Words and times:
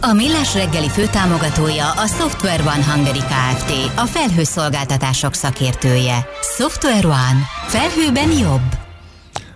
A 0.00 0.12
Millás 0.12 0.54
reggeli 0.54 0.88
főtámogatója 0.88 1.90
a 1.90 2.06
Software 2.06 2.62
One 2.62 2.84
Hungary 2.84 3.18
Kft. 3.18 3.70
A 3.96 4.04
felhőszolgáltatások 4.04 5.34
szakértője. 5.34 6.26
Software 6.56 7.06
One. 7.06 7.40
Felhőben 7.66 8.32
jobb. 8.38 8.60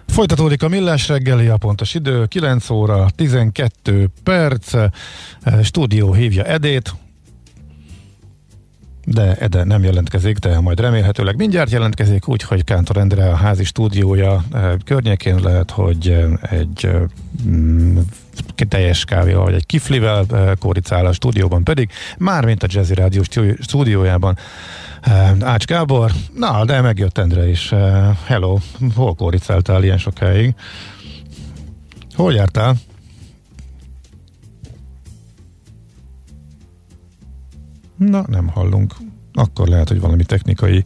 Folytatódik 0.06 0.62
a 0.62 0.68
Millás 0.68 1.08
reggeli, 1.08 1.46
a 1.46 1.56
pontos 1.56 1.94
idő, 1.94 2.26
9 2.26 2.70
óra 2.70 3.06
12 3.16 4.10
perc, 4.22 4.74
stúdió 5.62 6.12
hívja 6.12 6.44
Edét, 6.44 6.94
de 9.04 9.34
Ede 9.34 9.64
nem 9.64 9.82
jelentkezik, 9.82 10.38
de 10.38 10.60
majd 10.60 10.80
remélhetőleg 10.80 11.36
mindjárt 11.36 11.70
jelentkezik, 11.70 12.28
úgyhogy 12.28 12.64
Kántor 12.64 12.96
Endre 12.96 13.30
a 13.30 13.34
házi 13.34 13.64
stúdiója 13.64 14.44
környékén 14.84 15.40
lehet, 15.42 15.70
hogy 15.70 16.26
egy 16.40 16.90
mm, 17.46 17.98
teljes 18.68 19.04
kávéval, 19.04 19.44
vagy 19.44 19.54
egy 19.54 19.66
kiflivel 19.66 20.26
kóricál 20.58 21.06
a 21.06 21.12
stúdióban 21.12 21.64
pedig, 21.64 21.90
mármint 22.18 22.62
a 22.62 22.66
Jazzy 22.70 22.94
Rádió 22.94 23.22
stúdiójában 23.60 24.38
Ács 25.40 25.64
Gábor, 25.64 26.12
na, 26.34 26.64
de 26.64 26.80
megjött 26.80 27.18
Endre 27.18 27.48
is. 27.48 27.74
Hello, 28.24 28.58
hol 28.94 29.14
kóricáltál 29.14 29.82
ilyen 29.82 29.98
sokáig? 29.98 30.54
Hol 32.14 32.32
jártál? 32.32 32.74
Na, 38.08 38.24
nem 38.26 38.48
hallunk. 38.48 38.94
Akkor 39.32 39.68
lehet, 39.68 39.88
hogy 39.88 40.00
valami 40.00 40.24
technikai 40.24 40.84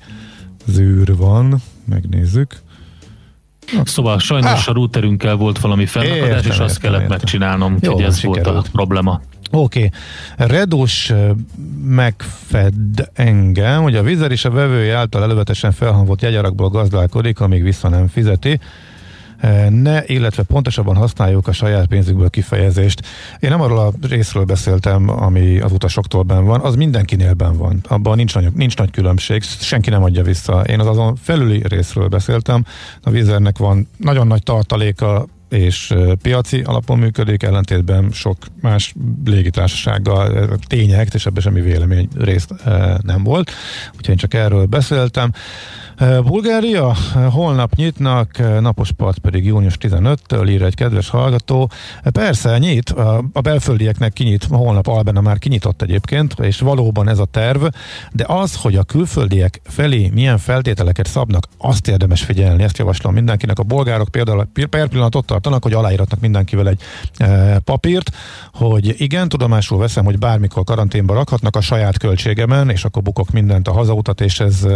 zűr 0.67 1.17
van. 1.17 1.63
Megnézzük. 1.85 2.57
Szóval 3.85 4.19
sajnos 4.19 4.67
ah. 4.67 4.69
a 4.69 4.73
routerünkkel 4.73 5.37
volt 5.37 5.59
valami 5.59 5.87
fennakadás, 5.87 6.29
értem, 6.29 6.51
és 6.51 6.59
azt 6.59 6.79
kellett 6.79 7.01
értem. 7.01 7.17
megcsinálnom, 7.17 7.77
Jó, 7.81 7.93
hogy 7.93 8.03
ez 8.03 8.19
sikerült. 8.19 8.47
volt 8.47 8.67
a 8.67 8.71
probléma. 8.73 9.21
Oké, 9.51 9.85
okay. 9.85 10.49
Redus 10.49 11.13
megfed 11.85 12.75
engem, 13.13 13.83
hogy 13.83 13.97
a 13.97 14.03
vizer 14.03 14.31
és 14.31 14.45
a 14.45 14.51
vevője 14.51 14.97
által 14.97 15.23
elővetesen 15.23 15.73
felhangolt 15.73 16.23
jegyarakból 16.23 16.69
gazdálkodik, 16.69 17.41
amíg 17.41 17.63
vissza 17.63 17.89
nem 17.89 18.07
fizeti 18.07 18.61
ne, 19.69 20.05
illetve 20.07 20.43
pontosabban 20.43 20.97
használjuk 20.97 21.49
a 21.49 21.53
saját 21.53 21.87
pénzükből 21.87 22.31
kifejezést. 22.31 23.07
Én 23.41 23.51
nem 23.51 23.61
arról 23.61 23.79
a 23.79 23.93
részről 24.09 24.45
beszéltem, 24.45 25.09
ami 25.09 25.59
az 25.59 25.73
utasoktól 25.73 26.23
ben 26.23 26.45
van, 26.45 26.61
az 26.61 26.75
mindenkinél 26.75 27.33
ben 27.33 27.57
van. 27.57 27.81
Abban 27.89 28.17
nincs 28.17 28.35
nagy, 28.35 28.53
nincs 28.53 28.77
nagy 28.77 28.91
különbség, 28.91 29.43
senki 29.43 29.91
nem 29.91 30.03
adja 30.03 30.23
vissza. 30.23 30.61
Én 30.61 30.81
az 30.81 30.87
azon 30.87 31.17
felüli 31.23 31.63
részről 31.69 32.09
beszéltem. 32.09 32.65
A 33.03 33.11
vízernek 33.11 33.59
van 33.59 33.89
nagyon 33.97 34.27
nagy 34.27 34.43
tartaléka 34.43 35.27
és 35.49 35.95
piaci 36.23 36.63
alapon 36.63 36.99
működik, 36.99 37.43
ellentétben 37.43 38.11
sok 38.13 38.37
más 38.61 38.95
légitársasággal 39.25 40.49
tények, 40.67 41.15
és 41.15 41.27
ebben 41.27 41.43
semmi 41.43 41.61
vélemény 41.61 42.09
részt 42.19 42.55
nem 43.01 43.23
volt. 43.23 43.51
Úgyhogy 43.91 44.09
én 44.09 44.17
csak 44.17 44.35
erről 44.35 44.65
beszéltem. 44.65 45.33
Bulgária 46.25 46.95
holnap 47.31 47.75
nyitnak, 47.75 48.61
napos 48.61 48.93
part 48.93 49.19
pedig 49.19 49.45
június 49.45 49.77
15-től 49.81 50.49
ír 50.49 50.63
egy 50.63 50.75
kedves 50.75 51.09
hallgató. 51.09 51.71
Persze 52.13 52.59
nyit, 52.59 52.91
a 53.33 53.41
belföldieknek 53.41 54.13
kinyit, 54.13 54.45
holnap 54.45 54.87
Albena 54.87 55.21
már 55.21 55.39
kinyitott 55.39 55.83
egyébként, 55.83 56.35
és 56.41 56.59
valóban 56.59 57.09
ez 57.09 57.19
a 57.19 57.25
terv, 57.25 57.65
de 58.13 58.25
az, 58.29 58.55
hogy 58.55 58.77
a 58.77 58.83
külföldiek 58.83 59.61
felé 59.65 60.11
milyen 60.15 60.39
feltételeket 60.39 61.07
szabnak, 61.07 61.47
azt 61.59 61.89
érdemes 61.89 62.23
figyelni, 62.23 62.63
ezt 62.63 62.79
javaslom 62.79 63.15
mindenkinek. 63.15 63.59
A 63.59 63.63
bolgárok 63.63 64.09
például 64.09 64.49
per 64.71 64.89
pillanat 64.89 65.15
ott 65.15 65.27
tartanak, 65.27 65.63
hogy 65.63 65.73
aláíratnak 65.73 66.21
mindenkivel 66.21 66.69
egy 66.69 66.83
papírt, 67.65 68.11
hogy 68.53 69.01
igen, 69.01 69.29
tudomásul 69.29 69.79
veszem, 69.79 70.05
hogy 70.05 70.19
bármikor 70.19 70.65
karanténba 70.65 71.15
rakhatnak 71.15 71.57
a 71.57 71.61
saját 71.61 71.99
költségemen, 71.99 72.71
és 72.71 72.85
akkor 72.85 73.03
bukok 73.03 73.31
mindent 73.31 73.69
a 73.69 73.73
hazautat, 73.73 74.21
és 74.21 74.41
ez 74.41 74.67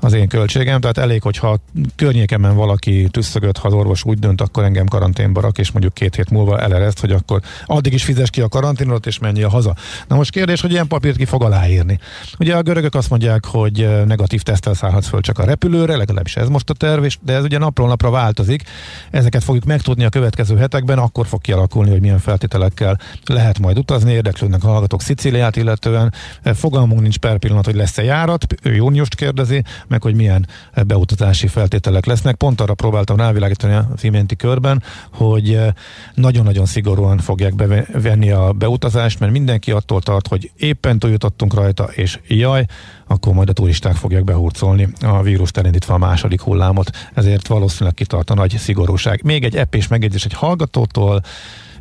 az 0.00 0.12
én 0.12 0.28
költségem 0.28 0.54
költségem, 0.56 0.80
tehát 0.80 0.98
elég, 0.98 1.22
hogyha 1.22 1.58
környékemen 1.96 2.54
valaki 2.54 3.08
tüsszögött, 3.10 3.58
ha 3.58 3.68
az 3.68 3.74
orvos 3.74 4.04
úgy 4.04 4.18
dönt, 4.18 4.40
akkor 4.40 4.64
engem 4.64 4.86
karanténba 4.86 5.40
rak, 5.40 5.58
és 5.58 5.70
mondjuk 5.70 5.94
két 5.94 6.14
hét 6.14 6.30
múlva 6.30 6.60
elereszt, 6.60 7.00
hogy 7.00 7.10
akkor 7.10 7.40
addig 7.66 7.92
is 7.92 8.04
fizes 8.04 8.30
ki 8.30 8.40
a 8.40 8.48
karanténot, 8.48 9.06
és 9.06 9.18
menjél 9.18 9.48
haza. 9.48 9.74
Na 10.08 10.16
most 10.16 10.30
kérdés, 10.30 10.60
hogy 10.60 10.70
ilyen 10.70 10.86
papírt 10.86 11.16
ki 11.16 11.24
fog 11.24 11.42
aláírni. 11.42 11.98
Ugye 12.38 12.56
a 12.56 12.62
görögök 12.62 12.94
azt 12.94 13.10
mondják, 13.10 13.44
hogy 13.44 14.04
negatív 14.06 14.42
tesztel 14.42 14.74
szállhatsz 14.74 15.06
föl 15.06 15.20
csak 15.20 15.38
a 15.38 15.44
repülőre, 15.44 15.96
legalábbis 15.96 16.36
ez 16.36 16.48
most 16.48 16.70
a 16.70 16.74
terv, 16.74 17.04
és 17.04 17.18
de 17.22 17.32
ez 17.32 17.44
ugye 17.44 17.58
napról 17.58 17.88
napra 17.88 18.10
változik. 18.10 18.62
Ezeket 19.10 19.44
fogjuk 19.44 19.64
megtudni 19.64 20.04
a 20.04 20.08
következő 20.08 20.56
hetekben, 20.56 20.98
akkor 20.98 21.26
fog 21.26 21.40
kialakulni, 21.40 21.90
hogy 21.90 22.00
milyen 22.00 22.18
feltételekkel 22.18 23.00
lehet 23.24 23.58
majd 23.58 23.78
utazni. 23.78 24.12
Érdeklődnek 24.12 24.64
a 24.64 24.68
hallgatók 24.68 25.02
Szicíliát 25.02 25.56
illetően. 25.56 26.12
Fogalmunk 26.42 27.00
nincs 27.00 27.18
per 27.18 27.38
pillanat, 27.38 27.64
hogy 27.64 27.74
lesz-e 27.74 28.02
járat. 28.02 28.46
Ő 28.62 28.74
júniust 28.74 29.14
kérdezi, 29.14 29.62
meg 29.88 30.02
hogy 30.02 30.14
milyen 30.14 30.45
beutazási 30.86 31.46
feltételek 31.46 32.04
lesznek. 32.06 32.34
Pont 32.34 32.60
arra 32.60 32.74
próbáltam 32.74 33.16
rávilágítani 33.16 33.74
az 33.94 34.04
iménti 34.04 34.36
körben, 34.36 34.82
hogy 35.12 35.54
eh, 35.54 35.72
nagyon-nagyon 36.14 36.66
szigorúan 36.66 37.18
fogják 37.18 37.54
bevenni 37.54 38.30
a 38.30 38.52
beutazást, 38.52 39.20
mert 39.20 39.32
mindenki 39.32 39.70
attól 39.70 40.00
tart, 40.00 40.28
hogy 40.28 40.50
éppen 40.56 40.98
túljutottunk 40.98 41.54
rajta, 41.54 41.84
és 41.84 42.18
jaj, 42.28 42.64
akkor 43.06 43.34
majd 43.34 43.48
a 43.48 43.52
turisták 43.52 43.94
fogják 43.94 44.24
behurcolni 44.24 44.88
a 45.00 45.22
vírust 45.22 45.56
elindítva 45.56 45.94
a 45.94 45.98
második 45.98 46.40
hullámot, 46.40 46.90
ezért 47.14 47.46
valószínűleg 47.46 47.94
kitart 47.94 48.30
a 48.30 48.34
nagy 48.34 48.56
szigorúság. 48.58 49.20
Még 49.24 49.44
egy 49.44 49.56
eppés 49.56 49.88
megjegyzés 49.88 50.24
egy 50.24 50.32
hallgatótól, 50.32 51.22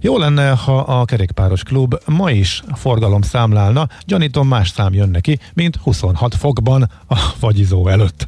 jó 0.06 0.18
lenne, 0.18 0.50
ha 0.50 0.78
a 0.78 1.06
kerékpáros 1.06 1.64
klub 1.64 1.96
ma 2.06 2.32
is 2.32 2.64
forgalom 2.74 3.22
számlálna, 3.22 3.88
gyanítom 4.06 4.48
más 4.48 4.70
szám 4.70 4.94
jön 4.94 5.10
neki, 5.10 5.40
mint 5.54 5.76
26 5.76 6.36
fokban 6.36 6.90
a 7.08 7.16
fagyizó 7.16 7.88
előtt. 7.88 8.28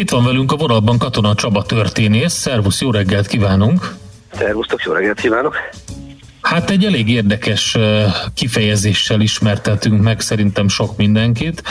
Itt 0.00 0.10
van 0.10 0.24
velünk 0.24 0.52
a 0.52 0.56
vonalban 0.56 0.98
Katona 0.98 1.34
Csaba 1.34 1.62
történész. 1.62 2.32
Szervusz, 2.32 2.80
jó 2.80 2.90
reggelt 2.90 3.26
kívánunk! 3.26 3.94
Szervusztok, 4.32 4.82
jó 4.82 4.92
reggelt 4.92 5.20
kívánok! 5.20 5.56
Hát 6.40 6.70
egy 6.70 6.84
elég 6.84 7.08
érdekes 7.08 7.76
kifejezéssel 8.34 9.20
ismertetünk 9.20 10.02
meg 10.02 10.20
szerintem 10.20 10.68
sok 10.68 10.96
mindenkit. 10.96 11.62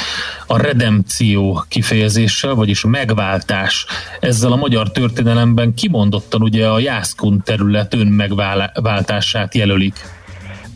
A 0.48 0.58
redemció 0.58 1.66
kifejezéssel, 1.68 2.54
vagyis 2.54 2.84
megváltás. 2.84 3.86
Ezzel 4.20 4.52
a 4.52 4.56
magyar 4.56 4.92
történelemben 4.92 5.74
kimondottan 5.74 6.42
ugye 6.42 6.68
a 6.68 6.80
Jászkun 6.80 7.42
terület 7.44 7.94
önmegváltását 7.94 9.56
jelölik. 9.56 9.94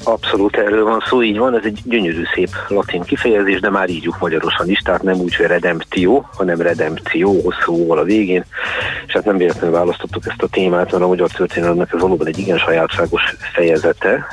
Abszolút 0.03 0.55
erről 0.57 0.83
van 0.83 1.03
szó, 1.07 1.23
így 1.23 1.37
van, 1.37 1.57
ez 1.57 1.65
egy 1.65 1.79
gyönyörű 1.83 2.23
szép 2.33 2.49
latin 2.67 3.01
kifejezés, 3.01 3.59
de 3.59 3.69
már 3.69 3.89
írjuk 3.89 4.19
magyarosan 4.19 4.69
is, 4.69 4.79
tehát 4.79 5.03
nem 5.03 5.19
úgy, 5.19 5.35
hogy 5.35 5.45
redemptio, 5.45 6.23
hanem 6.33 6.61
redemptio, 6.61 7.41
hosszúval 7.41 7.97
a 7.97 8.03
végén, 8.03 8.45
és 9.07 9.13
hát 9.13 9.25
nem 9.25 9.37
véletlenül 9.37 9.75
választottuk 9.75 10.25
ezt 10.27 10.41
a 10.41 10.47
témát, 10.47 10.91
mert 10.91 11.03
a 11.03 11.07
magyar 11.07 11.29
történelemnek 11.29 11.93
ez 11.93 11.99
valóban 11.99 12.27
egy 12.27 12.37
igen 12.37 12.57
sajátságos 12.57 13.35
fejezete, 13.53 14.27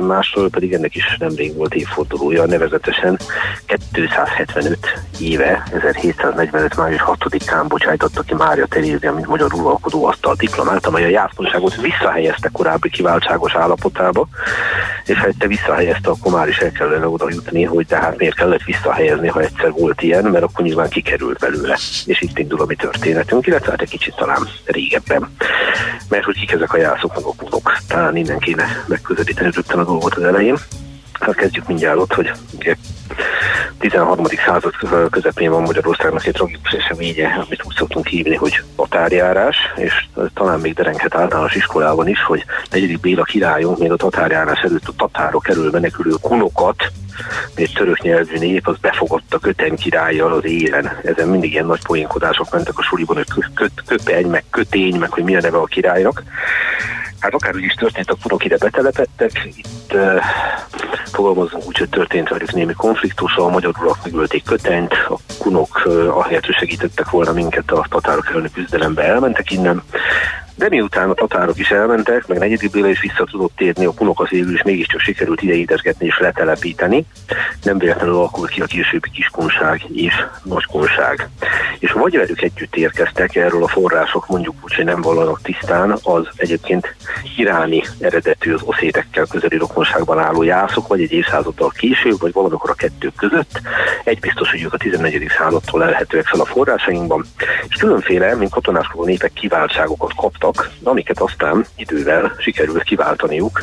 másról 0.00 0.48
pedig 0.50 0.72
ennek 0.72 0.94
is 0.94 1.16
nemrég 1.18 1.54
volt 1.56 1.74
évfordulója, 1.74 2.46
nevezetesen 2.46 3.18
275 3.92 4.78
éve, 5.20 5.62
1745. 5.72 6.76
május 6.76 7.02
6-án 7.06 7.64
bocsájtotta 7.68 8.22
ki 8.22 8.34
Mária 8.34 8.66
Terézia, 8.66 9.12
mint 9.12 9.26
magyar 9.26 9.52
uralkodó 9.52 10.06
azt 10.06 10.26
a 10.26 10.34
diplomát, 10.34 10.86
amely 10.86 11.04
a 11.04 11.08
jászkonságot 11.08 11.80
visszahelyezte 11.80 12.48
korábbi 12.52 12.90
kiváltságos 12.90 13.54
állapotába, 13.54 14.28
ha 15.16 15.26
egyszer 15.26 15.48
visszahelyezte, 15.48 16.10
akkor 16.10 16.32
már 16.32 16.48
is 16.48 16.58
el 16.58 16.72
kellene 16.72 17.06
oda 17.06 17.30
jutni, 17.30 17.64
hogy 17.64 17.86
tehát 17.86 18.18
miért 18.18 18.34
kellett 18.34 18.62
visszahelyezni, 18.62 19.28
ha 19.28 19.40
egyszer 19.40 19.70
volt 19.70 20.02
ilyen, 20.02 20.24
mert 20.24 20.44
akkor 20.44 20.64
nyilván 20.64 20.88
kikerült 20.88 21.38
belőle. 21.38 21.78
És 22.06 22.20
itt 22.20 22.38
indul 22.38 22.60
a 22.60 22.66
mi 22.66 22.74
történetünk, 22.74 23.46
illetve 23.46 23.70
hát 23.70 23.80
egy 23.80 23.88
kicsit 23.88 24.14
talán 24.16 24.48
régebben. 24.64 25.30
Mert 26.08 26.24
hogy 26.24 26.38
kik 26.38 26.52
ezek 26.52 26.72
a 26.72 26.78
jászok 26.78 27.14
meg 27.14 27.24
a 27.24 27.34
punok. 27.36 27.76
Talán 27.88 28.16
innen 28.16 28.38
kéne 28.38 28.84
megközelíteni 28.86 29.50
rögtön 29.54 29.78
a 29.78 29.84
dolgot 29.84 30.14
az 30.14 30.22
elején. 30.22 30.56
Hát 31.24 31.34
kezdjük 31.34 31.66
mindjárt 31.66 31.98
ott, 31.98 32.12
hogy 32.12 32.32
ugye 32.58 32.74
13. 33.78 34.24
század 34.46 34.74
közepén 35.10 35.50
van 35.50 35.62
Magyarországnak 35.62 36.26
egy 36.26 36.32
tragikus 36.32 36.72
eseménye, 36.72 37.44
amit 37.46 37.64
úgy 37.64 37.74
szoktunk 37.76 38.06
hívni, 38.06 38.34
hogy 38.34 38.62
tatárjárás, 38.76 39.56
és 39.76 40.06
talán 40.34 40.60
még 40.60 40.74
derenghet 40.74 41.14
általános 41.14 41.54
iskolában 41.54 42.08
is, 42.08 42.22
hogy 42.22 42.44
negyedik 42.70 43.00
Béla 43.00 43.22
királyunk 43.22 43.78
még 43.78 43.92
a 43.92 43.96
tatárjárás 43.96 44.60
előtt 44.60 44.88
a 44.88 44.92
tatárok 44.96 45.42
kerül 45.42 45.70
menekülő 45.70 46.14
kunokat, 46.20 46.92
egy 47.54 47.72
török 47.74 48.02
nyelvű 48.02 48.38
nép, 48.38 48.68
az 48.68 48.76
befogadta 48.80 49.38
köten 49.38 49.76
királlyal 49.76 50.32
az 50.32 50.44
élen. 50.44 50.98
Ezen 51.04 51.28
mindig 51.28 51.52
ilyen 51.52 51.66
nagy 51.66 51.82
poénkodások 51.86 52.50
mentek 52.50 52.78
a 52.78 52.82
suliban, 52.82 53.16
hogy 53.16 53.44
köt, 53.54 53.82
köpeny, 53.86 54.26
meg 54.26 54.44
kötény, 54.50 54.96
meg 54.96 55.10
hogy 55.10 55.24
mi 55.24 55.36
a 55.36 55.40
neve 55.40 55.58
a 55.58 55.64
királynak. 55.64 56.22
Hát 57.24 57.34
akárhogy 57.34 57.62
is 57.62 57.74
történt, 57.74 58.10
a 58.10 58.16
kunok 58.22 58.44
ide 58.44 58.56
betelepettek, 58.56 59.30
itt 59.56 59.92
uh, 59.94 60.22
fogalmazunk 61.04 61.66
úgy, 61.66 61.78
hogy 61.78 61.88
történt 61.88 62.28
velük 62.28 62.52
némi 62.52 62.72
konfliktus, 62.72 63.36
a 63.36 63.48
magyar 63.48 63.74
urak 63.80 63.98
megölték 64.04 64.44
kötenyt, 64.44 64.92
a 64.92 65.18
kunok 65.38 65.82
uh, 65.84 66.16
ahelyett, 66.16 66.46
hogy 66.46 66.54
segítettek 66.54 67.10
volna 67.10 67.32
minket 67.32 67.70
a 67.70 67.86
tatárok 67.88 68.28
elleni 68.30 68.50
küzdelembe, 68.50 69.02
elmentek 69.02 69.50
innen, 69.50 69.82
de 70.56 70.68
miután 70.68 71.10
a 71.10 71.14
tatárok 71.14 71.58
is 71.58 71.70
elmentek, 71.70 72.26
meg 72.26 72.38
negyedik 72.38 72.70
Béla 72.70 72.88
is 72.88 73.00
vissza 73.00 73.24
tudott 73.30 73.56
térni, 73.56 73.84
a 73.84 73.90
punok 73.90 74.20
az 74.20 74.28
végül 74.28 74.54
is 74.54 74.62
mégiscsak 74.62 75.00
sikerült 75.00 75.42
ide 75.42 75.54
édesgetni 75.54 76.06
és 76.06 76.18
letelepíteni. 76.18 77.04
Nem 77.62 77.78
véletlenül 77.78 78.14
alakult 78.14 78.50
ki 78.50 78.60
a 78.60 78.66
későbbi 78.66 79.10
kiskunság 79.10 79.84
és 79.92 80.14
nagykunság. 80.42 81.28
És 81.78 81.92
vagy 81.92 82.16
velük 82.16 82.42
együtt 82.42 82.76
érkeztek, 82.76 83.36
erről 83.36 83.62
a 83.62 83.68
források 83.68 84.26
mondjuk 84.28 84.54
úgy, 84.64 84.74
hogy 84.74 84.84
nem 84.84 85.00
vallanak 85.00 85.42
tisztán, 85.42 85.98
az 86.02 86.28
egyébként 86.36 86.94
iráni 87.36 87.82
eredetű 88.00 88.52
az 88.52 88.62
oszétekkel 88.64 89.26
közeli 89.30 89.56
rokonságban 89.56 90.18
álló 90.18 90.42
jászok, 90.42 90.88
vagy 90.88 91.02
egy 91.02 91.12
évszázaddal 91.12 91.72
később, 91.76 92.20
vagy 92.20 92.32
valamikor 92.32 92.70
a 92.70 92.74
kettő 92.74 93.12
között. 93.16 93.60
Egy 94.04 94.20
biztos, 94.20 94.50
hogy 94.50 94.62
ők 94.62 94.72
a 94.72 94.76
14. 94.76 95.30
századtól 95.38 95.84
elhetőek 95.84 96.26
fel 96.26 96.40
a 96.40 96.44
forrásainkban, 96.44 97.24
és 97.68 97.76
különféle, 97.76 98.34
mint 98.34 98.50
katonáskodó 98.50 99.04
népek 99.04 99.32
kiváltságokat 99.32 100.14
kaptak 100.14 100.43
kaptak, 100.44 100.70
amiket 100.82 101.20
aztán 101.20 101.66
idővel 101.76 102.32
sikerült 102.38 102.82
kiváltaniuk 102.82 103.62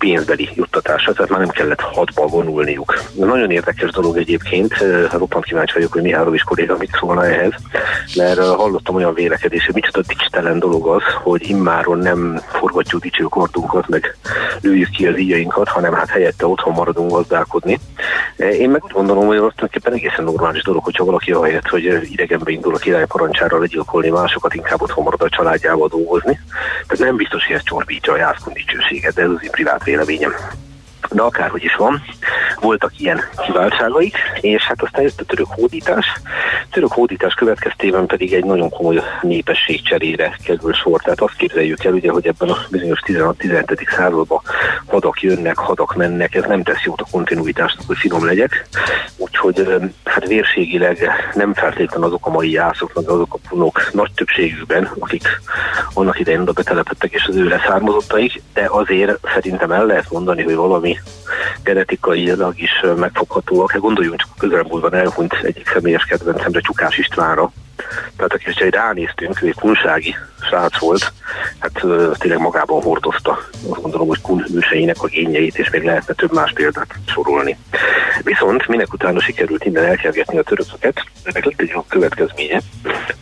pénzbeli 0.00 0.48
juttatásra, 0.54 1.12
tehát 1.12 1.30
már 1.30 1.40
nem 1.40 1.48
kellett 1.48 1.80
hadba 1.80 2.26
vonulniuk. 2.26 3.02
De 3.12 3.26
nagyon 3.26 3.50
érdekes 3.50 3.90
dolog 3.90 4.16
egyébként, 4.16 4.74
roppant 5.12 5.44
kíváncsi 5.44 5.74
vagyok, 5.74 5.92
hogy 5.92 6.02
Mihálovics 6.02 6.42
kolléga 6.42 6.76
mit 6.76 6.96
szólna 7.00 7.26
ehhez, 7.26 7.52
mert 8.16 8.38
hallottam 8.38 8.94
olyan 8.94 9.14
vélekedés, 9.14 9.64
hogy 9.64 9.74
micsoda 9.74 10.00
dicstelen 10.06 10.58
dolog 10.58 10.86
az, 10.86 11.02
hogy 11.22 11.48
immáron 11.50 11.98
nem 11.98 12.40
forgatjuk 12.48 13.02
dicsőkordunkat, 13.02 13.88
meg 13.88 14.16
lőjük 14.60 14.90
ki 14.90 15.06
az 15.06 15.18
íjainkat, 15.18 15.68
hanem 15.68 15.94
hát 15.94 16.08
helyette 16.08 16.46
otthon 16.46 16.74
maradunk 16.74 17.10
gazdálkodni. 17.10 17.78
Én 18.36 18.70
meg 18.70 18.82
gondolom, 18.92 19.26
hogy 19.26 19.36
tulajdonképpen 19.36 19.92
egészen 19.92 20.24
normális 20.24 20.62
dolog, 20.62 20.84
hogyha 20.84 21.04
valaki 21.04 21.32
ahelyett, 21.32 21.68
hogy 21.68 22.08
idegenbe 22.12 22.50
indul 22.50 22.74
a 22.74 22.78
király 22.78 23.06
parancsára 23.06 23.58
legyilkolni 23.58 24.08
másokat, 24.08 24.54
inkább 24.54 24.82
otthon 24.82 25.04
marad 25.04 25.22
a 25.22 25.28
családjával 25.28 25.88
dolgozni. 25.88 26.40
Tehát 26.86 27.04
nem 27.04 27.16
biztos, 27.16 27.46
hogy 27.46 27.56
ez 27.56 27.62
csorbítja 27.62 28.12
a 28.12 28.16
jászkun 28.16 28.52
dicsőséget, 28.52 29.14
de 29.14 29.22
ez 29.22 29.28
az 29.28 29.50
privát 29.50 29.82
véleményem. 29.90 30.30
De 30.30 30.69
akárhogy 31.18 31.64
is 31.64 31.74
van, 31.76 32.02
voltak 32.60 32.92
ilyen 32.96 33.20
kiváltságaik, 33.46 34.16
és 34.40 34.62
hát 34.62 34.82
aztán 34.82 35.02
jött 35.02 35.20
a 35.20 35.24
török 35.24 35.46
hódítás. 35.46 36.06
A 36.64 36.68
török 36.70 36.92
hódítás 36.92 37.34
következtében 37.34 38.06
pedig 38.06 38.32
egy 38.32 38.44
nagyon 38.44 38.68
komoly 38.68 39.02
népességcserére 39.22 40.36
kerül 40.44 40.72
sor. 40.72 41.00
Tehát 41.00 41.20
azt 41.20 41.36
képzeljük 41.36 41.84
el, 41.84 41.92
ugye, 41.92 42.10
hogy 42.10 42.26
ebben 42.26 42.48
a 42.48 42.56
bizonyos 42.70 43.00
16-17. 43.06 43.90
században 43.96 44.40
hadak 44.86 45.20
jönnek, 45.22 45.58
hadak 45.58 45.94
mennek, 45.94 46.34
ez 46.34 46.44
nem 46.44 46.62
tesz 46.62 46.82
jót 46.84 47.00
a 47.00 47.06
kontinuitásnak, 47.10 47.86
hogy 47.86 47.96
finom 47.96 48.24
legyek. 48.24 48.68
Úgyhogy 49.16 49.66
hát 50.04 50.26
vérségileg 50.26 51.10
nem 51.34 51.54
feltétlenül 51.54 52.06
azok 52.06 52.26
a 52.26 52.30
mai 52.30 52.50
jászok, 52.50 52.94
meg 52.94 53.08
azok 53.08 53.34
a 53.34 53.48
punok 53.48 53.92
nagy 53.92 54.12
többségükben, 54.14 54.90
akik 54.98 55.28
annak 55.94 56.18
idején 56.18 56.40
oda 56.40 56.52
betelepettek, 56.52 57.12
és 57.12 57.26
az 57.28 57.36
ő 57.36 57.44
leszármazottaik, 57.44 58.42
de 58.54 58.66
azért 58.70 59.18
szerintem 59.34 59.72
el 59.72 59.86
lehet 59.86 60.10
mondani, 60.10 60.42
hogy 60.42 60.54
valami 60.54 60.98
genetikailag 61.62 62.60
is 62.60 62.84
megfoghatóak. 62.96 63.70
Hát 63.70 63.80
gondoljunk 63.80 64.20
csak 64.20 64.28
a 64.32 64.38
közelmúltban 64.38 64.94
elhunyt 64.94 65.34
egyik 65.42 65.68
személyes 65.68 66.04
kedvencemre, 66.04 66.60
Csukás 66.60 66.98
Istvánra, 66.98 67.52
tehát 68.16 68.32
aki 68.32 68.64
egy 68.64 68.74
ránéztünk, 68.74 69.42
ő 69.42 69.46
egy 69.46 69.54
kunsági 69.54 70.14
srác 70.40 70.78
volt, 70.78 71.12
hát 71.58 71.84
tényleg 72.18 72.38
magában 72.38 72.82
hordozta, 72.82 73.38
azt 73.70 73.82
gondolom, 73.82 74.08
hogy 74.08 74.20
kun 74.20 74.44
őseinek 74.54 75.02
a 75.02 75.06
génjeit, 75.06 75.58
és 75.58 75.70
még 75.70 75.82
lehetne 75.82 76.14
több 76.14 76.32
más 76.32 76.52
példát 76.52 76.94
sorolni. 77.06 77.58
Viszont 78.22 78.68
minek 78.68 78.92
utána 78.92 79.20
sikerült 79.20 79.64
innen 79.64 79.84
elkergetni 79.84 80.38
a 80.38 80.42
törököket, 80.42 81.04
ennek 81.22 81.44
lett 81.44 81.60
egy 81.60 81.74
következménye, 81.88 82.60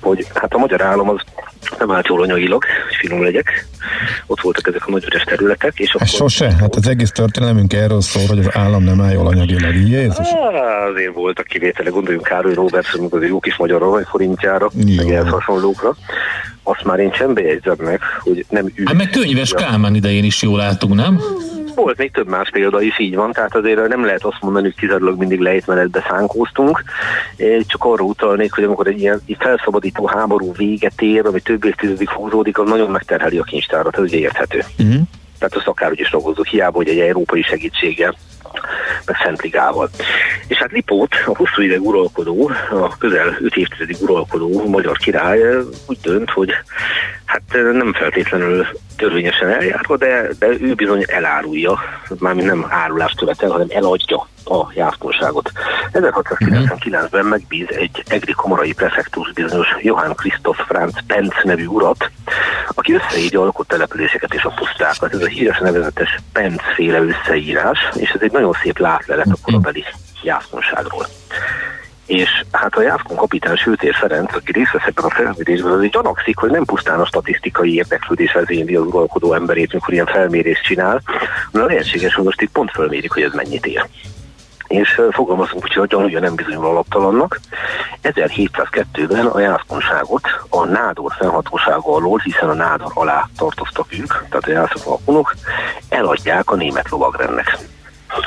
hogy 0.01 0.27
hát 0.35 0.55
a 0.55 0.59
magyar 0.59 0.83
állam 0.83 1.09
az 1.09 1.21
nem 1.79 1.91
állt 1.91 2.07
jól 2.07 2.23
anyailag, 2.23 2.65
hogy 2.87 2.88
finom 2.99 3.23
legyek. 3.23 3.67
Ott 4.27 4.41
voltak 4.41 4.67
ezek 4.67 4.87
a 4.87 4.91
nagy 4.91 5.05
üres 5.05 5.23
területek. 5.23 5.79
És 5.79 5.95
akkor... 5.95 6.06
sose, 6.06 6.53
hát 6.61 6.75
az 6.75 6.89
egész 6.89 7.11
történelmünk 7.11 7.73
erről 7.73 8.00
szól, 8.00 8.27
hogy 8.27 8.39
az 8.39 8.49
állam 8.53 8.83
nem 8.83 9.00
áll 9.00 9.12
jól 9.12 9.27
anyagilag. 9.27 9.75
Jézus! 9.75 10.27
Á, 10.27 10.87
azért 10.91 11.15
voltak 11.15 11.47
kivételek, 11.47 11.93
gondoljunk 11.93 12.27
Károly 12.27 12.55
Robert, 12.55 12.95
amikor 12.99 13.23
az 13.23 13.29
jó 13.29 13.41
kis 13.41 13.56
magyar 13.56 13.81
vagy 13.81 14.06
forintjára, 14.09 14.71
jó. 14.75 14.95
meg 14.97 15.11
ehhez 15.11 15.29
hasonlókra. 15.29 15.97
Azt 16.62 16.85
már 16.85 16.99
én 16.99 17.12
sem 17.12 17.35
bejegyzem 17.35 17.77
meg, 17.79 18.00
hogy 18.21 18.45
nem 18.49 18.73
ő. 18.75 18.83
Hát 18.85 18.97
meg 18.97 19.11
könyves 19.11 19.53
Kálmán 19.53 19.94
idején 19.94 20.25
is 20.25 20.43
jól 20.43 20.61
álltunk, 20.61 20.94
nem? 20.94 21.21
Volt 21.83 21.99
még 21.99 22.11
több 22.11 22.29
más 22.29 22.51
példa 22.51 22.81
is 22.81 22.99
így 22.99 23.15
van, 23.15 23.33
tehát 23.33 23.55
azért 23.55 23.89
nem 23.89 24.05
lehet 24.05 24.25
azt 24.25 24.41
mondani, 24.41 24.65
hogy 24.65 24.75
kizárólag 24.75 25.19
mindig 25.19 25.41
lejtmenetbe 25.41 26.05
szánkóztunk. 26.09 26.83
Csak 27.67 27.85
arra 27.85 28.03
utalnék, 28.03 28.53
hogy 28.53 28.65
amikor 28.65 28.87
egy 28.87 29.01
ilyen 29.01 29.21
felszabadító 29.39 30.07
háború 30.07 30.53
véget 30.53 31.01
ér, 31.01 31.27
ami 31.27 31.41
több 31.41 31.65
évtizedig 31.65 32.09
húzódik, 32.09 32.59
az 32.59 32.69
nagyon 32.69 32.91
megterheli 32.91 33.39
a 33.39 33.43
kincstárat, 33.43 33.97
ez 33.97 34.03
ugye 34.03 34.17
érthető. 34.17 34.65
Uh-huh. 34.79 35.03
Tehát 35.39 35.55
azt 35.55 35.67
akárhogy 35.67 36.01
is 36.01 36.11
ragozzuk, 36.11 36.47
hiába, 36.47 36.77
hogy 36.77 36.89
egy 36.89 36.99
európai 36.99 37.43
segítséggel 37.43 38.15
meg 39.07 39.17
Szentligával. 39.25 39.91
És 40.47 40.57
hát 40.59 40.73
Lipót, 40.73 41.15
a 41.27 41.37
hosszú 41.37 41.63
ideig 41.63 41.87
uralkodó, 41.87 42.51
a 42.71 42.97
közel 42.99 43.37
5 43.41 43.57
évtizedig 43.57 43.97
uralkodó 44.01 44.69
magyar 44.69 44.97
király 44.97 45.41
úgy 45.87 45.99
dönt, 46.03 46.31
hogy 46.31 46.51
hát 47.25 47.43
nem 47.73 47.93
feltétlenül 47.93 48.67
törvényesen 48.98 49.48
eljárva, 49.48 49.96
de, 49.96 50.28
de 50.38 50.46
ő 50.46 50.74
bizony 50.74 51.05
elárulja, 51.06 51.78
mármint 52.19 52.46
nem 52.46 52.67
árulást 52.69 53.19
követel, 53.19 53.50
hanem 53.50 53.67
eladja 53.70 54.28
a 54.44 54.72
jártóságot. 54.74 55.52
1699-ben 55.93 57.24
megbíz 57.24 57.67
egy 57.70 58.02
egri 58.08 58.32
komorai 58.32 58.72
prefektus 58.72 59.32
bizonyos 59.32 59.67
Johann 59.81 60.12
Christoph 60.12 60.60
Franz 60.60 60.94
Penz 61.06 61.34
nevű 61.43 61.67
urat, 61.67 62.10
aki 62.74 62.94
összeírja 62.94 63.40
a 63.40 63.44
lakott 63.44 63.69
településeket 63.69 64.34
és 64.34 64.43
a 64.43 64.55
pusztákat. 64.56 65.14
Ez 65.14 65.22
a 65.22 65.26
híres 65.26 65.58
nevezetes 65.58 66.20
Penz 66.32 66.60
féle 66.74 66.98
összeírás, 66.98 67.78
és 67.94 68.10
ez 68.10 68.20
egy 68.20 68.32
nagyon 68.32 68.52
szép 68.62 68.78
látlelet 68.78 69.28
a 69.31 69.36
korabeli 69.43 69.84
jászkonságról 70.22 71.06
és 72.08 72.44
hát 72.53 72.74
a 72.74 72.82
Jászkon 72.82 73.17
kapitány 73.17 73.56
Sőtér 73.56 73.94
Ferenc, 73.94 74.34
aki 74.34 74.53
részt 74.53 74.72
vesz 74.72 74.86
ebben 74.86 75.05
a 75.05 75.10
felmérésben, 75.10 75.72
az 75.72 75.82
egy 75.82 75.91
gyanakszik, 75.91 76.36
hogy 76.36 76.50
nem 76.50 76.65
pusztán 76.65 77.00
a 77.00 77.06
statisztikai 77.06 77.74
érdeklődés 77.74 78.32
vezényli 78.32 78.74
az 78.74 78.86
uralkodó 78.86 79.34
emberét, 79.34 79.72
mikor 79.72 79.93
ilyen 79.93 80.06
felmérést 80.06 80.62
csinál, 80.62 81.03
hanem 81.53 81.67
lehetséges, 81.67 82.15
hogy 82.15 82.24
most 82.24 82.41
itt 82.41 82.53
pont 82.53 82.70
felmérik, 82.70 83.12
hogy 83.12 83.22
ez 83.22 83.32
mennyit 83.32 83.67
ér 83.67 83.86
és 84.69 85.00
fogalmazunk 85.10 85.65
úgy, 85.65 85.72
hogy 85.72 85.88
gyanúja 85.88 86.20
nem 86.20 86.34
bizonyul 86.34 86.67
alaptalannak. 86.67 87.41
1702-ben 88.03 89.27
a 89.27 89.41
jászkonságot 89.41 90.22
a 90.48 90.65
nádor 90.65 91.12
fennhatósága 91.19 91.94
alól, 91.94 92.19
hiszen 92.19 92.48
a 92.48 92.55
nádor 92.55 92.91
alá 92.94 93.29
tartoztak 93.36 93.86
ők, 93.93 94.06
tehát 94.06 94.46
a 94.46 94.50
jászok 94.50 94.86
alkonok, 94.86 95.34
eladják 95.88 96.50
a 96.50 96.56
német 96.56 96.91
lovagrendnek 96.91 97.58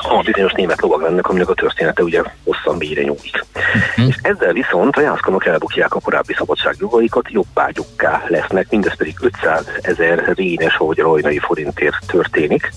a 0.02 0.22
bizonyos 0.26 0.52
német 0.52 0.82
lovagrendnek, 0.82 1.28
aminek 1.30 1.50
a 1.50 1.54
története 1.54 2.04
ugye 2.04 2.22
hosszan 2.44 2.78
mélyre 2.78 3.02
nyúlik. 3.02 3.46
Uh-huh. 3.76 4.08
És 4.08 4.16
ezzel 4.22 4.54
viszont 4.54 4.96
a 4.96 5.02
jászkonok 5.02 5.46
elbukják 5.46 5.96
a 5.96 6.00
korábbi 6.00 6.34
szabadságjogaikat, 6.34 7.32
jobbágyukká 7.32 8.24
lesznek, 8.28 8.70
mindez 8.70 8.96
pedig 8.96 9.16
500 9.22 9.66
ezer 9.82 10.34
rénes 10.36 10.78
vagy 10.78 10.98
rajnai 10.98 11.40
forintért 11.40 12.06
történik. 12.08 12.72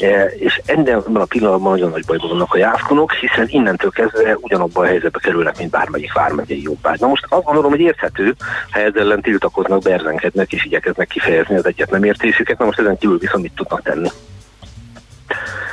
E, 0.00 0.24
és 0.24 0.60
ebben 0.66 1.02
a 1.14 1.24
pillanatban 1.24 1.72
nagyon 1.72 1.90
nagy 1.90 2.04
bajban 2.06 2.28
vannak 2.28 2.54
a 2.54 2.58
jászkonok, 2.58 3.12
hiszen 3.12 3.46
innentől 3.48 3.90
kezdve 3.90 4.36
ugyanabban 4.40 4.84
a 4.84 4.86
helyzetbe 4.86 5.18
kerülnek, 5.18 5.58
mint 5.58 5.70
bármelyik 5.70 6.12
vármegyei 6.12 6.62
jobbágy. 6.62 7.00
Na 7.00 7.06
most 7.06 7.26
azt 7.28 7.44
gondolom, 7.44 7.70
hogy 7.70 7.80
érthető, 7.80 8.34
ha 8.70 8.80
ezzel 8.80 9.02
ellen 9.02 9.20
tiltakoznak, 9.20 9.82
berzenkednek 9.82 10.52
és 10.52 10.64
igyekeznek 10.64 11.08
kifejezni 11.08 11.56
az 11.56 11.66
egyet 11.66 11.90
nem 11.90 12.04
értésüket, 12.04 12.58
na 12.58 12.64
most 12.64 12.78
ezen 12.78 12.98
kívül 12.98 13.18
viszont 13.18 13.42
mit 13.42 13.54
tudnak 13.54 13.82
tenni. 13.82 14.08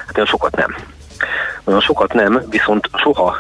Hát 0.06 0.16
olyan 0.16 0.28
sokat 0.28 0.56
nem. 0.56 0.76
Olyan 1.64 1.82
sokat 1.82 2.14
nem, 2.14 2.42
viszont 2.50 2.90
soha 2.94 3.36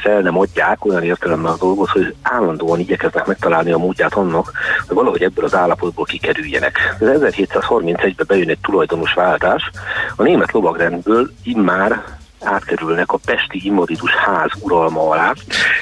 fel 0.00 0.20
nem 0.20 0.38
adják 0.38 0.84
olyan 0.84 1.02
értelemben 1.02 1.52
a 1.52 1.56
dolgot, 1.56 1.88
hogy 1.88 2.14
állandóan 2.22 2.78
igyekeznek 2.78 3.26
megtalálni 3.26 3.72
a 3.72 3.78
módját 3.78 4.14
annak, 4.14 4.52
hogy 4.86 4.96
valahogy 4.96 5.22
ebből 5.22 5.44
az 5.44 5.54
állapotból 5.54 6.04
kikerüljenek. 6.04 6.96
1731-ben 7.00 8.26
bejön 8.26 8.48
egy 8.48 8.58
tulajdonos 8.62 9.14
váltás, 9.14 9.70
a 10.16 10.22
német 10.22 10.52
lovagrendből 10.52 11.30
immár 11.42 12.04
átkerülnek 12.40 13.12
a 13.12 13.18
Pesti 13.24 13.60
Invalidus 13.64 14.14
ház 14.14 14.50
uralma 14.60 15.10
alá. 15.10 15.34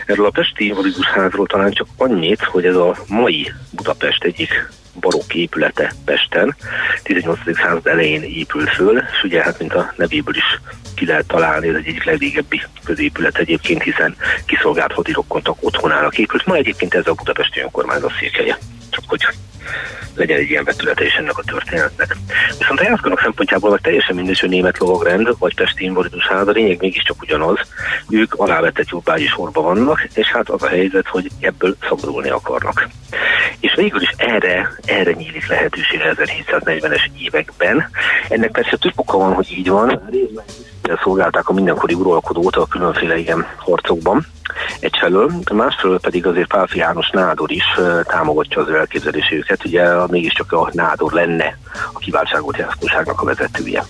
Erről 0.07 0.27
a 0.27 0.31
Pesti 0.31 0.67
Invalidus 0.67 1.07
házról 1.07 1.47
talán 1.47 1.71
csak 1.71 1.87
annyit, 1.97 2.43
hogy 2.43 2.65
ez 2.65 2.77
a 2.77 2.97
mai 3.09 3.53
Budapest 3.71 4.25
egyik 4.25 4.71
barokk 5.01 5.35
épülete 5.35 5.93
Pesten, 6.05 6.57
18. 7.03 7.39
század 7.57 7.87
elején 7.87 8.23
épül 8.23 8.67
föl, 8.67 8.99
és 8.99 9.23
ugye 9.23 9.43
hát 9.43 9.59
mint 9.59 9.75
a 9.75 9.93
nevéből 9.97 10.37
is 10.37 10.61
ki 10.95 11.07
lehet 11.07 11.27
találni, 11.27 11.69
ez 11.69 11.75
egy 11.75 11.87
egyik 11.87 12.05
legrégebbi 12.05 12.63
középület 12.85 13.37
egyébként, 13.39 13.83
hiszen 13.83 14.17
kiszolgált 14.47 14.93
hadirokkontak 14.93 15.57
otthonának 15.61 16.19
épült. 16.19 16.47
Ma 16.47 16.55
egyébként 16.55 16.95
ez 16.95 17.07
a 17.07 17.15
budapesti 17.15 17.61
önkormányzat 17.61 18.13
székhelye. 18.19 18.59
Csak 18.97 19.05
hogy 19.07 19.27
legyen 20.15 20.39
egy 20.39 20.51
ilyen 20.51 20.65
vetülete 20.65 21.05
is 21.05 21.13
ennek 21.15 21.39
a 21.39 21.43
történetnek. 21.43 22.17
Viszont 22.59 22.81
a 22.81 22.83
jászkonok 22.83 23.21
szempontjából 23.21 23.71
vagy 23.71 23.81
teljesen 23.81 24.17
mindegy, 24.17 24.41
hogy 24.41 24.49
német 24.49 24.79
lovagrend, 24.79 25.39
vagy 25.39 25.55
testi 25.55 25.85
invalidus 25.85 26.27
ház, 26.27 26.49
a 26.49 26.51
lényeg 26.51 26.81
mégiscsak 26.81 27.23
ugyanaz. 27.23 27.59
Ők 28.09 28.35
alávetett 28.35 28.89
jobbágyi 28.89 29.27
sorba 29.27 29.63
vannak, 29.63 30.09
és 30.15 30.27
hát 30.27 30.49
az 30.49 30.63
a 30.63 30.69
helyzet, 30.69 31.07
hogy 31.07 31.31
ebből 31.41 31.77
szabadulni 31.89 32.29
akarnak. 32.29 32.89
És 33.61 33.75
végül 33.75 34.03
is 34.03 34.15
erre, 34.17 34.73
erre 34.85 35.13
nyílik 35.13 35.49
lehetőség 35.49 36.01
1740-es 36.03 37.03
években. 37.19 37.91
Ennek 38.29 38.51
persze 38.51 38.77
több 38.77 38.93
oka 38.97 39.19
van, 39.19 39.33
hogy 39.33 39.53
így 39.53 39.69
van. 39.69 40.09
Részben 40.11 40.45
szolgálták 41.03 41.49
a 41.49 41.53
mindenkori 41.53 41.95
uralkodót 41.95 42.57
a 42.57 42.67
különféle 42.67 43.17
ilyen 43.17 43.47
harcokban 43.57 44.27
egyfelől, 44.81 45.31
másfelől 45.53 46.01
pedig 46.01 46.27
azért 46.27 46.49
Pálfi 46.49 46.79
János 46.79 47.11
Nádor 47.11 47.51
is 47.51 47.65
támogatja 48.03 48.63
az 48.63 48.69
ő 48.69 48.77
elképzelésüket, 48.77 49.65
ugye 49.65 50.07
mégiscsak 50.07 50.53
a 50.53 50.71
Nádor 50.73 51.13
lenne 51.13 51.59
a 51.93 51.99
kiváltságot 51.99 52.57
jászkóságnak 52.57 53.21
a 53.21 53.25
vezetője. 53.25 53.85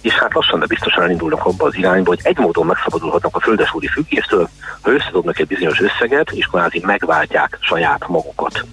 És 0.00 0.12
hát 0.12 0.34
lassan, 0.34 0.58
de 0.58 0.66
biztosan 0.66 1.02
elindulnak 1.02 1.44
abba 1.46 1.64
az 1.64 1.76
irányba, 1.76 2.08
hogy 2.08 2.20
egy 2.22 2.38
módon 2.38 2.66
megszabadulhatnak 2.66 3.36
a 3.36 3.40
földesúri 3.40 3.86
függéstől, 3.86 4.48
ha 4.80 4.90
összedobnak 4.90 5.38
egy 5.38 5.46
bizonyos 5.46 5.80
összeget, 5.80 6.30
és 6.30 6.46
kvázi 6.46 6.82
megváltják 6.84 7.58
saját 7.60 8.08
magukat. 8.08 8.64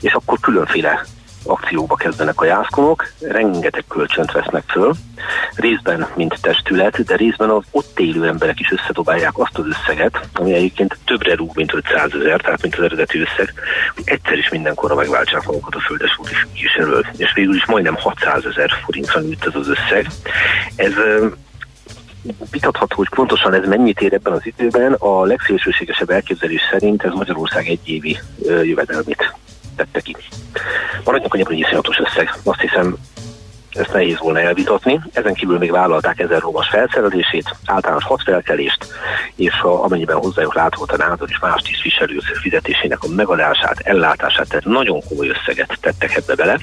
És 0.00 0.12
akkor 0.12 0.38
különféle 0.40 1.04
akcióba 1.44 1.94
kezdenek 1.94 2.40
a 2.40 2.44
jászkonok, 2.44 3.12
rengeteg 3.20 3.84
kölcsönt 3.88 4.32
vesznek 4.32 4.64
föl, 4.66 4.92
részben 5.54 6.06
mint 6.14 6.38
testület, 6.40 7.04
de 7.04 7.16
részben 7.16 7.50
az 7.50 7.64
ott 7.70 7.98
élő 7.98 8.26
emberek 8.26 8.60
is 8.60 8.72
összedobálják 8.72 9.38
azt 9.38 9.58
az 9.58 9.64
összeget, 9.66 10.28
ami 10.32 10.52
egyébként 10.52 10.98
többre 11.04 11.34
rúg, 11.34 11.50
mint 11.54 11.74
500 11.74 12.14
ezer, 12.14 12.40
tehát 12.40 12.62
mint 12.62 12.74
az 12.74 12.84
eredeti 12.84 13.18
összeg, 13.18 13.54
hogy 13.94 14.02
egyszer 14.06 14.38
is 14.38 14.48
mindenkorra 14.48 14.94
megváltsák 14.94 15.46
magukat 15.46 15.74
a 15.74 15.80
földes 15.80 16.18
úti 16.18 16.34
függéséről, 16.34 17.06
és 17.16 17.32
végül 17.34 17.54
is 17.54 17.66
majdnem 17.66 17.96
600 17.96 18.44
ezer 18.44 18.70
forintra 18.84 19.20
nőtt 19.20 19.44
ez 19.46 19.54
az 19.54 19.68
összeg. 19.68 20.06
Ez 20.76 20.92
vitatható, 22.50 22.96
hogy 22.96 23.08
pontosan 23.08 23.54
ez 23.54 23.68
mennyit 23.68 24.00
ér 24.00 24.12
ebben 24.12 24.32
az 24.32 24.46
időben, 24.46 24.92
a 24.92 25.24
legszélsőségesebb 25.24 26.10
elképzelés 26.10 26.60
szerint 26.70 27.02
ez 27.02 27.12
Magyarország 27.12 27.68
egyévi 27.68 28.18
jövedelmét 28.62 29.34
tette 29.80 30.00
ki. 30.00 30.16
Maradjunk 31.04 31.34
annyiban, 31.34 31.52
hogy 31.52 31.62
összeg. 31.98 32.34
Azt 32.44 32.60
hiszem, 32.60 32.96
ezt 33.70 33.92
nehéz 33.92 34.18
volna 34.18 34.40
elvitatni. 34.40 35.00
Ezen 35.12 35.34
kívül 35.34 35.58
még 35.58 35.70
vállalták 35.70 36.18
ezer 36.18 36.42
lovas 36.42 36.68
felszerelését, 36.68 37.56
általános 37.64 38.04
hadfelkelést, 38.04 38.86
és 39.34 39.60
ha 39.60 39.82
amennyiben 39.82 40.16
hozzájuk 40.16 40.54
látogat 40.54 40.92
a 40.92 40.96
nádor 40.96 41.28
és 41.30 41.38
más 41.38 41.62
tisztviselő 41.62 42.18
fizetésének 42.42 43.02
a 43.02 43.08
megadását, 43.08 43.78
ellátását, 43.78 44.48
tehát 44.48 44.64
nagyon 44.64 45.00
komoly 45.08 45.28
összeget 45.28 45.78
tettek 45.80 46.16
ebbe 46.16 46.34
bele. 46.34 46.58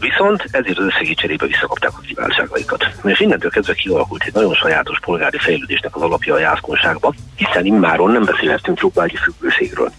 Viszont 0.00 0.48
ezért 0.50 0.78
az 0.78 0.84
összegi 0.84 1.14
cserébe 1.14 1.46
visszakapták 1.46 1.92
a 1.96 2.00
kiváltságaikat. 2.06 2.86
És 3.04 3.20
innentől 3.20 3.50
kezdve 3.50 3.74
kialakult 3.74 4.22
egy 4.24 4.34
nagyon 4.34 4.54
sajátos 4.54 4.98
polgári 5.00 5.38
fejlődésnek 5.38 5.96
az 5.96 6.02
alapja 6.02 6.34
a 6.34 6.38
jászkonságba, 6.38 7.14
hiszen 7.36 7.64
immáron 7.64 8.10
nem 8.10 8.24
beszélhetünk 8.24 8.80
jobbágyi 8.80 9.16
függőségről. 9.16 9.92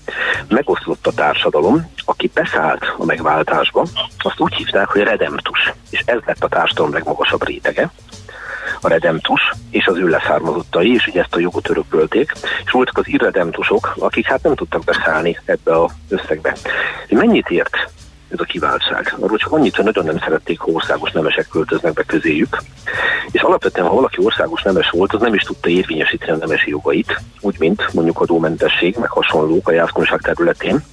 Megoszlott 0.48 1.08
a 1.08 1.12
társadalom, 1.12 1.92
aki 2.06 2.32
beszállt 2.34 2.96
a 2.98 3.06
megváltásba, 3.06 3.86
azt 4.18 4.40
úgy 4.40 4.54
hívták, 4.54 4.88
hogy 4.88 5.02
redemptus. 5.02 5.74
És 5.90 6.04
ez 6.10 6.20
lett 6.26 6.44
a 6.44 6.48
társadalom 6.48 6.94
legmagasabb 6.94 7.48
rétege, 7.48 7.92
a 8.82 8.88
redemptus 8.88 9.52
és 9.70 9.86
az 9.86 9.98
ő 9.98 10.08
leszármazottai, 10.08 10.94
és 10.94 11.08
ugye 11.08 11.22
ezt 11.22 11.36
a 11.36 11.40
jogot 11.40 11.70
örökölték, 11.70 12.32
és 12.66 12.72
voltak 12.72 12.98
az 12.98 13.08
irredemptusok, 13.08 13.96
akik 14.00 14.26
hát 14.26 14.44
nem 14.44 14.56
tudtak 14.56 14.84
beszállni 14.84 15.40
ebbe 15.46 15.82
az 15.82 15.92
összegbe. 16.10 16.56
Mennyit 17.10 17.50
ért 17.50 17.76
ez 18.30 18.40
a 18.40 18.44
kiváltság. 18.44 19.16
Arról 19.20 19.38
csak 19.38 19.52
annyit, 19.52 19.76
hogy 19.76 19.86
nagyon 19.86 20.06
nem 20.06 20.18
szerették, 20.18 20.60
ha 20.60 20.72
országos 20.72 21.12
nemesek 21.12 21.48
költöznek 21.48 21.94
be 21.94 22.04
közéjük. 22.04 22.58
És 23.32 23.42
alapvetően, 23.42 23.88
ha 23.88 23.96
valaki 23.96 24.18
országos 24.24 24.62
nemes 24.62 24.90
volt, 24.90 25.14
az 25.14 25.22
nem 25.22 25.34
is 25.34 25.42
tudta 25.42 25.70
érvényesíteni 25.70 26.32
a 26.32 26.36
nemesi 26.36 26.70
jogait, 26.70 27.22
úgy, 27.42 27.56
mint 27.60 27.94
mondjuk 27.94 28.22
adómentesség, 28.22 28.96
meg 29.00 29.10
hasonlók 29.10 29.68
a 29.68 29.72
jászkonság 29.72 30.22
területén, 30.22 30.84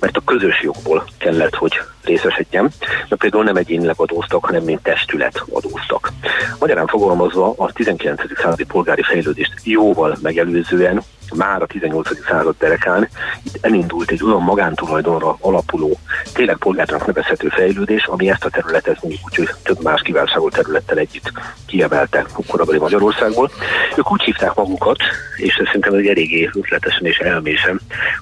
mert 0.00 0.16
a 0.16 0.22
közös 0.24 0.62
jogból 0.62 1.04
kellett, 1.18 1.54
hogy 1.54 1.80
részesedjen, 2.02 2.70
de 3.08 3.16
például 3.16 3.44
nem 3.44 3.56
egyénileg 3.56 3.94
adóztak, 3.98 4.44
hanem 4.44 4.62
mint 4.62 4.82
testület 4.82 5.42
adóztak. 5.50 6.12
Magyarán 6.58 6.86
fogalmazva 6.86 7.54
a 7.56 7.72
19. 7.72 8.20
századi 8.36 8.64
polgári 8.64 9.02
fejlődést 9.02 9.52
jóval 9.62 10.18
megelőzően 10.22 11.02
már 11.36 11.62
a 11.62 11.66
18. 11.66 12.08
század 12.28 12.54
derekán 12.58 13.08
itt 13.42 13.58
elindult 13.60 14.10
egy 14.10 14.24
olyan 14.24 14.42
magántulajdonra 14.42 15.36
alapuló, 15.40 15.98
tényleg 16.32 16.56
polgárnak 16.56 17.06
nevezhető 17.06 17.48
fejlődés, 17.48 18.04
ami 18.04 18.30
ezt 18.30 18.44
a 18.44 18.50
területet 18.50 19.02
mondjuk 19.02 19.24
úgy, 19.24 19.36
hogy 19.36 19.48
több 19.62 19.82
más 19.82 20.02
kiváltságú 20.02 20.48
területtel 20.48 20.98
együtt 20.98 21.32
kiemelte 21.66 22.26
korabeli 22.46 22.78
Magyarországból. 22.78 23.50
Ők 23.96 24.12
úgy 24.12 24.22
hívták 24.22 24.54
magukat, 24.54 24.98
és 25.36 25.54
ez 25.54 25.66
szerintem 25.66 25.94
egy 25.94 26.06
eléggé 26.06 26.50
ötletesen 26.52 27.06
és 27.06 27.18
elmésem, 27.18 27.80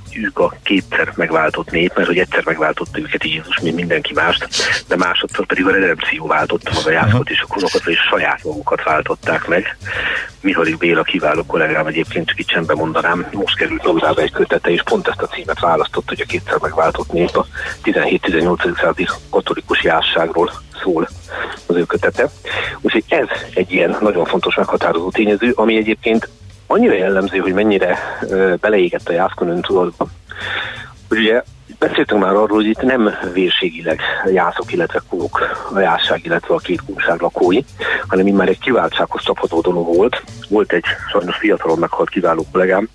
hogy 0.08 0.24
ők 0.24 0.38
a 0.38 0.54
kétszer 0.62 1.12
megváltott 1.14 1.70
nép, 1.70 1.92
mert 1.94 2.08
hogy 2.08 2.18
egyszer 2.18 2.42
megváltotta 2.44 2.98
őket 2.98 3.24
Jézus, 3.24 3.60
mint 3.60 3.76
mindenki 3.76 4.12
mást, 4.12 4.48
de 4.88 4.96
másodszor 4.96 5.46
pedig 5.46 5.66
a 5.66 5.70
redempció 5.70 6.26
váltotta 6.26 6.70
maga 6.74 6.90
jászkot, 6.90 7.30
és 7.30 7.40
a 7.40 7.52
konokat, 7.52 7.86
és 7.86 7.98
saját 8.10 8.44
magukat 8.44 8.82
váltották 8.82 9.46
meg. 9.46 9.76
Mihalik 10.40 10.78
Béla 10.78 11.02
kiváló 11.02 11.44
kollégám 11.46 11.86
egyébként 11.86 12.28
csak 12.28 12.38
itt 12.38 12.48
sem 12.48 12.66
bemondanám, 13.02 13.28
most 13.32 13.56
került 13.56 13.82
Nózába 13.82 14.20
egy 14.20 14.32
kötete, 14.32 14.70
és 14.70 14.82
pont 14.82 15.08
ezt 15.08 15.22
a 15.22 15.26
címet 15.26 15.60
választott, 15.60 16.08
hogy 16.08 16.20
a 16.20 16.24
kétszer 16.28 16.58
megváltott 16.60 17.12
nép 17.12 17.36
a 17.36 17.46
17-18. 17.84 18.76
századi 18.76 19.08
katolikus 19.30 19.82
jásságról 19.82 20.50
szól 20.82 21.08
az 21.66 21.76
ő 21.76 21.84
kötete. 21.84 22.30
Úgyhogy 22.80 23.04
ez 23.08 23.26
egy 23.54 23.72
ilyen 23.72 23.96
nagyon 24.00 24.24
fontos 24.24 24.56
meghatározó 24.56 25.10
tényező, 25.10 25.52
ami 25.54 25.76
egyébként 25.76 26.28
annyira 26.66 26.94
jellemző, 26.94 27.38
hogy 27.38 27.52
mennyire 27.52 27.98
beleégett 28.60 29.08
a 29.08 29.12
jászkon 29.12 29.48
öntudatba, 29.48 30.06
hogy 31.08 31.18
ugye 31.18 31.42
Beszéltünk 31.88 32.20
már 32.20 32.30
arról, 32.30 32.56
hogy 32.56 32.66
itt 32.66 32.82
nem 32.82 33.10
vérségileg 33.32 34.00
jászok, 34.32 34.72
illetve 34.72 35.00
kók, 35.08 35.40
a 35.74 35.78
jásság, 35.78 36.24
illetve 36.24 36.54
a 36.54 36.58
két 36.58 36.82
kúság 36.86 37.20
lakói, 37.20 37.60
hanem 38.06 38.26
már 38.26 38.48
egy 38.48 38.58
kiváltsághoz 38.58 39.22
csapható 39.22 39.60
dolog 39.60 39.96
volt. 39.96 40.22
Volt 40.48 40.72
egy 40.72 40.84
sajnos 41.10 41.36
fiatalon 41.36 41.78
meghalt 41.78 42.08
kiváló 42.08 42.46
kollégám, 42.52 42.88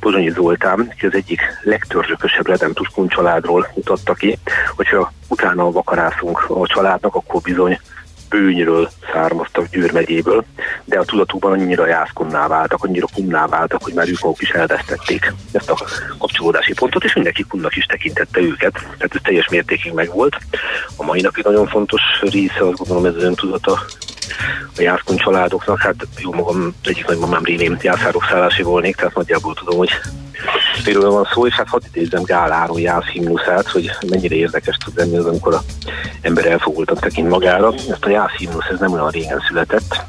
Pozsonyi 0.00 0.30
Zoltán, 0.30 0.92
ki 0.98 1.06
az 1.06 1.14
egyik 1.14 1.40
legtörzsökösebb 1.62 2.46
redemptus 2.46 2.88
családról 3.08 3.68
mutatta 3.74 4.14
ki, 4.14 4.38
hogyha 4.76 5.12
utána 5.28 5.70
vakarászunk 5.70 6.44
a 6.48 6.66
családnak, 6.66 7.14
akkor 7.14 7.40
bizony 7.40 7.78
bőnyről 8.34 8.90
származtak 9.12 9.68
Győr 9.70 9.92
megyéből, 9.92 10.44
de 10.84 10.98
a 10.98 11.04
tudatukban 11.04 11.52
annyira 11.52 11.86
jászkonná 11.86 12.46
váltak, 12.46 12.84
annyira 12.84 13.06
kunná 13.14 13.46
váltak, 13.46 13.82
hogy 13.82 13.92
már 13.92 14.08
ők 14.08 14.20
maguk 14.20 14.42
is 14.42 14.50
elvesztették 14.50 15.32
ezt 15.52 15.70
a 15.70 15.78
kapcsolódási 16.18 16.72
pontot, 16.74 17.04
és 17.04 17.14
mindenki 17.14 17.44
kunnak 17.48 17.76
is 17.76 17.84
tekintette 17.84 18.40
őket, 18.40 18.72
tehát 18.72 19.14
ez 19.14 19.20
teljes 19.22 19.48
mértékig 19.48 19.92
megvolt. 19.92 20.36
A 20.96 21.04
mai 21.04 21.20
napig 21.20 21.44
nagyon 21.44 21.66
fontos 21.66 22.02
része, 22.20 22.66
azt 22.66 22.78
gondolom 22.78 23.04
ez 23.04 23.14
az 23.14 23.22
öntudata 23.22 23.72
a 24.76 24.82
Jászkon 24.82 25.16
családoknak, 25.16 25.78
hát 25.78 26.06
jó 26.18 26.32
magam 26.32 26.74
egyik 26.84 27.06
nagymamám 27.06 27.44
révén 27.44 27.78
jászáros 27.82 28.24
szállási 28.30 28.62
volnék, 28.62 28.96
tehát 28.96 29.14
nagyjából 29.14 29.54
tudom, 29.54 29.78
hogy 29.78 29.90
miről 30.84 31.10
van 31.10 31.28
szó, 31.32 31.46
és 31.46 31.54
hát 31.54 31.68
hadd 31.68 31.82
idézzem 31.92 32.22
Gál 32.22 32.52
Áron 32.52 33.02
himnuszát, 33.12 33.68
hogy 33.68 33.90
mennyire 34.08 34.34
érdekes 34.34 34.76
tud 34.76 34.96
lenni 34.96 35.16
az, 35.16 35.26
amikor 35.26 35.54
a 35.54 35.62
ember 36.20 36.46
elfogultan 36.46 36.96
tekint 36.96 37.28
magára. 37.28 37.72
Ezt 37.90 38.04
a 38.04 38.08
jász 38.08 38.36
himnusz, 38.36 38.68
ez 38.72 38.78
nem 38.78 38.92
olyan 38.92 39.10
régen 39.10 39.42
született, 39.48 40.04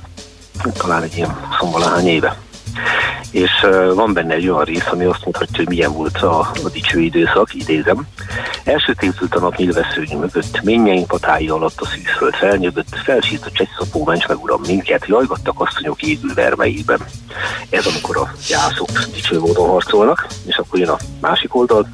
talán 0.73 1.03
egy 1.03 1.17
ilyen 1.17 1.37
20 1.59 2.03
éve. 2.03 2.37
És 3.31 3.51
van 3.93 4.13
benne 4.13 4.33
egy 4.33 4.47
olyan 4.47 4.63
rész, 4.63 4.87
ami 4.91 5.03
azt 5.03 5.25
mutatja, 5.25 5.55
hogy 5.55 5.67
milyen 5.67 5.93
volt 5.93 6.17
a, 6.17 6.39
a 6.39 6.69
dicső 6.73 6.99
időszak, 6.99 7.53
idézem. 7.53 8.07
Első 8.63 8.93
tévzült 8.93 9.35
a 9.35 9.39
nap 9.39 9.55
nyilvesszőny 9.55 10.17
mögött, 10.19 10.61
ményeink 10.61 11.07
patái 11.07 11.47
alatt 11.49 11.81
a 11.81 11.85
szűzföld 11.85 12.33
felnyögött, 12.33 12.95
felsírt 13.03 13.45
a 13.45 13.51
csegyszapó, 13.51 14.05
ments 14.05 14.27
meg 14.27 14.43
uram 14.43 14.61
minket, 14.67 15.05
jajgattak 15.07 15.59
asszonyok 15.59 16.01
égő 16.01 16.27
vermeiben. 16.35 16.99
Ez 17.69 17.85
amikor 17.85 18.17
a 18.17 18.31
jászok 18.49 18.89
dicső 19.13 19.39
módon 19.39 19.69
harcolnak, 19.69 20.27
és 20.45 20.55
akkor 20.55 20.79
jön 20.79 20.89
a 20.89 20.97
másik 21.21 21.55
oldal. 21.55 21.87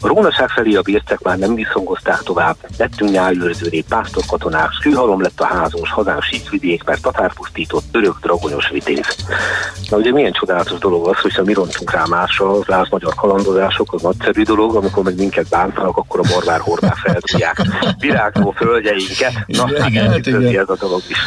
A 0.00 0.06
rónaság 0.06 0.48
felé 0.48 0.74
a 0.74 0.82
bértek 0.82 1.20
már 1.22 1.38
nem 1.38 1.54
viszongozták 1.54 2.22
tovább, 2.22 2.56
lettünk 2.78 3.10
nyájőrzőré, 3.10 3.84
pásztorkatonák, 3.88 4.70
szűhalom 4.82 5.20
lett 5.20 5.40
a 5.40 5.46
házós, 5.46 5.90
hazánsít 5.90 6.48
vidék, 6.48 6.84
mert 6.84 7.02
tatárpusztított, 7.02 7.84
örök, 7.92 8.18
dragonyos 8.20 8.68
vitéz. 8.68 9.16
Na 9.90 9.96
ugye 9.96 10.12
milyen 10.24 10.40
csodálatos 10.40 10.78
dolog 10.78 11.08
az, 11.08 11.18
hogyha 11.18 11.44
mi 11.44 11.52
rontunk 11.52 11.90
rá 11.90 12.04
másra, 12.08 12.50
az 12.50 12.66
láz 12.66 12.88
magyar 12.90 13.14
kalandozások, 13.14 13.92
az 13.92 14.02
nagyszerű 14.02 14.42
dolog, 14.42 14.74
amikor 14.74 15.04
meg 15.04 15.16
minket 15.16 15.48
bántanak, 15.48 15.96
akkor 15.96 16.20
a 16.20 16.28
morvár 16.32 16.60
hordák 16.60 16.94
feldugják 16.94 17.62
virágzó 17.98 18.50
földjeinket. 18.50 19.32
Na, 19.46 19.68
igen, 19.86 20.08
hát 20.08 20.26
igen, 20.26 20.46
igen. 20.46 20.62
ez 20.62 20.68
a 20.68 20.76
dolog 20.76 21.02
is. 21.08 21.18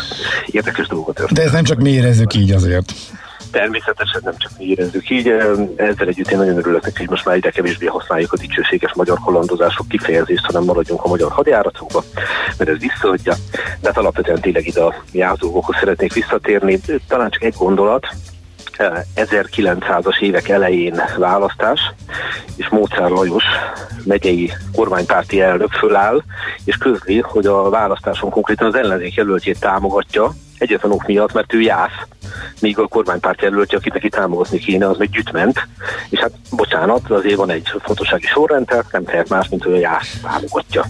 Érdekes 0.45 0.87
dolgot 0.87 1.15
történt. 1.15 1.37
De 1.37 1.45
ez 1.45 1.51
nem 1.51 1.63
csak 1.63 1.77
mi 1.77 1.89
érezzük 1.89 2.33
így 2.33 2.51
azért. 2.51 2.93
Természetesen 3.51 4.21
nem 4.23 4.37
csak 4.37 4.51
mi 4.57 4.65
érezzük 4.65 5.09
így, 5.09 5.27
ezzel 5.75 6.07
együtt 6.07 6.31
én 6.31 6.37
nagyon 6.37 6.57
örülök 6.57 6.83
neki, 6.83 6.97
hogy 6.97 7.09
most 7.09 7.25
már 7.25 7.37
ide 7.37 7.49
kevésbé 7.49 7.85
használjuk 7.85 8.33
a 8.33 8.37
dicsőséges 8.37 8.93
magyar 8.93 9.17
kalandozások 9.25 9.87
kifejezést, 9.87 10.45
hanem 10.45 10.63
maradjunk 10.63 11.03
a 11.03 11.07
magyar 11.07 11.31
hadjáratokba, 11.31 12.03
mert 12.57 12.69
ez 12.69 12.77
visszaadja. 12.79 13.33
De 13.51 13.87
hát 13.87 13.97
alapvetően 13.97 14.41
tényleg 14.41 14.67
ide 14.67 14.81
a 14.81 14.95
jászolókhoz 15.11 15.75
szeretnék 15.79 16.13
visszatérni. 16.13 16.79
Talán 17.07 17.29
csak 17.29 17.43
egy 17.43 17.55
gondolat, 17.57 18.07
1900-as 19.15 20.19
évek 20.19 20.49
elején 20.49 21.01
választás, 21.17 21.79
és 22.55 22.69
Mócár 22.69 23.09
Lajos 23.09 23.43
megyei 24.03 24.51
kormánypárti 24.73 25.41
elnök 25.41 25.71
föláll, 25.71 26.21
és 26.65 26.77
közli, 26.77 27.19
hogy 27.19 27.45
a 27.45 27.69
választáson 27.69 28.29
konkrétan 28.29 28.67
az 28.67 28.75
ellenzék 28.75 29.13
jelöltjét 29.13 29.59
támogatja, 29.59 30.31
egyetlen 30.57 30.91
ok 30.91 31.05
miatt, 31.05 31.33
mert 31.33 31.53
ő 31.53 31.61
jász, 31.61 32.05
míg 32.59 32.79
a 32.79 32.87
kormánypárt 32.87 33.41
jelöltje, 33.41 33.77
akit 33.77 33.93
neki 33.93 34.09
támogatni 34.09 34.57
kéne, 34.57 34.89
az 34.89 34.97
meg 34.97 35.09
gyütment. 35.09 35.67
És 36.09 36.19
hát 36.19 36.31
bocsánat, 36.51 37.11
azért 37.11 37.35
van 37.35 37.49
egy 37.49 37.71
fontossági 37.79 38.25
sorrend, 38.25 38.65
tehát 38.65 38.91
nem 38.91 39.03
tehet 39.03 39.29
más, 39.29 39.49
mint 39.49 39.63
hogy 39.63 39.73
a 39.73 39.79
jász 39.79 40.19
támogatja. 40.21 40.85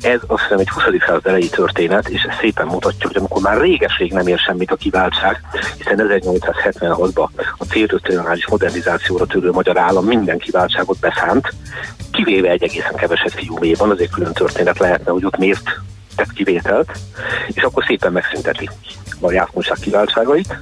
Ez 0.00 0.20
azt 0.26 0.42
hiszem 0.42 0.58
egy 0.58 0.68
20. 0.68 0.84
század 1.06 1.26
elejé 1.26 1.46
történet, 1.46 2.08
és 2.08 2.22
ez 2.22 2.36
szépen 2.40 2.66
mutatja, 2.66 3.06
hogy 3.06 3.16
amikor 3.16 3.42
már 3.42 3.60
réges-rég 3.60 4.12
nem 4.12 4.26
ér 4.26 4.38
semmit 4.38 4.70
a 4.70 4.76
kiváltság, 4.76 5.40
hiszen 5.76 6.08
1876-ban 6.08 7.28
a 7.58 7.64
céltörténelális 7.64 8.46
modernizációra 8.46 9.26
törő 9.26 9.50
magyar 9.50 9.78
állam 9.78 10.04
minden 10.04 10.38
kiváltságot 10.38 10.98
beszánt, 10.98 11.52
kivéve 12.10 12.50
egy 12.50 12.62
egészen 12.62 12.94
keveset 12.94 13.32
fiúméban, 13.32 13.90
azért 13.90 14.12
külön 14.12 14.32
történet 14.32 14.78
lehetne, 14.78 15.10
hogy 15.10 15.24
ott 15.24 15.36
miért 15.36 15.80
tett 16.16 16.32
kivételt, 16.32 16.92
és 17.48 17.62
akkor 17.62 17.84
szépen 17.84 18.12
megszünteti 18.12 18.70
a 19.20 19.32
jászkunság 19.32 19.76
kiváltságait, 19.80 20.58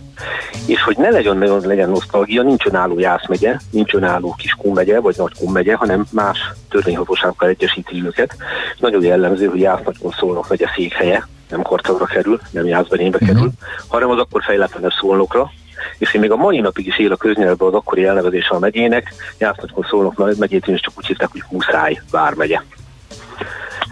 és 0.67 0.83
hogy 0.83 0.97
ne 0.97 1.11
legyen 1.11 1.37
nagyon 1.37 1.61
legyen 1.61 1.91
nosztalgia, 1.91 2.43
nincs 2.43 2.67
önálló 2.67 2.99
Jász 2.99 3.29
megye, 3.29 3.57
nincs 3.71 3.95
önálló 3.95 4.35
Kiskun 4.39 4.73
megye, 4.73 5.01
vagy 5.01 5.15
Nagykun 5.17 5.53
megye, 5.53 5.75
hanem 5.75 6.07
más 6.11 6.39
törvényhatóságokkal 6.69 7.49
egyesíti 7.49 8.05
őket. 8.05 8.37
Nagyon 8.79 9.03
jellemző, 9.03 9.47
hogy 9.47 9.61
Jász 9.61 9.85
Nagykun 9.85 10.11
szólnak 10.19 10.49
megye 10.49 10.67
székhelye, 10.75 11.27
nem 11.49 11.63
Karcagra 11.63 12.05
kerül, 12.05 12.41
nem 12.51 12.67
Jászberénbe 12.67 13.19
uh-huh. 13.21 13.35
kerül, 13.35 13.51
hanem 13.89 14.11
az 14.11 14.19
akkor 14.19 14.43
fejletlenebb 14.43 14.93
szólnokra, 15.01 15.51
és 15.99 16.15
én 16.15 16.21
még 16.21 16.31
a 16.31 16.37
mai 16.37 16.61
napig 16.61 16.87
is 16.87 16.99
él 16.99 17.13
a 17.13 17.17
köznyelvben 17.17 17.69
az 17.69 17.75
akkori 17.75 18.05
elnevezése 18.05 18.55
a 18.55 18.59
megyének, 18.59 19.15
Jász 19.39 19.57
Nagykun 19.57 19.87
szólnak 19.89 20.37
megyét 20.39 20.67
is 20.67 20.81
csak 20.81 20.95
úgy 20.97 21.07
hívták, 21.07 21.29
hogy 21.33 21.43
Muszáj 21.51 22.01
vármegye. 22.11 22.61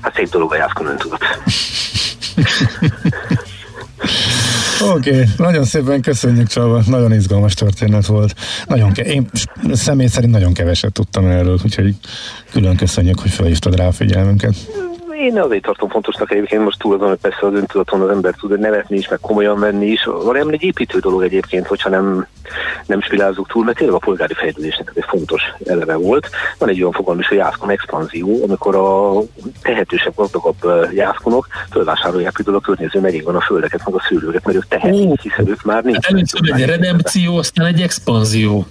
Hát 0.00 0.14
szép 0.14 0.30
dolog 0.30 0.52
a 0.52 0.56
Jászkon 0.56 0.86
öntudat. 0.86 1.20
Oké, 4.82 5.10
okay. 5.10 5.24
nagyon 5.36 5.64
szépen 5.64 6.00
köszönjük 6.00 6.46
Csaba, 6.46 6.82
nagyon 6.86 7.12
izgalmas 7.12 7.54
történet 7.54 8.06
volt. 8.06 8.34
Nagyon 8.66 8.92
ke- 8.92 9.06
én 9.06 9.30
személy 9.72 10.06
szerint 10.06 10.32
nagyon 10.32 10.52
keveset 10.52 10.92
tudtam 10.92 11.26
erről, 11.26 11.58
úgyhogy 11.64 11.94
külön 12.52 12.76
köszönjük, 12.76 13.20
hogy 13.20 13.30
felhívtad 13.30 13.76
rá 13.76 13.86
a 13.86 13.92
figyelmünket 13.92 14.54
én 15.20 15.40
azért 15.40 15.62
tartom 15.62 15.88
fontosnak 15.88 16.30
egyébként 16.30 16.64
most 16.64 16.78
túl 16.78 16.94
azon, 16.94 17.08
hogy 17.08 17.18
persze 17.18 17.46
az 17.46 17.54
öntudaton 17.54 18.00
az 18.00 18.08
ember 18.08 18.34
tud 18.34 18.58
nevetni 18.58 18.96
is, 18.96 19.08
meg 19.08 19.18
komolyan 19.20 19.60
venni 19.60 19.86
is. 19.86 20.04
Valójában 20.04 20.52
egy 20.52 20.62
építő 20.62 20.98
dolog 20.98 21.22
egyébként, 21.22 21.66
hogyha 21.66 21.88
nem, 21.88 22.26
nem 22.86 23.00
spilázzuk 23.00 23.48
túl, 23.48 23.64
mert 23.64 23.76
tényleg 23.76 23.96
a 23.96 23.98
polgári 23.98 24.34
fejlődésnek 24.34 24.88
ez 24.88 24.96
egy 24.96 25.04
fontos 25.08 25.42
eleve 25.64 25.94
volt. 25.94 26.28
Van 26.58 26.68
egy 26.68 26.80
olyan 26.80 26.92
fogalom 26.92 27.20
is, 27.20 27.28
hogy 27.28 27.36
jászkon 27.36 27.70
expanzió, 27.70 28.42
amikor 28.44 28.76
a 28.76 29.20
tehetősebb, 29.62 30.14
gazdagabb 30.16 30.90
jászkonok 30.94 31.46
fölvásárolják 31.70 32.32
például 32.32 32.56
a 32.56 32.60
környező 32.60 33.00
megyékben 33.00 33.34
a 33.34 33.40
földeket, 33.40 33.84
meg 33.84 33.94
a 33.94 34.04
szőlőket, 34.08 34.44
mert 34.44 34.56
ők 34.56 34.68
tehetik, 34.68 35.20
hiszen 35.20 35.48
ők 35.48 35.62
már 35.62 35.82
nincs. 35.82 36.06
Először 36.06 36.40
egy 36.52 36.64
redempció, 36.64 37.36
aztán 37.36 37.66
egy 37.66 37.80
expanzió. 37.80 38.66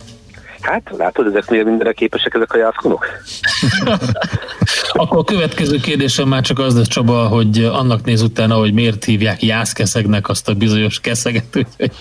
Hát, 0.62 0.92
látod, 0.98 1.28
ezek 1.28 1.50
miért 1.50 1.66
mindenre 1.66 1.94
képesek 1.94 2.34
ezek 2.34 2.54
a 2.54 2.58
jászkonok? 2.58 3.06
Akkor 5.00 5.18
a 5.18 5.24
következő 5.24 5.78
kérdésem 5.78 6.28
már 6.28 6.42
csak 6.42 6.60
az 6.60 6.76
lesz, 6.76 6.88
Csaba, 6.88 7.28
hogy 7.28 7.64
annak 7.64 8.04
néz 8.04 8.22
utána, 8.22 8.56
hogy 8.56 8.74
miért 8.74 9.04
hívják 9.04 9.44
jászkeszegnek 9.44 10.30
azt 10.30 10.50
a 10.50 10.54
bizonyos 10.54 11.00
keszeget, 11.00 11.56
úgyhogy 11.56 11.92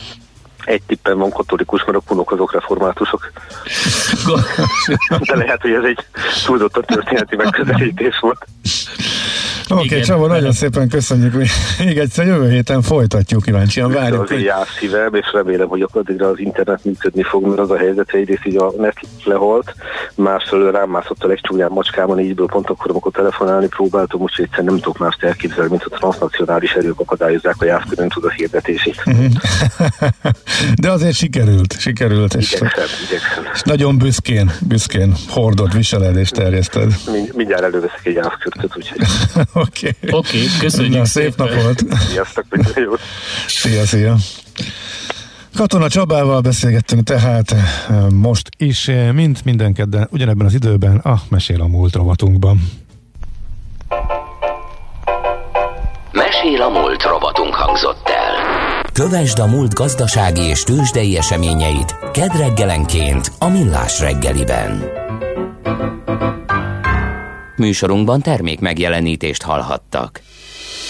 egy 0.64 0.82
tippen 0.86 1.18
van 1.18 1.30
katolikus, 1.30 1.84
mert 1.84 1.98
a 1.98 2.02
punok 2.06 2.32
azok 2.32 2.52
reformátusok. 2.52 3.32
De 5.20 5.36
lehet, 5.36 5.60
hogy 5.60 5.70
ez 5.70 5.84
egy 5.84 5.98
túlzott 6.46 6.72
történeti 6.72 7.36
megközelítés 7.36 8.18
volt. 8.20 8.46
Oké, 9.70 9.84
okay, 9.84 10.00
Csaba, 10.00 10.26
nagyon 10.26 10.52
szépen 10.52 10.88
köszönjük. 10.88 11.34
Még 11.84 11.98
egyszer 11.98 12.26
jövő 12.26 12.50
héten 12.50 12.82
folytatjuk, 12.82 13.42
kíváncsian 13.42 13.92
várjuk. 13.92 14.22
Az 14.22 14.28
hogy... 14.28 14.50
szívem, 14.78 15.14
és 15.14 15.26
remélem, 15.32 15.68
hogy 15.68 15.86
addigra 15.92 16.28
az 16.28 16.38
internet 16.38 16.84
működni 16.84 17.22
fog, 17.22 17.46
mert 17.46 17.58
az 17.58 17.70
a 17.70 17.76
helyzet, 17.76 18.10
hogy 18.10 18.20
egyrészt 18.20 18.46
így 18.46 18.56
a 18.56 18.72
net 18.78 18.96
lehalt, 19.24 19.74
másfelől 20.14 20.72
rám 20.72 20.90
mászott 20.90 21.24
a 21.24 21.26
legcsúnyább 21.26 21.72
macskában, 21.72 22.20
ígyből 22.20 22.46
pont 22.46 22.70
akkor, 22.70 22.90
amikor 22.90 23.12
telefonálni 23.12 23.66
próbáltam, 23.66 24.20
úgyhogy 24.20 24.44
egyszer 24.44 24.64
nem 24.64 24.74
tudok 24.74 24.98
mást 24.98 25.22
elképzelni, 25.22 25.70
mint 25.70 25.84
a 25.84 25.96
transnacionális 25.96 26.72
erők 26.72 27.00
akadályozzák 27.00 27.56
a 27.58 27.64
jászkörön 27.64 28.08
tudat 28.08 28.32
hirdetését. 28.32 29.04
Mhm. 29.04 29.24
De 30.82 30.90
azért 30.90 31.14
sikerült, 31.14 31.80
sikerült. 31.80 32.34
És, 32.34 32.52
igyekszem, 32.52 32.86
igyekszem. 33.08 33.44
és 33.54 33.60
nagyon 33.62 33.98
büszkén, 33.98 34.50
büszkén 34.68 35.14
hordod, 35.28 35.74
viseled 35.74 36.16
és 36.16 36.28
terjeszted. 36.28 36.92
Mind, 37.12 37.34
mindjárt 37.34 37.62
előveszek 37.62 38.00
egy 38.02 38.14
jászkörtöt, 38.14 38.76
úgyhogy 38.76 39.00
Oké. 39.60 39.96
Okay. 40.02 40.18
Oké, 40.18 40.36
okay, 40.36 40.48
köszönjük 40.58 40.94
Na, 40.94 41.04
szép 41.04 41.34
szépen. 41.36 41.54
napot. 41.56 41.84
Sziasztok, 42.10 42.44
minden 42.50 42.82
jót. 42.82 43.00
Szia, 43.46 43.86
szia. 43.86 44.16
Katona 45.56 45.88
Csabával 45.88 46.40
beszélgettünk 46.40 47.02
tehát 47.02 47.52
eh, 47.52 47.60
most 48.10 48.48
is, 48.56 48.88
eh, 48.88 49.12
mint 49.12 49.44
minden 49.44 49.72
kedden, 49.72 50.08
ugyanebben 50.10 50.46
az 50.46 50.54
időben 50.54 50.96
a 50.96 51.20
Mesél 51.28 51.60
a 51.60 51.66
múlt 51.66 51.94
rovatunkban. 51.94 52.70
Mesél 56.12 56.62
a 56.62 56.68
múlt 56.68 57.02
rovatunk 57.02 57.54
hangzott 57.54 58.08
el. 58.08 58.34
Kövesd 58.92 59.38
a 59.38 59.46
múlt 59.46 59.74
gazdasági 59.74 60.40
és 60.42 60.62
tőzsdei 60.62 61.16
eseményeit 61.16 61.96
kedd 62.12 62.36
reggelenként 62.36 63.32
a 63.38 63.48
Millás 63.48 64.00
reggeliben. 64.00 64.98
Műsorunkban 67.58 68.20
termék 68.20 68.60
megjelenítést 68.60 69.42
hallhattak. 69.42 70.20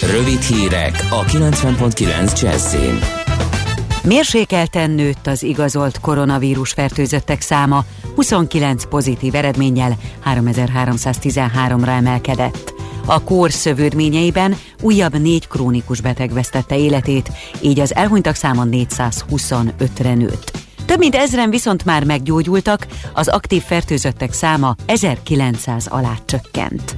Rövid 0.01 0.41
hírek 0.41 1.07
a 1.11 1.25
90.9 1.25 2.41
Jazzin. 2.41 2.99
Mérsékelten 4.03 4.91
nőtt 4.91 5.27
az 5.27 5.43
igazolt 5.43 6.01
koronavírus 6.01 6.73
fertőzöttek 6.73 7.41
száma, 7.41 7.85
29 8.15 8.85
pozitív 8.89 9.35
eredménnyel 9.35 9.97
3313-ra 10.25 11.89
emelkedett. 11.89 12.75
A 13.07 13.23
kór 13.23 13.53
szövődményeiben 13.53 14.57
újabb 14.83 15.19
négy 15.19 15.49
krónikus 15.49 16.01
beteg 16.01 16.33
vesztette 16.33 16.79
életét, 16.79 17.31
így 17.61 17.81
az 17.81 17.95
elhunytak 17.95 18.35
száma 18.35 18.65
425-re 18.71 20.15
nőtt. 20.15 20.58
Több 20.89 20.99
mint 20.99 21.15
ezren 21.15 21.51
viszont 21.51 21.85
már 21.85 22.05
meggyógyultak, 22.05 22.87
az 23.13 23.29
aktív 23.29 23.63
fertőzöttek 23.63 24.33
száma 24.33 24.75
1900 24.87 25.87
alá 25.87 26.15
csökkent. 26.25 26.97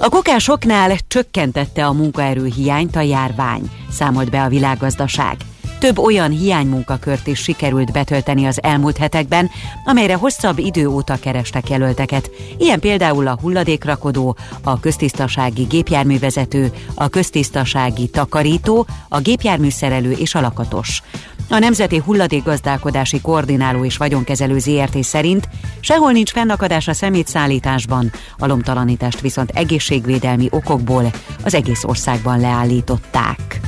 A 0.00 0.08
kokásoknál 0.08 0.96
csökkentette 1.08 1.86
a 1.86 1.92
munkaerő 1.92 2.44
hiányt 2.44 2.96
a 2.96 3.00
járvány, 3.00 3.70
számolt 3.90 4.30
be 4.30 4.42
a 4.42 4.48
világgazdaság. 4.48 5.36
Több 5.78 5.98
olyan 5.98 6.30
hiánymunkakört 6.30 7.26
is 7.26 7.38
sikerült 7.38 7.92
betölteni 7.92 8.44
az 8.44 8.62
elmúlt 8.62 8.96
hetekben, 8.96 9.50
amelyre 9.84 10.14
hosszabb 10.14 10.58
idő 10.58 10.86
óta 10.86 11.16
kerestek 11.16 11.70
jelölteket. 11.70 12.30
Ilyen 12.58 12.80
például 12.80 13.26
a 13.26 13.38
hulladékrakodó, 13.40 14.36
a 14.62 14.80
köztisztasági 14.80 15.62
gépjárművezető, 15.62 16.72
a 16.94 17.08
köztisztasági 17.08 18.08
takarító, 18.08 18.86
a 19.08 19.20
gépjárműszerelő 19.20 20.10
és 20.10 20.34
a 20.34 20.40
lakatos. 20.40 21.02
A 21.50 21.58
Nemzeti 21.58 22.02
Hulladékgazdálkodási 22.04 23.20
Koordináló 23.20 23.84
és 23.84 23.96
Vagyonkezelő 23.96 24.58
ZRT 24.58 25.02
szerint 25.02 25.48
sehol 25.80 26.12
nincs 26.12 26.30
fennakadás 26.30 26.88
a 26.88 26.92
szemétszállításban, 26.92 28.12
a 28.38 28.46
lomtalanítást 28.46 29.20
viszont 29.20 29.50
egészségvédelmi 29.54 30.48
okokból 30.50 31.10
az 31.44 31.54
egész 31.54 31.84
országban 31.84 32.40
leállították. 32.40 33.60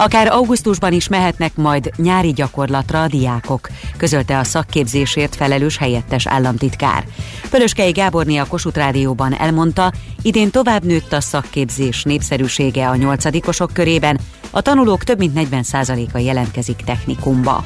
Akár 0.00 0.32
augusztusban 0.32 0.92
is 0.92 1.08
mehetnek 1.08 1.56
majd 1.56 1.90
nyári 1.96 2.32
gyakorlatra 2.32 3.02
a 3.02 3.06
diákok, 3.06 3.68
közölte 3.96 4.38
a 4.38 4.44
szakképzésért 4.44 5.36
felelős 5.36 5.76
helyettes 5.76 6.26
államtitkár. 6.26 7.04
Pölöskei 7.50 7.90
Gáborné 7.90 8.36
a 8.36 8.44
Kossuth 8.44 8.76
Rádióban 8.76 9.34
elmondta, 9.34 9.92
idén 10.22 10.50
tovább 10.50 10.84
nőtt 10.84 11.12
a 11.12 11.20
szakképzés 11.20 12.02
népszerűsége 12.02 12.88
a 12.88 12.96
nyolcadikosok 12.96 13.72
körében, 13.72 14.20
a 14.50 14.60
tanulók 14.60 15.04
több 15.04 15.18
mint 15.18 15.48
40%-a 15.50 16.18
jelentkezik 16.18 16.76
technikumba. 16.76 17.64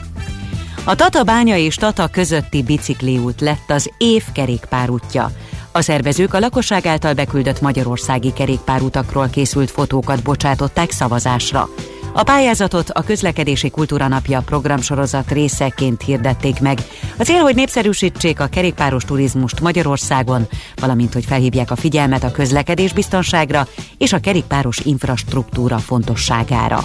A 0.84 0.94
Tata 0.94 1.22
bánya 1.22 1.56
és 1.56 1.74
Tata 1.74 2.08
közötti 2.08 2.62
bicikliút 2.62 3.40
lett 3.40 3.70
az 3.70 3.90
év 3.98 4.22
kerékpárútja. 4.32 5.30
A 5.72 5.80
szervezők 5.80 6.34
a 6.34 6.38
lakosság 6.38 6.86
által 6.86 7.14
beküldött 7.14 7.60
magyarországi 7.60 8.32
kerékpárutakról 8.32 9.28
készült 9.28 9.70
fotókat 9.70 10.22
bocsátották 10.22 10.90
szavazásra. 10.90 11.68
A 12.14 12.22
pályázatot 12.22 12.90
a 12.90 13.02
Közlekedési 13.02 13.70
Kultúra 13.70 14.08
Napja 14.08 14.40
programsorozat 14.40 15.30
részeként 15.30 16.02
hirdették 16.02 16.60
meg. 16.60 16.78
A 17.18 17.22
cél, 17.22 17.40
hogy 17.40 17.54
népszerűsítsék 17.54 18.40
a 18.40 18.46
kerékpáros 18.46 19.04
turizmust 19.04 19.60
Magyarországon, 19.60 20.46
valamint 20.76 21.12
hogy 21.12 21.24
felhívják 21.24 21.70
a 21.70 21.76
figyelmet 21.76 22.24
a 22.24 22.30
közlekedés 22.30 22.92
biztonságra 22.92 23.66
és 23.98 24.12
a 24.12 24.18
kerékpáros 24.18 24.78
infrastruktúra 24.78 25.78
fontosságára. 25.78 26.84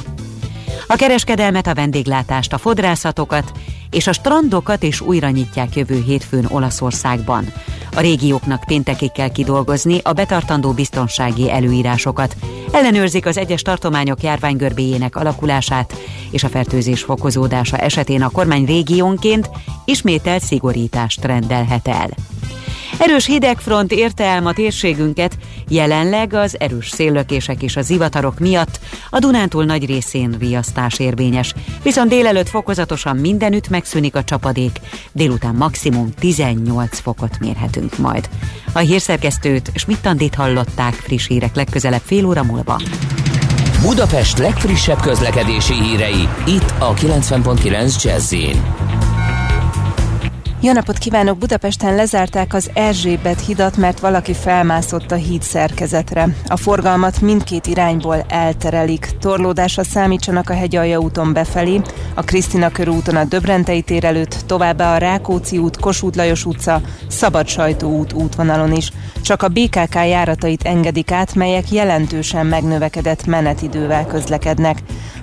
A 0.89 0.95
kereskedelmet, 0.95 1.67
a 1.67 1.73
vendéglátást, 1.73 2.53
a 2.53 2.57
fodrászatokat 2.57 3.51
és 3.91 4.07
a 4.07 4.13
strandokat 4.13 4.83
is 4.83 5.01
újra 5.01 5.29
nyitják 5.29 5.75
jövő 5.75 6.03
hétfőn 6.05 6.45
Olaszországban. 6.49 7.53
A 7.95 7.99
régióknak 7.99 8.63
péntekig 8.63 9.11
kell 9.11 9.29
kidolgozni 9.31 9.99
a 10.03 10.13
betartandó 10.13 10.71
biztonsági 10.71 11.51
előírásokat. 11.51 12.35
Ellenőrzik 12.71 13.25
az 13.25 13.37
egyes 13.37 13.61
tartományok 13.61 14.23
járványgörbéjének 14.23 15.15
alakulását 15.15 15.93
és 16.31 16.43
a 16.43 16.49
fertőzés 16.49 17.01
fokozódása 17.01 17.77
esetén 17.77 18.21
a 18.21 18.29
kormány 18.29 18.65
régiónként 18.65 19.49
ismételt 19.85 20.43
szigorítást 20.43 21.25
rendelhet 21.25 21.87
el. 21.87 22.09
Erős 22.97 23.25
hidegfront 23.25 23.91
érte 23.91 24.23
el 24.23 24.41
ma 24.41 24.53
térségünket, 24.53 25.37
jelenleg 25.67 26.33
az 26.33 26.59
erős 26.59 26.89
széllökések 26.89 27.61
és 27.61 27.75
a 27.75 27.81
zivatarok 27.81 28.39
miatt 28.39 28.79
a 29.09 29.19
Dunántúl 29.19 29.65
nagy 29.65 29.85
részén 29.85 30.35
riasztás 30.39 30.99
érvényes, 30.99 31.53
viszont 31.83 32.09
délelőtt 32.09 32.49
fokozatosan 32.49 33.17
mindenütt 33.17 33.69
megszűnik 33.69 34.15
a 34.15 34.23
csapadék, 34.23 34.79
délután 35.11 35.55
maximum 35.55 36.13
18 36.19 36.99
fokot 36.99 37.39
mérhetünk 37.39 37.97
majd. 37.97 38.29
A 38.73 38.79
hírszerkesztőt 38.79 39.71
Smittandit 39.75 40.35
hallották 40.35 40.93
friss 40.93 41.27
hírek 41.27 41.55
legközelebb 41.55 42.01
fél 42.05 42.25
óra 42.25 42.43
múlva. 42.43 42.81
Budapest 43.81 44.37
legfrissebb 44.37 45.01
közlekedési 45.01 45.73
hírei, 45.73 46.27
itt 46.45 46.73
a 46.79 46.93
90.9 46.93 48.03
jazz 48.03 48.33
jó 50.61 50.71
napot 50.71 50.97
kívánok! 50.97 51.37
Budapesten 51.37 51.95
lezárták 51.95 52.53
az 52.53 52.69
Erzsébet 52.73 53.45
hidat, 53.45 53.77
mert 53.77 53.99
valaki 53.99 54.33
felmászott 54.33 55.11
a 55.11 55.15
híd 55.15 55.41
szerkezetre. 55.41 56.27
A 56.47 56.57
forgalmat 56.57 57.21
mindkét 57.21 57.67
irányból 57.67 58.25
elterelik. 58.27 59.09
Torlódásra 59.19 59.83
számítsanak 59.83 60.49
a 60.49 60.53
hegyalja 60.53 60.99
úton 60.99 61.33
befelé, 61.33 61.81
a 62.13 62.21
Krisztina 62.21 62.71
körúton 62.71 63.15
a 63.15 63.23
Döbrentei 63.23 63.81
tér 63.81 64.05
előtt, 64.05 64.35
továbbá 64.45 64.93
a 64.93 64.97
Rákóczi 64.97 65.57
út, 65.57 65.79
Kossuth 65.79 66.17
Lajos 66.17 66.45
utca, 66.45 66.81
Szabad 67.07 67.47
Sajtó 67.47 67.89
út 67.89 68.13
útvonalon 68.13 68.73
is. 68.73 68.91
Csak 69.21 69.43
a 69.43 69.47
BKK 69.47 69.95
járatait 69.95 70.63
engedik 70.63 71.11
át, 71.11 71.35
melyek 71.35 71.71
jelentősen 71.71 72.45
megnövekedett 72.45 73.25
menetidővel 73.25 74.05
közlekednek. 74.05 74.77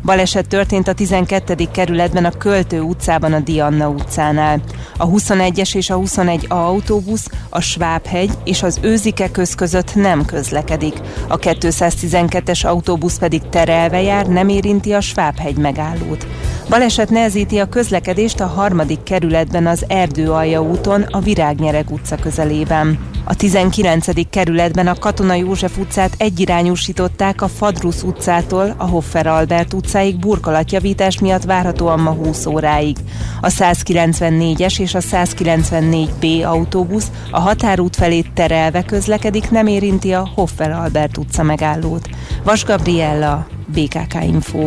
Baleset 0.04 0.48
történt 0.48 0.88
a 0.88 0.92
12. 0.92 1.54
kerületben 1.72 2.24
a 2.24 2.30
Költő 2.30 2.80
utcában 2.80 3.32
a 3.32 3.40
Dianna 3.40 3.88
utcánál. 3.88 4.60
A 4.96 5.08
21-es 5.08 5.74
és 5.74 5.90
a 5.90 5.98
21A 5.98 6.48
autóbusz 6.48 7.30
a 7.48 7.60
Svábhegy 7.60 8.30
és 8.44 8.62
az 8.62 8.78
Őzike 8.82 9.30
köz 9.30 9.54
között 9.54 9.94
nem 9.94 10.24
közlekedik. 10.24 10.94
A 11.28 11.38
212-es 11.38 12.66
autóbusz 12.66 13.18
pedig 13.18 13.42
terelve 13.48 14.02
jár, 14.02 14.26
nem 14.26 14.48
érinti 14.48 14.92
a 14.92 15.00
Svábhegy 15.00 15.56
megállót. 15.56 16.26
Baleset 16.68 17.10
nehezíti 17.10 17.58
a 17.58 17.68
közlekedést 17.68 18.40
a 18.40 18.46
harmadik 18.46 19.02
kerületben 19.02 19.66
az 19.66 19.84
Erdőalja 19.88 20.62
úton, 20.62 21.02
a 21.02 21.20
Virágnyereg 21.20 21.90
utca 21.90 22.16
közelében. 22.16 23.13
A 23.26 23.34
19. 23.34 24.28
kerületben 24.30 24.86
a 24.86 24.94
Katona 24.94 25.34
József 25.34 25.78
utcát 25.78 26.14
egyirányúsították 26.18 27.42
a 27.42 27.48
Fadrusz 27.48 28.02
utcától 28.02 28.74
a 28.76 28.84
Hoffer 28.84 29.26
Albert 29.26 29.72
utcáig 29.72 30.18
burkolatjavítás 30.18 31.18
miatt 31.18 31.44
várhatóan 31.44 32.00
ma 32.00 32.10
20 32.10 32.46
óráig. 32.46 32.96
A 33.40 33.48
194-es 33.48 34.80
és 34.80 34.94
a 34.94 35.00
194B 35.00 36.46
autóbusz 36.46 37.10
a 37.30 37.40
határút 37.40 37.96
felé 37.96 38.24
terelve 38.34 38.84
közlekedik, 38.84 39.50
nem 39.50 39.66
érinti 39.66 40.12
a 40.12 40.30
Hoffer 40.34 40.70
Albert 40.70 41.16
utca 41.16 41.42
megállót. 41.42 42.08
Vas 42.42 42.64
Gabriella, 42.64 43.46
BKK 43.66 44.14
Info. 44.22 44.66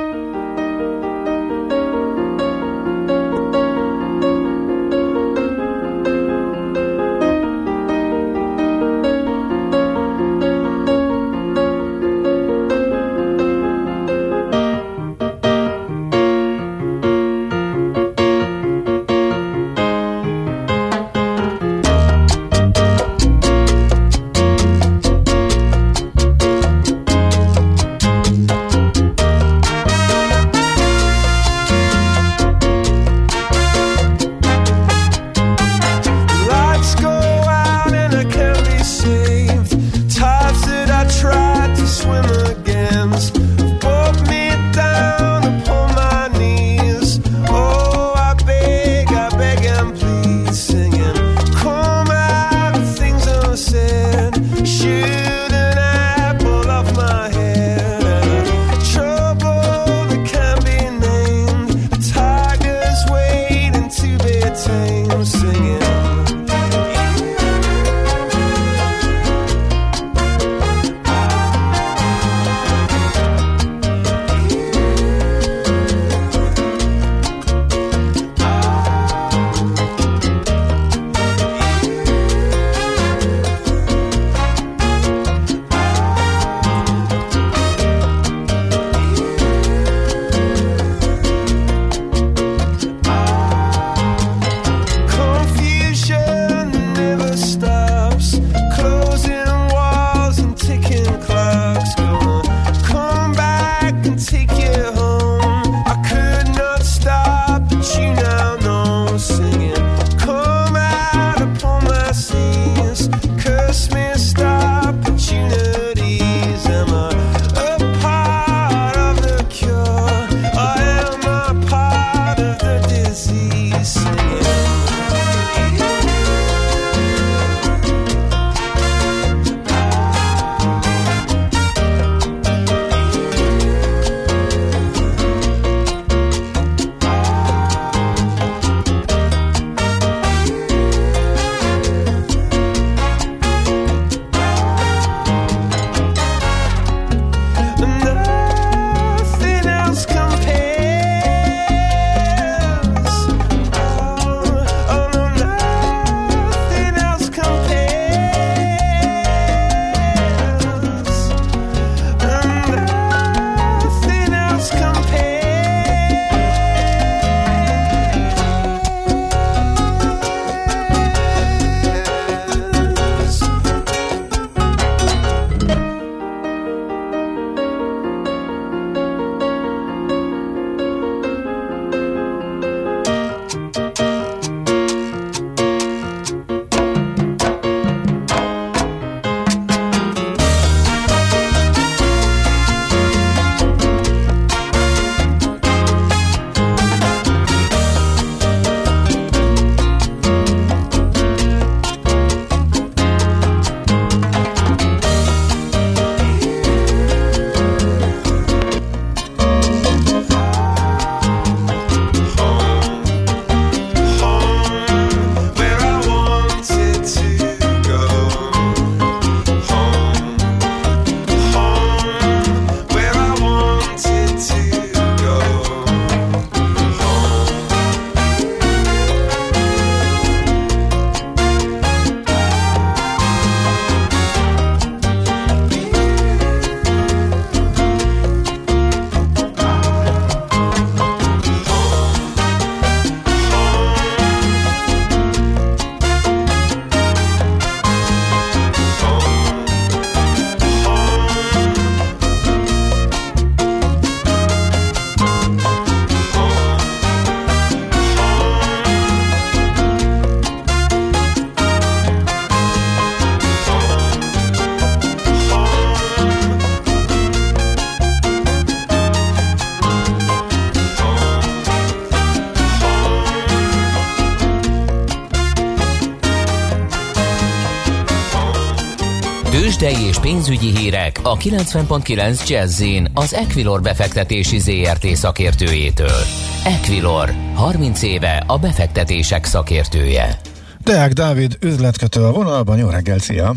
Pénzügyi 280.45 280.77
hírek 280.77 281.19
a 281.23 281.37
90.9 281.37 282.47
jazz 282.49 282.83
az 283.13 283.33
Equilor 283.33 283.81
befektetési 283.81 284.59
ZRT 284.59 285.05
szakértőjétől. 285.05 286.21
Equilor, 286.65 287.29
30 287.53 288.01
éve 288.01 288.43
a 288.47 288.57
befektetések 288.57 289.45
szakértője. 289.45 290.39
Deák 290.83 291.11
Dávid 291.11 291.57
üzletkötő 291.61 292.21
a 292.23 292.31
vonalban, 292.31 292.77
jó 292.77 292.89
reggel, 292.89 293.19
szia! 293.19 293.53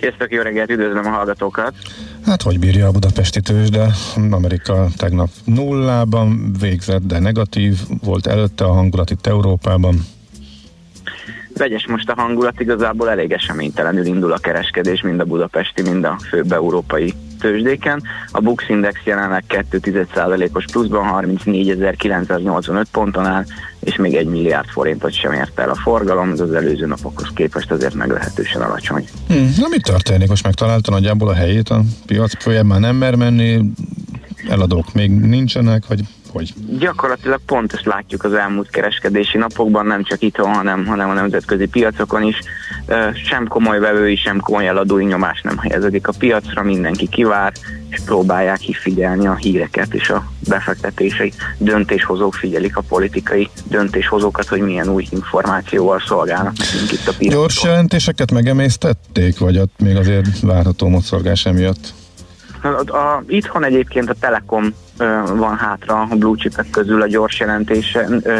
Sziasztok, 0.00 0.32
jó 0.32 0.42
reggelt, 0.42 0.70
üdvözlöm 0.70 1.06
a 1.06 1.08
hallgatókat! 1.08 1.74
Hát 2.26 2.42
hogy 2.42 2.58
bírja 2.58 2.86
a 2.86 2.90
budapesti 2.90 3.40
tőzs, 3.40 3.68
de 3.68 3.94
Amerika 4.30 4.86
tegnap 4.96 5.28
nullában 5.44 6.56
végzett, 6.60 7.06
de 7.06 7.18
negatív 7.18 7.78
volt 8.02 8.26
előtte 8.26 8.64
a 8.64 8.72
hangulat 8.72 9.10
itt 9.10 9.26
Európában 9.26 10.06
vegyes 11.58 11.86
most 11.86 12.10
a 12.10 12.14
hangulat, 12.16 12.60
igazából 12.60 13.10
elég 13.10 13.32
eseménytelenül 13.32 14.04
indul 14.04 14.32
a 14.32 14.38
kereskedés, 14.38 15.02
mind 15.02 15.20
a 15.20 15.24
budapesti, 15.24 15.82
mind 15.82 16.04
a 16.04 16.18
főbb 16.28 16.52
európai 16.52 17.14
tőzsdéken. 17.40 18.02
A 18.30 18.40
Bux 18.40 18.68
Index 18.68 19.00
jelenleg 19.04 19.44
2,1%-os 19.48 20.64
pluszban 20.72 21.24
34.985 21.24 22.84
ponton 22.92 23.26
áll, 23.26 23.44
és 23.80 23.96
még 23.96 24.14
egy 24.14 24.26
milliárd 24.26 24.68
forintot 24.68 25.12
sem 25.12 25.32
ért 25.32 25.58
el 25.58 25.70
a 25.70 25.74
forgalom, 25.74 26.30
ez 26.32 26.40
az 26.40 26.52
előző 26.52 26.86
napokhoz 26.86 27.28
képest 27.34 27.70
azért 27.70 27.94
meglehetősen 27.94 28.62
alacsony. 28.62 29.08
Hmm, 29.28 29.54
na 29.58 29.68
mi 29.68 29.78
történik? 29.78 30.28
Most 30.28 30.44
megtalálta 30.44 30.90
nagyjából 30.90 31.28
a 31.28 31.34
helyét 31.34 31.68
a 31.68 31.80
piac, 32.06 32.42
följebb 32.42 32.66
már 32.66 32.80
nem 32.80 32.96
mer 32.96 33.14
menni, 33.14 33.60
eladók 34.48 34.92
még 34.92 35.10
nincsenek, 35.10 35.86
vagy 35.86 36.00
hogy? 36.38 36.52
Gyakorlatilag 36.78 37.40
pont 37.46 37.72
ezt 37.72 37.84
látjuk 37.84 38.24
az 38.24 38.32
elmúlt 38.32 38.70
kereskedési 38.70 39.38
napokban, 39.38 39.86
nem 39.86 40.02
csak 40.02 40.22
itthon, 40.22 40.52
hanem, 40.52 40.86
hanem 40.86 41.10
a 41.10 41.12
nemzetközi 41.12 41.66
piacokon 41.66 42.22
is. 42.22 42.40
Sem 43.28 43.46
komoly 43.46 43.78
vevői, 43.78 44.16
sem 44.16 44.40
komoly 44.40 44.66
eladói 44.66 45.04
nyomás 45.04 45.40
nem 45.42 45.58
helyezedik 45.58 46.08
a 46.08 46.12
piacra, 46.18 46.62
mindenki 46.62 47.08
kivár, 47.08 47.52
és 47.88 48.00
próbálják 48.04 48.60
figyelni 48.72 49.26
a 49.26 49.34
híreket 49.34 49.94
és 49.94 50.10
a 50.10 50.30
befektetései 50.48 51.32
döntéshozók 51.58 52.34
figyelik 52.34 52.76
a 52.76 52.80
politikai 52.88 53.48
döntéshozókat, 53.64 54.46
hogy 54.46 54.60
milyen 54.60 54.88
új 54.88 55.06
információval 55.10 56.02
szolgálnak 56.06 56.56
nekünk 56.58 56.92
itt 56.92 57.08
a 57.08 57.12
piacon. 57.18 57.40
Gyors 57.40 57.62
jelentéseket 57.62 58.32
megemésztették, 58.32 59.38
vagy 59.38 59.58
ott 59.58 59.74
még 59.78 59.96
azért 59.96 60.40
várható 60.40 60.88
mozorgás 60.88 61.46
emiatt? 61.46 61.94
A, 62.62 62.96
a, 62.96 63.24
itthon 63.26 63.64
egyébként 63.64 64.10
a 64.10 64.14
Telekom 64.20 64.74
van 65.36 65.56
hátra 65.56 66.06
a 66.10 66.14
blue 66.16 66.36
chipek 66.36 66.70
közül 66.70 67.02
a 67.02 67.06
gyors 67.06 67.40
jelentés 67.40 67.96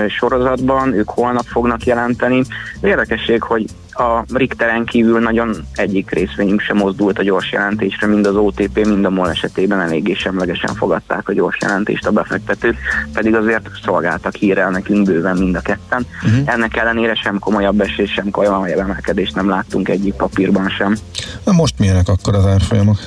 sorozatban, 0.08 0.92
ők 0.92 1.08
holnap 1.08 1.44
fognak 1.44 1.84
jelenteni. 1.84 2.42
Érdekesség, 2.80 3.42
hogy 3.42 3.64
a 3.92 4.24
Richteren 4.32 4.84
kívül 4.84 5.20
nagyon 5.20 5.56
egyik 5.72 6.10
részvényünk 6.10 6.60
sem 6.60 6.76
mozdult 6.76 7.18
a 7.18 7.22
gyors 7.22 7.52
jelentésre, 7.52 8.06
mind 8.06 8.26
az 8.26 8.34
OTP, 8.34 8.86
mind 8.86 9.04
a 9.04 9.10
MOL 9.10 9.30
esetében 9.30 9.80
eléggé 9.80 10.14
semlegesen 10.14 10.74
fogadták 10.74 11.28
a 11.28 11.32
gyors 11.32 11.56
jelentést 11.60 12.06
a 12.06 12.10
befektetők, 12.10 12.76
pedig 13.12 13.34
azért 13.34 13.70
szolgáltak 13.84 14.34
hírrel 14.34 14.70
nekünk 14.70 15.06
bőven 15.06 15.36
mind 15.36 15.56
a 15.56 15.60
ketten. 15.60 16.06
Uh-huh. 16.24 16.52
Ennek 16.54 16.76
ellenére 16.76 17.14
sem 17.14 17.38
komolyabb 17.38 17.80
esés, 17.80 18.12
sem 18.12 18.30
komolyabb 18.30 18.78
emelkedést 18.78 19.34
nem 19.34 19.48
láttunk 19.48 19.88
egyik 19.88 20.14
papírban 20.14 20.68
sem. 20.68 20.96
Na 21.44 21.52
most 21.52 21.78
milyenek 21.78 22.08
akkor 22.08 22.34
az 22.34 22.46
árfolyamok? 22.46 22.98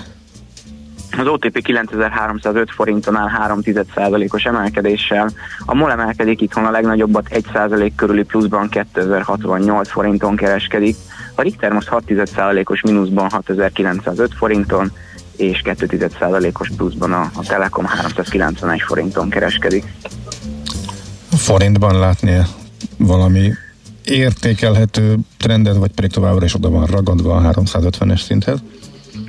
Az 1.17 1.27
OTP 1.27 1.61
9305 1.61 2.71
forinton 2.71 3.15
áll 3.15 3.29
3% 3.47 4.33
os 4.33 4.43
emelkedéssel. 4.43 5.29
A 5.65 5.75
MOL 5.75 5.91
emelkedik 5.91 6.41
itthon 6.41 6.65
a 6.65 6.71
legnagyobbat 6.71 7.27
1% 7.29 7.91
körüli 7.95 8.23
pluszban 8.23 8.69
2068 8.69 9.89
forinton 9.89 10.35
kereskedik. 10.35 10.95
A 11.35 11.41
Richter 11.41 11.71
most 11.71 11.89
6% 11.91 12.69
os 12.69 12.81
mínuszban 12.81 13.29
6905 13.29 14.33
forinton, 14.33 14.91
és 15.37 15.61
2% 15.65 16.59
os 16.59 16.69
pluszban 16.77 17.13
a, 17.13 17.31
a 17.35 17.43
Telekom 17.47 17.85
391 17.85 18.81
forinton 18.81 19.29
kereskedik. 19.29 19.83
Forintban 21.37 21.99
látni 21.99 22.41
valami 22.97 23.51
értékelhető 24.05 25.17
trendet, 25.37 25.75
vagy 25.75 25.91
pedig 25.91 26.11
továbbra 26.11 26.45
is 26.45 26.55
oda 26.55 26.69
van 26.69 26.85
ragadva 26.85 27.35
a 27.35 27.51
350-es 27.51 28.23
szinthez? 28.23 28.59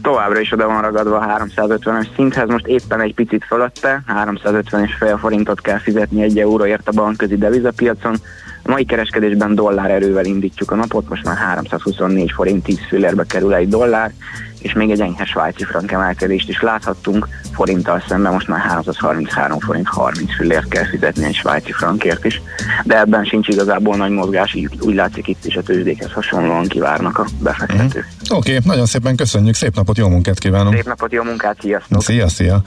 Továbbra 0.02 0.40
is 0.40 0.52
oda 0.52 0.66
van 0.66 0.82
ragadva 0.82 1.18
a 1.18 1.44
350-es 1.44 2.06
szinthez, 2.14 2.48
most 2.48 2.66
éppen 2.66 3.00
egy 3.00 3.14
picit 3.14 3.44
fölötte, 3.44 4.02
350 4.06 4.82
és 4.82 4.94
fél 4.94 5.16
forintot 5.16 5.60
kell 5.60 5.78
fizetni 5.78 6.22
egy 6.22 6.38
euróért 6.38 6.88
a 6.88 6.92
bankközi 6.92 7.36
devizapiacon. 7.36 8.16
A 8.62 8.70
mai 8.70 8.84
kereskedésben 8.84 9.54
dollár 9.54 9.90
erővel 9.90 10.24
indítjuk 10.24 10.70
a 10.70 10.74
napot, 10.74 11.08
most 11.08 11.24
már 11.24 11.36
324 11.36 12.32
forint 12.32 12.64
10 12.64 12.78
fillérbe 12.88 13.24
kerül 13.24 13.54
egy 13.54 13.68
dollár, 13.68 14.12
és 14.62 14.72
még 14.72 14.90
egy 14.90 15.00
enyhe 15.00 15.24
svájci 15.24 15.64
frank 15.64 15.92
emelkedést 15.92 16.48
is 16.48 16.60
láthattunk, 16.60 17.28
forinttal 17.52 18.02
szemben 18.08 18.32
most 18.32 18.48
már 18.48 18.60
333 18.60 19.58
forint 19.58 19.88
30 19.88 20.34
fillért 20.36 20.68
kell 20.68 20.84
fizetni 20.84 21.24
egy 21.24 21.34
svájci 21.34 21.72
frankért 21.72 22.24
is, 22.24 22.42
de 22.84 22.98
ebben 22.98 23.24
sincs 23.24 23.48
igazából 23.48 23.96
nagy 23.96 24.10
mozgás, 24.10 24.54
így 24.54 24.68
úgy 24.80 24.94
látszik 24.94 25.28
itt 25.28 25.44
is 25.44 25.56
a 25.56 25.62
tőzsdékhez 25.62 26.12
hasonlóan 26.12 26.66
kivárnak 26.66 27.18
a 27.18 27.26
befektetők. 27.38 28.06
Mm. 28.06 28.36
Oké, 28.36 28.56
okay, 28.56 28.58
nagyon 28.64 28.86
szépen 28.86 29.16
köszönjük, 29.16 29.54
szép 29.54 29.74
napot, 29.74 29.98
jó 29.98 30.08
munkát 30.08 30.38
kívánunk! 30.38 30.74
Szép 30.74 30.86
napot, 30.86 31.12
jó 31.12 31.22
munkát, 31.22 31.56
sziasztok! 31.60 32.02
Szia, 32.02 32.28
szia! 32.28 32.62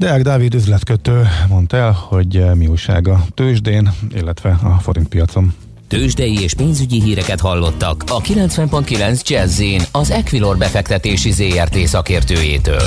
Deák 0.00 0.22
Dávid 0.22 0.54
üzletkötő 0.54 1.28
mondta 1.48 1.76
el, 1.76 1.92
hogy 1.92 2.44
mi 2.54 2.66
újság 2.66 3.08
a 3.08 3.24
tőzsdén, 3.34 3.90
illetve 4.14 4.58
a 4.62 4.78
forintpiacon. 4.80 5.54
Tőzsdei 5.88 6.42
és 6.42 6.54
pénzügyi 6.54 7.02
híreket 7.02 7.40
hallottak 7.40 8.04
a 8.06 8.20
90.9 8.20 9.28
jazz 9.28 9.62
az 9.92 10.10
Equilor 10.10 10.58
befektetési 10.58 11.30
ZRT 11.30 11.76
szakértőjétől. 11.76 12.82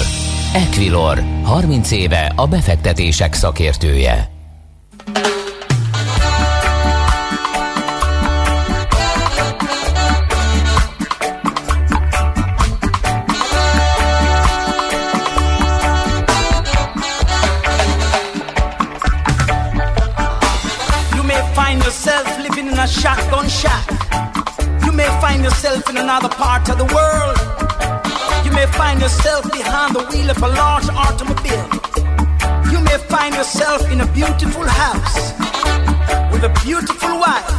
Equilor, 0.54 1.24
30 1.44 1.92
éve 1.92 2.34
a 2.36 2.48
befektetések 2.48 3.34
szakértője. 3.34 4.30
Another 26.14 26.36
part 26.36 26.70
of 26.70 26.78
the 26.78 26.90
world. 26.94 27.38
You 28.46 28.52
may 28.52 28.68
find 28.78 29.02
yourself 29.02 29.52
behind 29.52 29.96
the 29.96 30.04
wheel 30.10 30.30
of 30.30 30.38
a 30.44 30.50
large 30.62 30.88
automobile. 31.04 31.68
You 32.72 32.80
may 32.88 32.98
find 33.14 33.34
yourself 33.34 33.82
in 33.92 34.00
a 34.00 34.08
beautiful 34.14 34.68
house 34.84 35.16
with 36.32 36.44
a 36.44 36.54
beautiful 36.64 37.14
wife. 37.26 37.50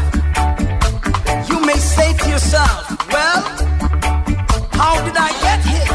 You 1.51 1.59
may 1.67 1.79
say 1.95 2.09
to 2.23 2.27
yourself, 2.35 2.81
Well, 3.15 3.41
how 4.81 4.95
did 5.05 5.17
I 5.29 5.31
get 5.47 5.61
here? 5.73 5.93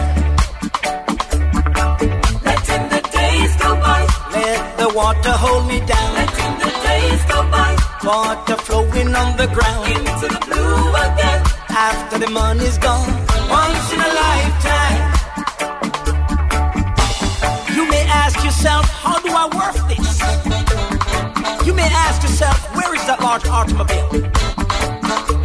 Letting 2.47 2.85
the 2.93 3.01
days 3.19 3.51
go 3.63 3.69
by. 3.87 4.01
Let 4.35 4.77
the 4.79 4.89
water 4.99 5.33
hold 5.43 5.63
me 5.71 5.79
down. 5.93 6.09
Letting 6.19 6.55
the 6.63 6.71
days 6.89 7.21
go 7.33 7.39
by. 7.55 7.71
Water 8.03 8.57
flowing 8.67 9.15
on 9.15 9.37
the 9.37 9.47
ground. 9.47 9.87
Into 9.95 10.27
the 10.35 10.39
blue. 10.45 10.58
After 11.81 12.19
the 12.19 12.29
money's 12.29 12.77
gone. 12.77 13.07
Once 13.47 13.93
in 13.93 13.99
a 14.01 14.11
lifetime. 14.21 14.99
You 17.73 17.87
may 17.89 18.03
ask 18.03 18.43
yourself, 18.43 18.85
how 18.99 19.17
do 19.19 19.29
I 19.31 19.45
work 19.59 19.77
this? 19.87 20.19
You 21.65 21.73
may 21.73 21.87
ask 21.87 22.21
yourself, 22.21 22.75
where 22.75 22.93
is 22.93 23.05
that 23.07 23.21
large 23.21 23.47
automobile? 23.47 24.11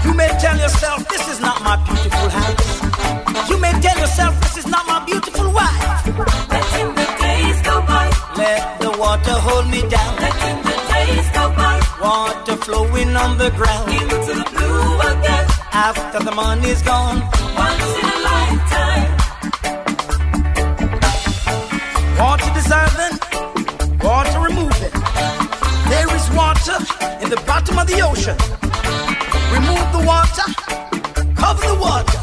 You 0.05 0.13
may 0.13 0.27
tell 0.43 0.59
yourself, 0.59 1.09
this 1.09 1.25
is 1.29 1.39
not 1.39 1.63
my 1.63 1.77
beautiful 1.87 2.29
house. 2.29 3.49
You 3.49 3.57
may 3.61 3.71
tell 3.81 3.97
yourself, 3.97 4.35
this 4.41 4.57
is 4.57 4.67
not 4.67 4.85
my 4.89 5.05
beautiful 5.07 5.53
wife. 5.53 6.03
Letting 6.51 6.95
the 6.99 7.07
days 7.23 7.63
go 7.63 7.81
by. 7.87 8.11
Let 8.37 8.81
the 8.81 8.91
water 8.99 9.37
hold 9.47 9.71
me 9.71 9.83
down. 9.87 10.17
Letting 10.19 10.59
the 10.67 10.77
days 10.91 11.31
go 11.31 11.55
by. 11.55 11.79
Water 12.03 12.57
flowing 12.57 13.15
on 13.15 13.39
the 13.39 13.51
ground. 13.53 13.93
Into 13.93 14.35
the. 14.35 14.54
After 15.77 16.21
the 16.21 16.31
money's 16.31 16.83
gone. 16.83 17.21
Once 17.57 17.83
in 17.99 18.07
a 18.07 18.19
lifetime. 18.31 19.11
Water 22.17 22.51
dissolving, 22.55 23.19
water 23.99 24.39
removing. 24.39 24.95
There 25.91 26.15
is 26.15 26.31
water 26.31 26.79
in 27.23 27.29
the 27.29 27.43
bottom 27.45 27.79
of 27.81 27.89
the 27.89 28.01
ocean. 28.03 28.37
Remove 29.51 29.87
the 29.97 30.03
water, 30.07 30.47
cover 31.35 31.67
the 31.67 31.75
water. 31.87 32.21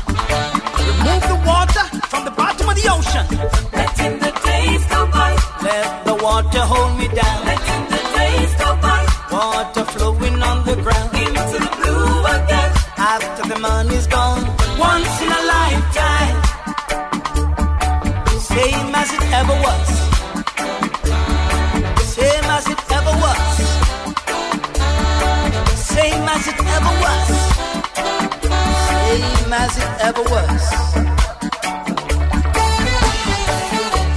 Remove 0.87 1.23
the 1.27 1.39
water 1.45 1.83
from 2.07 2.23
the 2.23 2.31
bottom 2.31 2.69
of 2.69 2.75
the 2.75 2.87
ocean. 2.89 3.25
Letting 3.73 4.17
the 4.19 4.31
days 4.45 4.85
go 4.85 5.05
by. 5.07 5.35
Let 5.61 6.05
the 6.05 6.15
water 6.15 6.61
hold 6.61 6.97
me 6.97 7.09
down. 7.09 7.45
Letting 7.45 7.83
the 7.91 7.99
days 8.15 8.55
go 8.55 8.77
by. 8.81 9.05
Water 9.29 9.80
ever 19.33 19.53
was. 19.53 19.87
Same 22.17 22.47
as 22.57 22.67
it 22.67 22.79
ever 22.97 23.13
was. 23.23 23.43
Same 25.95 26.27
as 26.35 26.47
it 26.47 26.59
ever 26.77 26.93
was. 27.03 27.27
Same 28.91 29.53
as 29.63 29.77
it 29.77 29.91
ever 30.07 30.23
was. 30.35 30.63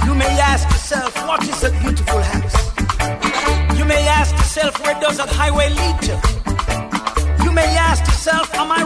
You 0.05 0.13
may 0.15 0.33
ask 0.51 0.67
yourself, 0.69 1.11
what 1.27 1.43
is 1.43 1.63
a 1.63 1.71
beautiful 1.81 2.21
house? 2.21 3.77
You 3.77 3.85
may 3.85 4.07
ask 4.07 4.35
yourself, 4.35 4.79
where 4.83 4.99
does 4.99 5.17
that 5.17 5.29
highway 5.29 5.69
lead 5.69 5.97
to? 6.07 7.43
You 7.43 7.51
may 7.51 7.77
ask 7.77 8.05
yourself, 8.05 8.53
am 8.55 8.71
I 8.71 8.83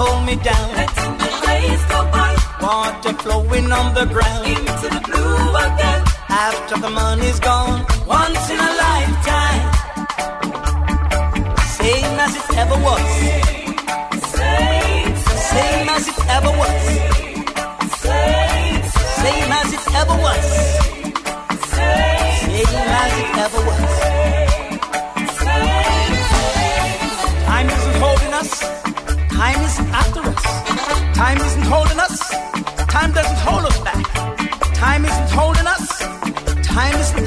hold 0.00 0.22
me 0.28 0.36
down. 0.50 0.68
Letting 0.78 1.14
the 1.22 1.30
days 1.46 1.82
go 1.92 2.00
by. 2.14 2.30
Water 2.62 3.14
flowing 3.22 3.68
on 3.78 3.86
the 3.98 4.06
ground. 4.14 4.46
Into 4.54 4.86
the 4.94 5.02
blue 5.08 5.40
again. 5.66 6.02
After 6.48 6.76
the 6.84 6.90
money's 6.90 7.40
gone, 7.40 7.80
once 8.06 8.47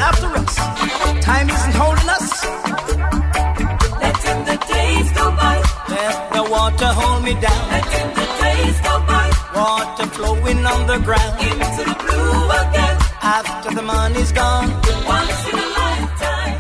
after 0.09 0.29
us. 0.41 0.55
Time 1.29 1.47
isn't 1.55 1.75
holding 1.81 2.09
us. 2.17 2.27
letting 4.03 4.41
the 4.49 4.57
days 4.73 5.07
go 5.19 5.25
by. 5.41 5.55
Let 5.95 6.15
the 6.35 6.43
water 6.55 6.91
hold 6.99 7.23
me 7.27 7.33
down. 7.45 7.63
Letting 7.73 8.09
the 8.19 8.25
days 8.43 8.77
go 8.87 8.93
by. 9.11 9.27
Water 9.55 10.07
flowing 10.15 10.61
on 10.73 10.81
the 10.91 10.99
ground. 11.07 11.33
Into 11.47 11.83
the 11.89 11.97
blue 12.03 12.35
again. 12.61 12.95
After 13.37 13.69
the 13.77 13.85
money's 13.93 14.31
gone. 14.31 14.69
Once 15.15 15.39
in 15.49 15.57
a 15.65 15.67
lifetime. 15.77 16.57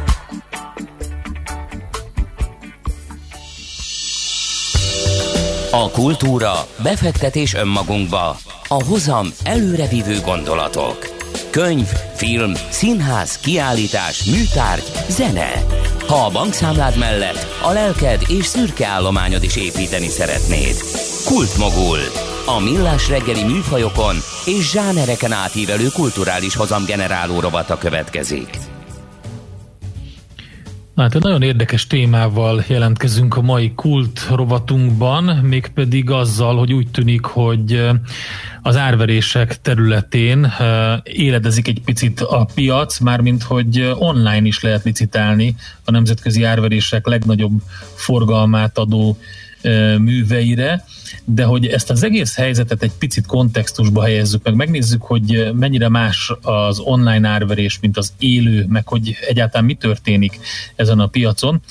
A 5.73 5.89
kultúra, 5.91 6.53
befektetés 6.83 7.53
önmagunkba, 7.53 8.35
a 8.67 8.83
hozam 8.83 9.27
előrevívő 9.43 10.19
gondolatok. 10.19 11.09
Könyv, 11.49 11.89
film, 12.25 12.53
színház, 12.69 13.37
kiállítás, 13.37 14.23
műtárgy, 14.23 14.91
zene. 15.09 15.51
Ha 16.07 16.25
a 16.25 16.31
bankszámlád 16.31 16.97
mellett 16.97 17.47
a 17.63 17.71
lelked 17.71 18.21
és 18.27 18.45
szürke 18.45 18.87
állományod 18.87 19.43
is 19.43 19.55
építeni 19.55 20.07
szeretnéd. 20.07 20.75
Kultmogul. 21.25 21.99
A 22.45 22.59
millás 22.59 23.09
reggeli 23.09 23.43
műfajokon 23.43 24.15
és 24.45 24.71
zsánereken 24.71 25.31
átívelő 25.31 25.87
kulturális 25.93 26.55
hozamgeneráló 26.55 27.39
rovata 27.39 27.77
következik. 27.77 28.70
Hát 31.01 31.15
egy 31.15 31.21
nagyon 31.21 31.41
érdekes 31.41 31.87
témával 31.87 32.63
jelentkezünk 32.67 33.37
a 33.37 33.41
mai 33.41 33.73
kult 33.75 34.27
rovatunkban, 34.29 35.23
mégpedig 35.23 36.09
azzal, 36.09 36.57
hogy 36.57 36.73
úgy 36.73 36.87
tűnik, 36.87 37.25
hogy 37.25 37.73
eh, 37.73 37.95
az 38.61 38.77
árverések 38.77 39.61
területén 39.61 40.45
eh, 40.45 40.97
éledezik 41.03 41.67
egy 41.67 41.81
picit 41.85 42.19
a 42.19 42.47
piac, 42.53 42.99
mármint 42.99 43.43
hogy 43.43 43.77
eh, 43.77 44.01
online 44.01 44.47
is 44.47 44.61
lehet 44.61 44.83
licitálni 44.83 45.55
a 45.85 45.91
nemzetközi 45.91 46.43
árverések 46.43 47.07
legnagyobb 47.07 47.61
forgalmát 47.95 48.77
adó 48.77 49.17
műveire, 49.99 50.83
de 51.25 51.43
hogy 51.43 51.67
ezt 51.67 51.89
az 51.89 52.03
egész 52.03 52.35
helyzetet 52.35 52.83
egy 52.83 52.91
picit 52.99 53.25
kontextusba 53.25 54.03
helyezzük 54.03 54.43
meg, 54.43 54.55
megnézzük, 54.55 55.01
hogy 55.01 55.51
mennyire 55.53 55.89
más 55.89 56.33
az 56.41 56.79
online 56.79 57.27
árverés, 57.27 57.79
mint 57.81 57.97
az 57.97 58.13
élő, 58.19 58.65
meg 58.69 58.87
hogy 58.87 59.17
egyáltalán 59.27 59.65
mi 59.65 59.73
történik 59.73 60.39
ezen 60.75 60.99
a 60.99 61.07
piacon. 61.07 61.61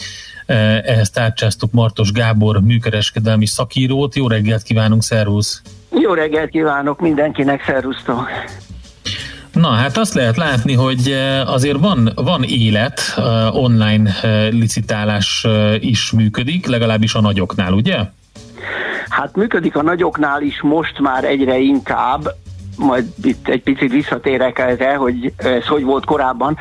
Ehhez 0.46 1.10
tárcsáztuk 1.10 1.72
Martos 1.72 2.12
Gábor 2.12 2.60
műkereskedelmi 2.60 3.46
szakírót. 3.46 4.14
Jó 4.14 4.28
reggelt 4.28 4.62
kívánunk, 4.62 5.02
szervusz! 5.02 5.62
Jó 6.02 6.14
reggelt 6.14 6.50
kívánok 6.50 7.00
mindenkinek, 7.00 7.64
szervusztok! 7.66 8.28
Na, 9.52 9.68
hát 9.68 9.96
azt 9.96 10.14
lehet 10.14 10.36
látni, 10.36 10.74
hogy 10.74 11.16
azért 11.46 11.78
van, 11.78 12.12
van 12.14 12.42
élet, 12.42 13.00
online 13.52 14.10
licitálás 14.50 15.46
is 15.78 16.10
működik, 16.10 16.66
legalábbis 16.66 17.14
a 17.14 17.20
nagyoknál, 17.20 17.72
ugye? 17.72 17.96
Hát 19.08 19.36
működik 19.36 19.76
a 19.76 19.82
nagyoknál 19.82 20.42
is 20.42 20.60
most 20.62 20.98
már 20.98 21.24
egyre 21.24 21.58
inkább, 21.58 22.34
majd 22.80 23.04
itt 23.22 23.48
egy 23.48 23.62
picit 23.62 23.92
visszatérek 23.92 24.58
erre, 24.58 24.94
hogy 24.94 25.32
ez 25.36 25.66
hogy 25.66 25.84
volt 25.84 26.04
korábban. 26.04 26.56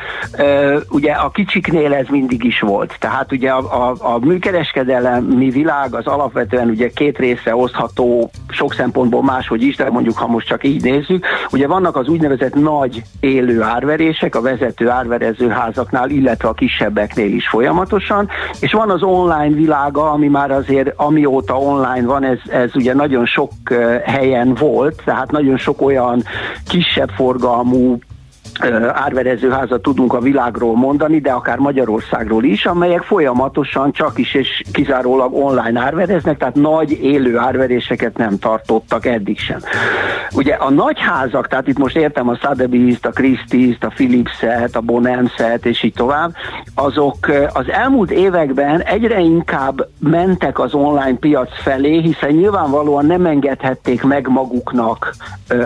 Ugye 0.90 1.12
a 1.12 1.30
kicsiknél 1.30 1.94
ez 1.94 2.06
mindig 2.08 2.44
is 2.44 2.60
volt. 2.60 2.96
Tehát 2.98 3.32
ugye 3.32 3.50
a, 3.50 3.88
a, 3.88 3.94
a 3.98 4.18
műkereskedelmi 4.18 5.50
világ 5.50 5.94
az 5.94 6.06
alapvetően 6.06 6.68
ugye 6.68 6.88
két 6.88 7.18
részre 7.18 7.56
osztható, 7.56 8.30
sok 8.48 8.74
szempontból 8.74 9.22
máshogy 9.22 9.62
is, 9.62 9.76
de 9.76 9.90
mondjuk 9.90 10.18
ha 10.18 10.26
most 10.26 10.46
csak 10.46 10.64
így 10.64 10.82
nézzük. 10.82 11.26
Ugye 11.52 11.66
vannak 11.66 11.96
az 11.96 12.08
úgynevezett 12.08 12.54
nagy 12.54 13.02
élő 13.20 13.62
árverések 13.62 14.34
a 14.34 14.40
vezető 14.40 14.88
árverezőházaknál, 14.88 16.10
illetve 16.10 16.48
a 16.48 16.52
kisebbeknél 16.52 17.32
is 17.32 17.48
folyamatosan, 17.48 18.28
és 18.60 18.72
van 18.72 18.90
az 18.90 19.02
online 19.02 19.54
világa, 19.54 20.10
ami 20.10 20.28
már 20.28 20.50
azért 20.50 20.92
amióta 20.96 21.58
online 21.58 22.06
van, 22.06 22.24
ez, 22.24 22.38
ez 22.48 22.70
ugye 22.74 22.94
nagyon 22.94 23.26
sok 23.26 23.50
helyen 24.04 24.54
volt, 24.54 25.02
tehát 25.04 25.30
nagyon 25.30 25.56
sok 25.56 25.82
olyan 25.82 26.09
olyan 26.10 26.24
kisebb 26.66 27.10
forgalmú 27.10 27.98
árverezőházat 28.92 29.82
tudunk 29.82 30.12
a 30.12 30.20
világról 30.20 30.76
mondani, 30.76 31.18
de 31.20 31.30
akár 31.30 31.58
Magyarországról 31.58 32.44
is, 32.44 32.66
amelyek 32.66 33.02
folyamatosan 33.02 33.92
csak 33.92 34.18
is 34.18 34.34
és 34.34 34.62
kizárólag 34.72 35.34
online 35.34 35.80
árvereznek, 35.80 36.38
tehát 36.38 36.54
nagy 36.54 36.92
élő 37.02 37.38
árveréseket 37.38 38.16
nem 38.16 38.38
tartottak 38.38 39.06
eddig 39.06 39.38
sem. 39.38 39.58
Ugye 40.34 40.54
a 40.54 40.70
nagy 40.70 40.98
házak, 40.98 41.48
tehát 41.48 41.68
itt 41.68 41.78
most 41.78 41.96
értem 41.96 42.28
a 42.28 42.34
Sotheby's-t, 42.34 43.06
a 43.06 43.10
Christie's-t, 43.10 43.84
a 43.84 43.92
Philips-et, 43.94 44.76
a 44.76 44.80
Bonhams-et 44.80 45.66
és 45.66 45.82
így 45.82 45.94
tovább, 45.94 46.34
azok 46.74 47.16
az 47.52 47.70
elmúlt 47.70 48.10
években 48.10 48.82
egyre 48.82 49.20
inkább 49.20 49.88
mentek 49.98 50.58
az 50.58 50.74
online 50.74 51.16
piac 51.20 51.62
felé, 51.62 52.00
hiszen 52.00 52.30
nyilvánvalóan 52.30 53.06
nem 53.06 53.26
engedhették 53.26 54.02
meg 54.02 54.28
maguknak 54.28 55.14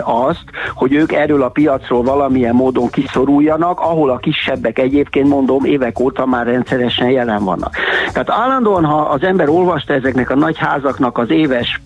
azt, 0.03 0.43
hogy 0.73 0.93
ők 0.93 1.11
erről 1.11 1.43
a 1.43 1.49
piacról 1.49 2.03
valamilyen 2.03 2.55
módon 2.55 2.74
módon 2.75 2.89
kiszoruljanak, 2.89 3.79
ahol 3.79 4.09
a 4.09 4.17
kisebbek 4.17 4.79
egyébként 4.79 5.27
mondom 5.27 5.65
évek 5.65 5.99
óta 5.99 6.25
már 6.25 6.45
rendszeresen 6.45 7.09
jelen 7.09 7.43
vannak. 7.43 7.75
Tehát 8.11 8.29
állandóan, 8.29 8.85
ha 8.85 8.99
az 8.99 9.23
ember 9.23 9.49
olvasta 9.49 9.93
ezeknek 9.93 10.29
a 10.29 10.35
nagy 10.35 10.57
házaknak 10.57 11.17
az 11.17 11.29
éves 11.29 11.81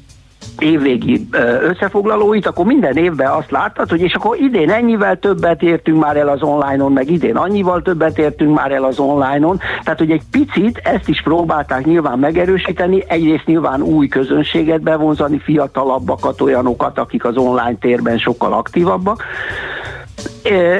évvégi 0.60 1.28
összefoglalóit, 1.62 2.46
akkor 2.46 2.66
minden 2.66 2.98
évben 2.98 3.32
azt 3.32 3.52
láttad, 3.52 3.90
hogy 3.90 4.02
és 4.02 4.14
akkor 4.14 4.38
idén 4.40 4.70
ennyivel 4.70 5.20
többet 5.20 5.62
értünk 5.62 6.00
már 6.00 6.18
el 6.18 6.28
az 6.28 6.42
online-on, 6.42 6.92
meg 6.92 7.10
idén 7.10 7.36
annyival 7.36 7.82
többet 7.82 8.18
értünk 8.18 8.56
már 8.56 8.72
el 8.72 8.84
az 8.84 9.00
online-on, 9.00 9.60
tehát 9.84 10.00
hogy 10.00 10.12
egy 10.12 10.22
picit 10.32 10.78
ezt 10.84 11.08
is 11.08 11.22
próbálták 11.22 11.86
nyilván 11.86 12.20
megerősíteni, 12.20 13.04
egyrészt 13.08 13.46
nyilván 13.46 13.82
új 13.82 14.08
közönséget 14.08 14.82
bevonzani, 14.82 15.40
fiatalabbakat, 15.40 16.42
olyanokat, 16.42 16.98
akik 16.98 17.26
az 17.26 17.38
online 17.38 17.78
térben 17.80 18.18
sokkal 18.18 18.54
aktívabbak, 18.54 19.24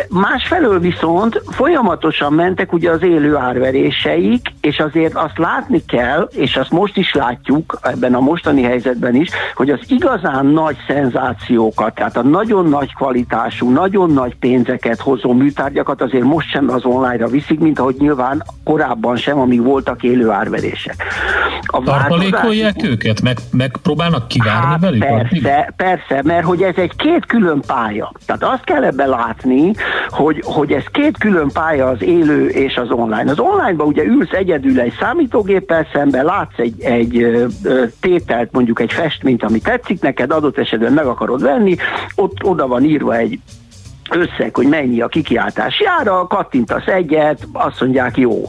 Másfelől 0.10 0.80
viszont 0.80 1.42
folyamatosan 1.48 2.34
mentek 2.34 2.74
ugye 2.74 2.92
az 2.92 3.04
élő 3.04 3.36
árveréseik, 3.36 4.48
és 4.62 4.80
azért 4.80 5.16
azt 5.16 5.38
látni 5.38 5.86
kell, 5.86 6.30
és 6.32 6.56
azt 6.56 6.72
most 6.72 6.98
is 6.98 7.14
látjuk 7.14 7.80
ebben 7.82 8.14
a 8.14 8.20
mostani 8.20 8.62
helyzetben 8.62 9.16
is, 9.16 9.30
hogy 9.56 9.70
az 9.70 9.80
igazán 9.88 10.46
nagy 10.46 10.78
szenzációkat, 10.88 11.96
tehát 11.96 12.18
a 12.18 12.24
nagyon 12.24 12.66
nagy 12.66 12.94
kvalitású, 12.94 13.70
nagyon 13.70 14.12
nagy 14.12 14.36
pénzeket 14.36 15.00
hozó 15.00 15.34
műtárgyakat 15.34 16.02
azért 16.02 16.24
most 16.24 16.50
sem 16.50 16.70
az 16.70 16.86
online-ra 16.86 17.28
viszik, 17.28 17.60
mint 17.60 17.80
ahogy 17.80 17.96
nyilván 18.00 18.44
korábban 18.64 19.16
sem, 19.16 19.40
amíg 19.40 19.64
voltak 19.64 20.04
élő 20.04 20.30
árverések. 20.30 20.96
A 21.62 21.84
Tartalékolják 21.84 22.64
változás... 22.64 22.90
őket? 22.90 23.22
Meg, 23.22 23.38
megpróbálnak 23.52 24.28
kivárni 24.28 24.66
hát 24.66 24.80
velük? 24.80 25.00
Persze, 25.00 25.74
persze, 25.76 26.22
mert 26.24 26.46
hogy 26.46 26.62
ez 26.62 26.76
egy 26.76 26.96
két 26.96 27.26
külön 27.26 27.62
pálya. 27.68 28.12
Tehát 28.26 28.44
azt 28.44 28.64
kell 28.64 28.84
ebbe 28.84 29.06
látni, 29.06 29.59
mutatni, 29.60 29.74
hogy, 30.08 30.42
hogy 30.46 30.72
ez 30.72 30.84
két 30.92 31.18
külön 31.18 31.50
pálya 31.54 31.88
az 31.88 32.02
élő 32.02 32.48
és 32.48 32.78
az 32.78 32.92
online. 32.92 33.32
Az 33.32 33.40
onlineban 33.40 33.88
ugye 33.88 34.04
ülsz 34.04 34.32
egyedül 34.32 34.80
egy 34.80 34.94
számítógéppel 35.00 35.88
szemben, 35.94 36.26
látsz 36.26 36.58
egy, 36.58 36.82
egy 36.82 37.38
tételt, 38.00 38.52
mondjuk 38.52 38.80
egy 38.80 38.94
festményt, 38.94 39.44
ami 39.44 39.60
tetszik 39.60 40.02
neked, 40.02 40.32
adott 40.32 40.58
esetben 40.58 40.94
meg 40.94 41.06
akarod 41.06 41.42
venni, 41.42 41.76
ott 42.16 42.44
oda 42.44 42.68
van 42.68 42.84
írva 42.84 43.16
egy 43.16 43.40
összeg, 44.12 44.56
hogy 44.56 44.68
mennyi 44.68 45.02
a 45.02 45.08
kikiáltás 45.08 45.80
jára, 45.80 46.28
kattintasz 46.28 46.88
egyet, 46.88 47.48
azt 47.54 47.82
mondják 47.82 48.18
jó. 48.18 48.42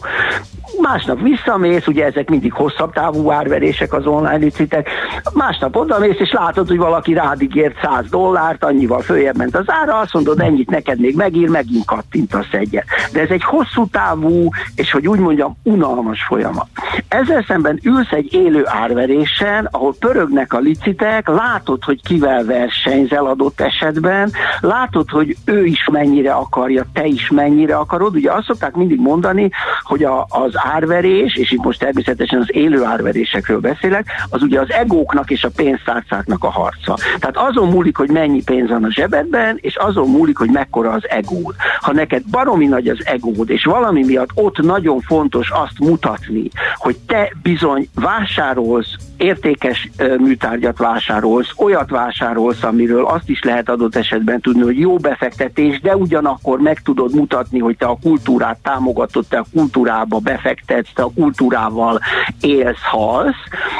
Másnap 0.78 1.20
visszamész, 1.22 1.86
ugye 1.86 2.04
ezek 2.04 2.30
mindig 2.30 2.52
hosszabb 2.52 2.92
távú 2.92 3.30
árverések 3.30 3.92
az 3.92 4.06
online 4.06 4.36
licitek, 4.36 4.88
másnap 5.34 5.76
odamész, 5.76 6.18
és 6.18 6.32
látod, 6.32 6.68
hogy 6.68 6.76
valaki 6.76 7.12
rád 7.12 7.42
ígért 7.42 7.80
100 7.82 8.08
dollárt, 8.10 8.64
annyival 8.64 9.00
följebb 9.00 9.36
ment 9.36 9.56
az 9.56 9.64
ára, 9.66 9.98
azt 9.98 10.12
mondod, 10.12 10.40
ennyit 10.40 10.70
neked 10.70 11.00
még 11.00 11.16
megír, 11.16 11.48
megint 11.48 11.84
kattintasz 11.84 12.52
egyet. 12.52 12.84
De 13.12 13.20
ez 13.20 13.28
egy 13.28 13.44
hosszú 13.44 13.86
távú, 13.86 14.48
és 14.74 14.90
hogy 14.90 15.08
úgy 15.08 15.18
mondjam, 15.18 15.56
unalmas 15.62 16.22
folyamat. 16.22 16.68
Ezzel 17.08 17.44
szemben 17.48 17.80
ülsz 17.82 18.10
egy 18.10 18.32
élő 18.32 18.62
árverésen, 18.66 19.68
ahol 19.70 19.94
pörögnek 19.98 20.52
a 20.52 20.58
licitek, 20.58 21.28
látod, 21.28 21.84
hogy 21.84 22.02
kivel 22.02 22.44
versenyzel 22.44 23.26
adott 23.26 23.60
esetben, 23.60 24.30
látod, 24.60 25.10
hogy 25.10 25.36
ő 25.44 25.64
is 25.64 25.88
mennyire 25.92 26.32
akarja, 26.32 26.84
te 26.92 27.06
is 27.06 27.30
mennyire 27.30 27.76
akarod. 27.76 28.14
Ugye 28.14 28.32
azt 28.32 28.46
szokták 28.46 28.74
mindig 28.74 29.00
mondani, 29.00 29.50
hogy 29.82 30.04
a, 30.04 30.26
az 30.28 30.52
árverés, 30.74 31.36
és 31.36 31.50
itt 31.50 31.62
most 31.62 31.78
természetesen 31.78 32.40
az 32.40 32.54
élő 32.54 32.84
árverésekről 32.84 33.60
beszélek, 33.60 34.06
az 34.28 34.42
ugye 34.42 34.60
az 34.60 34.72
egóknak 34.72 35.30
és 35.30 35.44
a 35.44 35.50
pénztárcáknak 35.56 36.44
a 36.44 36.50
harca. 36.50 36.96
Tehát 37.18 37.36
azon 37.36 37.68
múlik, 37.68 37.96
hogy 37.96 38.10
mennyi 38.10 38.42
pénz 38.42 38.68
van 38.68 38.84
a 38.84 38.92
zsebedben, 38.92 39.58
és 39.60 39.76
azon 39.76 40.08
múlik, 40.10 40.36
hogy 40.36 40.50
mekkora 40.50 40.90
az 40.90 41.08
egód. 41.08 41.54
Ha 41.80 41.92
neked 41.92 42.22
baromi 42.30 42.66
nagy 42.66 42.88
az 42.88 43.06
egód, 43.06 43.50
és 43.50 43.64
valami 43.64 44.04
miatt 44.04 44.30
ott 44.34 44.58
nagyon 44.58 45.00
fontos 45.00 45.50
azt 45.50 45.78
mutatni, 45.78 46.48
hogy 46.74 46.96
te 47.06 47.32
bizony 47.42 47.88
vásárolsz 47.94 48.94
értékes 49.16 49.90
műtárgyat 50.18 50.78
vásárolsz, 50.78 51.52
olyat 51.56 51.90
vásárolsz, 51.90 52.62
amiről 52.62 53.04
azt 53.04 53.28
is 53.28 53.42
lehet 53.42 53.68
adott 53.68 53.96
esetben 53.96 54.40
tudni, 54.40 54.62
hogy 54.62 54.78
jó 54.78 54.96
befektetés, 54.96 55.80
de 55.80 55.96
ugyanakkor 55.96 56.60
meg 56.60 56.80
tudod 56.80 57.14
mutatni, 57.14 57.58
hogy 57.58 57.76
te 57.76 57.86
a 57.86 57.98
kultúrát 58.02 58.58
támogatod, 58.62 59.26
te 59.28 59.38
a 59.38 59.46
kultúrába 59.52 60.18
befektetsz, 60.50 60.92
te 60.94 61.02
a 61.02 61.10
kultúrával 61.14 62.00
élsz, 62.40 62.82
halsz, 62.82 63.36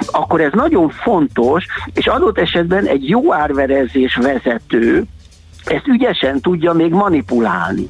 akkor 0.07 0.41
ez 0.41 0.53
nagyon 0.53 0.89
fontos, 0.89 1.67
és 1.95 2.07
adott 2.07 2.39
esetben 2.39 2.87
egy 2.87 3.09
jó 3.09 3.35
árverezés 3.35 4.15
vezető 4.15 5.05
ezt 5.65 5.87
ügyesen 5.87 6.41
tudja 6.41 6.73
még 6.73 6.93
manipulálni. 6.93 7.89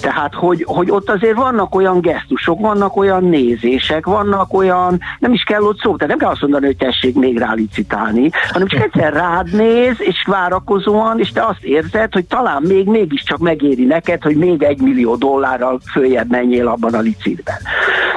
Tehát, 0.00 0.34
hogy, 0.34 0.64
hogy 0.66 0.90
ott 0.90 1.10
azért 1.10 1.36
vannak 1.36 1.74
olyan 1.74 2.00
gesztusok, 2.00 2.60
vannak 2.60 2.96
olyan 2.96 3.24
nézések, 3.24 4.06
vannak 4.06 4.54
olyan, 4.54 5.00
nem 5.18 5.32
is 5.32 5.42
kell 5.42 5.62
ott 5.62 5.80
szó, 5.80 5.96
tehát 5.96 6.08
nem 6.08 6.18
kell 6.18 6.30
azt 6.30 6.40
mondani, 6.40 6.66
hogy 6.66 6.76
tessék 6.76 7.14
még 7.14 7.38
rá 7.38 7.52
licitálni, 7.52 8.30
hanem 8.52 8.68
csak 8.68 8.82
egyszer 8.82 9.12
rád 9.12 9.52
néz, 9.52 9.94
és 9.98 10.24
várakozóan, 10.26 11.18
és 11.18 11.32
te 11.32 11.42
azt 11.44 11.62
érzed, 11.62 12.12
hogy 12.12 12.24
talán 12.24 12.62
még 12.62 12.86
mégiscsak 12.86 13.38
megéri 13.38 13.84
neked, 13.84 14.22
hogy 14.22 14.36
még 14.36 14.62
egy 14.62 14.80
millió 14.80 15.16
dollárral 15.16 15.80
följebb 15.92 16.30
menjél 16.30 16.68
abban 16.68 16.94
a 16.94 17.00
licitben. 17.00 17.56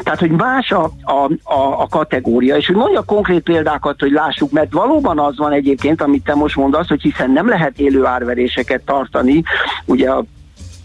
Tehát, 0.04 0.20
hogy 0.20 0.32
más 0.32 0.72
a, 0.72 0.84
a, 1.04 1.32
a, 1.44 1.82
a 1.82 1.88
kategória, 1.90 2.56
és 2.58 2.66
hogy 2.68 2.76
mondja 2.76 3.02
konkrét 3.02 3.44
példákat, 3.44 4.00
hogy 4.00 4.12
lássuk, 4.12 4.52
mert 4.52 4.74
valóban 4.74 5.20
az 5.20 5.38
van 5.38 5.52
egyébként, 5.52 6.02
amit 6.02 6.24
te 6.24 6.36
most 6.36 6.56
mondasz, 6.56 6.88
hogy 6.88 7.02
hiszen 7.02 7.32
nem 7.32 7.48
lehet 7.48 7.80
élő 7.80 8.06
árveréseket 8.06 8.82
tartani, 8.82 9.44
ugye 9.86 10.10
a 10.10 10.24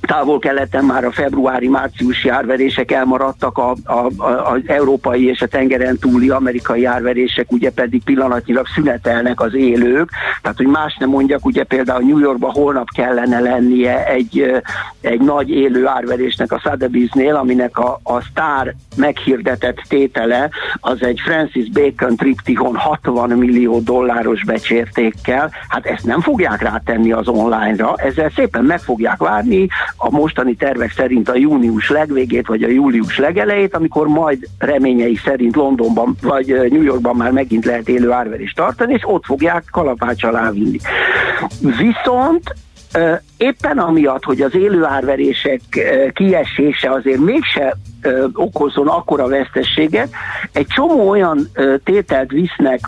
távol-keleten 0.07 0.85
már 0.85 1.05
a 1.05 1.11
februári-márciusi 1.11 2.29
árverések 2.29 2.91
elmaradtak, 2.91 3.59
a, 3.59 3.75
a, 3.85 4.07
a, 4.17 4.53
az 4.53 4.61
európai 4.67 5.29
és 5.29 5.41
a 5.41 5.47
tengeren 5.47 5.99
túli 5.99 6.31
amerikai 6.31 6.85
árverések 6.85 7.53
ugye 7.53 7.71
pedig 7.71 8.03
pillanatnyilag 8.05 8.67
szünetelnek 8.75 9.41
az 9.41 9.55
élők, 9.55 10.11
tehát 10.43 10.57
hogy 10.57 10.67
más 10.67 10.97
nem 10.99 11.09
mondjak, 11.09 11.45
ugye 11.45 11.65
például 11.65 12.03
New 12.03 12.19
Yorkban 12.19 12.51
holnap 12.51 12.89
kellene 12.95 13.41
lennie 13.41 14.07
egy, 14.07 14.63
egy 15.01 15.21
nagy 15.21 15.51
élő 15.51 15.87
árverésnek 15.87 16.53
a 16.53 16.61
Sotheby's-nél, 16.65 17.35
aminek 17.35 17.79
a, 17.79 18.01
a 18.03 18.21
sztár 18.21 18.75
meghirdetett 18.97 19.83
tétele 19.89 20.51
az 20.81 21.03
egy 21.03 21.21
Francis 21.25 21.71
Bacon 21.71 22.17
triptihon 22.17 22.77
60 22.77 23.31
millió 23.31 23.81
dolláros 23.81 24.45
becsértékkel, 24.45 25.51
hát 25.69 25.87
ezt 25.87 26.05
nem 26.05 26.21
fogják 26.21 26.63
rátenni 26.63 27.13
az 27.13 27.29
online-ra, 27.29 27.95
ezzel 27.97 28.31
szépen 28.35 28.65
meg 28.65 28.81
fogják 28.81 29.19
várni, 29.19 29.69
a 29.97 30.11
mostani 30.11 30.55
tervek 30.55 30.93
szerint 30.93 31.29
a 31.29 31.37
június 31.37 31.91
legvégét, 31.91 32.47
vagy 32.47 32.63
a 32.63 32.69
július 32.69 33.19
legelejét, 33.19 33.75
amikor 33.75 34.07
majd 34.07 34.49
reményei 34.59 35.17
szerint 35.25 35.57
Londonban 35.57 36.17
vagy 36.23 36.47
New 36.47 36.83
Yorkban 36.83 37.17
már 37.17 37.31
megint 37.31 37.65
lehet 37.65 37.89
élő 37.89 38.11
árverést 38.11 38.57
tartani, 38.57 38.93
és 38.93 39.03
ott 39.05 39.25
fogják 39.25 39.65
kalapács 39.71 40.25
alá 40.25 40.51
vinni. 40.51 40.79
Viszont 41.61 42.55
éppen 43.37 43.79
amiatt, 43.79 44.25
hogy 44.25 44.41
az 44.41 44.55
élő 44.55 44.85
árverések 44.85 45.61
kiesése 46.13 46.91
azért 46.91 47.21
mégse 47.21 47.77
okozon 48.33 48.89
akkora 48.89 49.29
vesztességet, 49.29 50.09
egy 50.53 50.67
csomó 50.67 51.09
olyan 51.09 51.49
tételt 51.85 52.31
visznek 52.31 52.81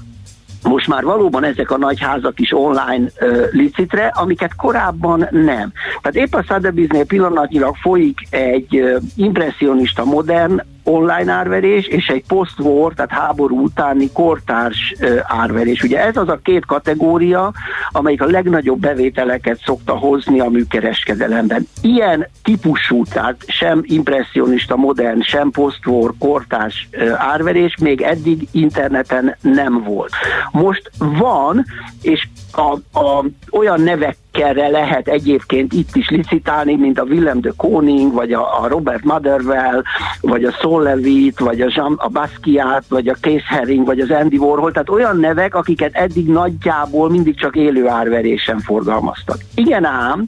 most 0.62 0.88
már 0.88 1.04
valóban 1.04 1.44
ezek 1.44 1.70
a 1.70 1.78
nagy 1.78 2.00
házak 2.00 2.40
is 2.40 2.52
online 2.52 3.06
uh, 3.20 3.48
licitre, 3.50 4.06
amiket 4.06 4.54
korábban 4.54 5.28
nem. 5.30 5.72
Tehát 6.02 6.28
épp 6.28 6.34
a 6.34 6.42
Sotheby's-nél 6.42 7.04
pillanatnyilag 7.04 7.76
folyik 7.76 8.18
egy 8.30 8.80
uh, 8.80 9.02
impressionista 9.16 10.04
modern 10.04 10.62
online 10.88 11.32
árverés, 11.32 11.86
és 11.86 12.08
egy 12.08 12.24
post-war, 12.28 12.92
tehát 12.94 13.10
háború 13.10 13.62
utáni 13.62 14.10
kortárs 14.12 14.94
árverés. 15.22 15.82
Ugye 15.82 16.04
ez 16.04 16.16
az 16.16 16.28
a 16.28 16.40
két 16.42 16.66
kategória, 16.66 17.52
amelyik 17.90 18.22
a 18.22 18.26
legnagyobb 18.26 18.80
bevételeket 18.80 19.60
szokta 19.64 19.92
hozni 19.92 20.40
a 20.40 20.48
műkereskedelemben. 20.48 21.68
Ilyen 21.82 22.28
típusú, 22.42 23.04
tehát 23.04 23.36
sem 23.46 23.80
impressionista, 23.82 24.76
modern, 24.76 25.20
sem 25.20 25.50
post-war, 25.50 26.12
kortárs 26.18 26.88
árverés 27.16 27.76
még 27.80 28.00
eddig 28.00 28.48
interneten 28.52 29.36
nem 29.40 29.82
volt. 29.82 30.10
Most 30.50 30.90
van, 30.98 31.64
és 32.02 32.28
a, 32.52 32.98
a, 32.98 33.24
olyan 33.50 33.80
nevekkel 33.80 34.70
lehet 34.70 35.08
egyébként 35.08 35.72
itt 35.72 35.96
is 35.96 36.08
licitálni, 36.08 36.76
mint 36.76 36.98
a 36.98 37.02
Willem 37.02 37.40
de 37.40 37.52
Koning, 37.56 38.12
vagy 38.12 38.32
a, 38.32 38.62
a 38.62 38.68
Robert 38.68 39.04
Motherwell, 39.04 39.82
vagy 40.20 40.44
a 40.44 40.52
Sol 40.52 40.82
Levitt, 40.82 41.38
vagy 41.38 41.60
a, 41.60 41.66
Jean, 41.74 41.94
a 41.96 42.08
Basquiat, 42.08 42.84
vagy 42.88 43.08
a 43.08 43.16
Case 43.20 43.44
Herring, 43.48 43.86
vagy 43.86 44.00
az 44.00 44.10
Andy 44.10 44.36
Warhol, 44.36 44.72
tehát 44.72 44.88
olyan 44.88 45.16
nevek, 45.16 45.54
akiket 45.54 45.94
eddig 45.94 46.26
nagyjából 46.26 47.10
mindig 47.10 47.38
csak 47.38 47.56
élő 47.56 47.88
árverésen 47.88 48.58
forgalmaztak. 48.58 49.38
Igen 49.54 49.84
ám, 49.84 50.24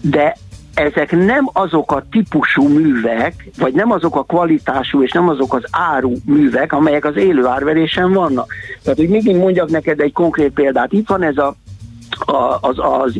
de 0.00 0.36
ezek 0.78 1.10
nem 1.10 1.50
azok 1.52 1.92
a 1.92 2.04
típusú 2.10 2.68
művek, 2.68 3.48
vagy 3.58 3.74
nem 3.74 3.90
azok 3.90 4.16
a 4.16 4.22
kvalitású 4.22 5.02
és 5.02 5.12
nem 5.12 5.28
azok 5.28 5.54
az 5.54 5.64
áru 5.70 6.12
művek, 6.24 6.72
amelyek 6.72 7.04
az 7.04 7.16
élő 7.16 7.46
árverésen 7.46 8.12
vannak. 8.12 8.52
Tehát, 8.82 8.98
hogy 8.98 9.08
még 9.08 9.36
mondjak 9.36 9.70
neked 9.70 10.00
egy 10.00 10.12
konkrét 10.12 10.52
példát. 10.52 10.92
Itt 10.92 11.08
van 11.08 11.22
ez 11.22 11.36
a 11.36 11.54
az, 12.60 12.78
az, 12.78 13.18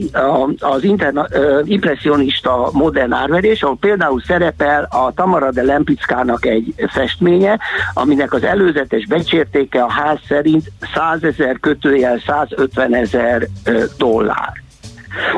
az 0.58 0.84
interna, 0.84 1.26
impressionista 1.64 2.70
modern 2.72 3.12
árverés, 3.12 3.62
ahol 3.62 3.76
például 3.80 4.22
szerepel 4.26 4.88
a 4.90 5.12
Tamara 5.14 5.50
de 5.50 5.62
Lempickának 5.62 6.46
egy 6.46 6.74
festménye, 6.88 7.58
aminek 7.94 8.32
az 8.32 8.42
előzetes 8.42 9.06
becsértéke 9.06 9.82
a 9.82 9.90
ház 9.90 10.18
szerint 10.28 10.72
100 10.94 11.22
ezer 11.22 11.60
kötőjel 11.60 12.22
150 12.26 12.94
ezer 12.94 13.48
dollár. 13.96 14.66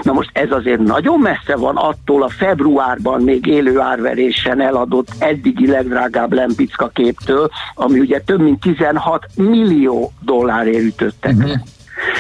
Na 0.03 0.13
most 0.13 0.31
ez 0.33 0.51
azért 0.51 0.81
nagyon 0.81 1.19
messze 1.19 1.57
van 1.57 1.77
attól 1.77 2.23
a 2.23 2.29
februárban 2.29 3.23
még 3.23 3.47
élő 3.47 3.81
árverésen 3.81 4.61
eladott 4.61 5.09
eddigi 5.19 5.67
legdrágább 5.67 6.33
Lempicka 6.33 6.89
képtől, 6.89 7.51
ami 7.75 7.99
ugye 7.99 8.21
több 8.21 8.41
mint 8.41 8.61
16 8.61 9.27
millió 9.37 10.13
dollárért 10.21 10.85
ütöttek. 10.85 11.35
Uh-huh. 11.37 11.61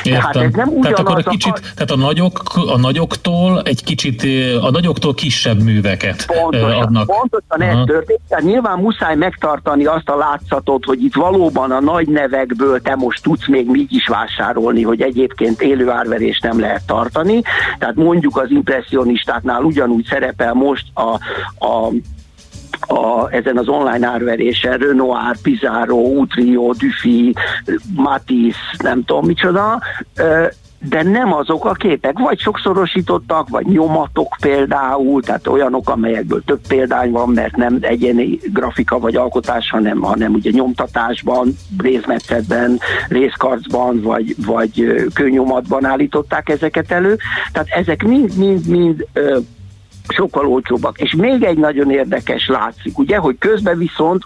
Értem. 0.02 0.20
Tehát 0.20 0.36
ez 0.36 0.52
nem 0.54 0.80
tehát 0.80 0.98
akkor 0.98 1.18
egy 1.18 1.26
kicsit, 1.26 1.52
a... 1.52 1.60
tehát 1.60 1.90
a, 1.90 1.96
nagyok, 1.96 2.42
a 2.66 2.78
nagyoktól 2.78 3.62
egy 3.62 3.84
kicsit, 3.84 4.22
a 4.60 4.70
nagyoktól 4.70 5.14
kisebb 5.14 5.62
műveket 5.62 6.26
pontosan, 6.26 6.70
adnak. 6.70 7.06
Pontosan 7.06 7.62
ez 7.62 7.86
történt. 7.86 8.20
Tehát 8.28 8.44
nyilván 8.44 8.78
muszáj 8.78 9.16
megtartani 9.16 9.84
azt 9.84 10.08
a 10.08 10.16
látszatot, 10.16 10.84
hogy 10.84 11.02
itt 11.02 11.14
valóban 11.14 11.70
a 11.70 11.80
nagy 11.80 12.08
nevekből 12.08 12.80
te 12.80 12.94
most 12.94 13.22
tudsz 13.22 13.48
még 13.48 13.70
mit 13.70 13.90
is 13.90 14.06
vásárolni, 14.06 14.82
hogy 14.82 15.00
egyébként 15.00 15.62
élő 15.62 15.90
árverés 15.90 16.40
nem 16.40 16.60
lehet 16.60 16.86
tartani. 16.86 17.42
Tehát 17.78 17.94
mondjuk 17.94 18.36
az 18.36 18.50
impressionistáknál 18.50 19.62
ugyanúgy 19.62 20.04
szerepel 20.04 20.52
most 20.52 20.84
a, 20.94 21.10
a 21.66 21.90
a, 22.80 23.30
ezen 23.30 23.56
az 23.56 23.68
online 23.68 24.06
árverésen 24.06 24.78
Renoir, 24.78 25.36
Pizarro, 25.42 25.96
Utrio, 25.96 26.72
Dufy, 26.72 27.34
Matisse, 27.94 28.76
nem 28.78 29.04
tudom 29.04 29.26
micsoda, 29.26 29.80
de 30.88 31.02
nem 31.02 31.32
azok 31.32 31.64
a 31.64 31.72
képek, 31.72 32.18
vagy 32.18 32.38
sokszorosítottak, 32.38 33.48
vagy 33.48 33.66
nyomatok 33.66 34.36
például, 34.40 35.22
tehát 35.22 35.46
olyanok, 35.46 35.88
amelyekből 35.88 36.42
több 36.44 36.60
példány 36.68 37.10
van, 37.10 37.28
mert 37.28 37.56
nem 37.56 37.78
egyéni 37.80 38.38
grafika 38.52 38.98
vagy 38.98 39.16
alkotás, 39.16 39.70
hanem, 39.70 40.00
hanem 40.00 40.32
ugye 40.32 40.50
nyomtatásban, 40.50 41.56
részmetszetben, 41.78 42.78
részkarcban, 43.08 44.00
vagy, 44.02 44.34
vagy 44.46 45.04
kőnyomatban 45.14 45.84
állították 45.84 46.48
ezeket 46.48 46.90
elő. 46.90 47.16
Tehát 47.52 47.68
ezek 47.68 48.02
mind-mind-mind 48.02 49.06
sokkal 50.08 50.46
olcsóbbak. 50.46 51.00
És 51.00 51.14
még 51.14 51.42
egy 51.42 51.58
nagyon 51.58 51.90
érdekes 51.90 52.48
látszik, 52.48 52.98
ugye, 52.98 53.16
hogy 53.16 53.38
közben 53.38 53.78
viszont 53.78 54.22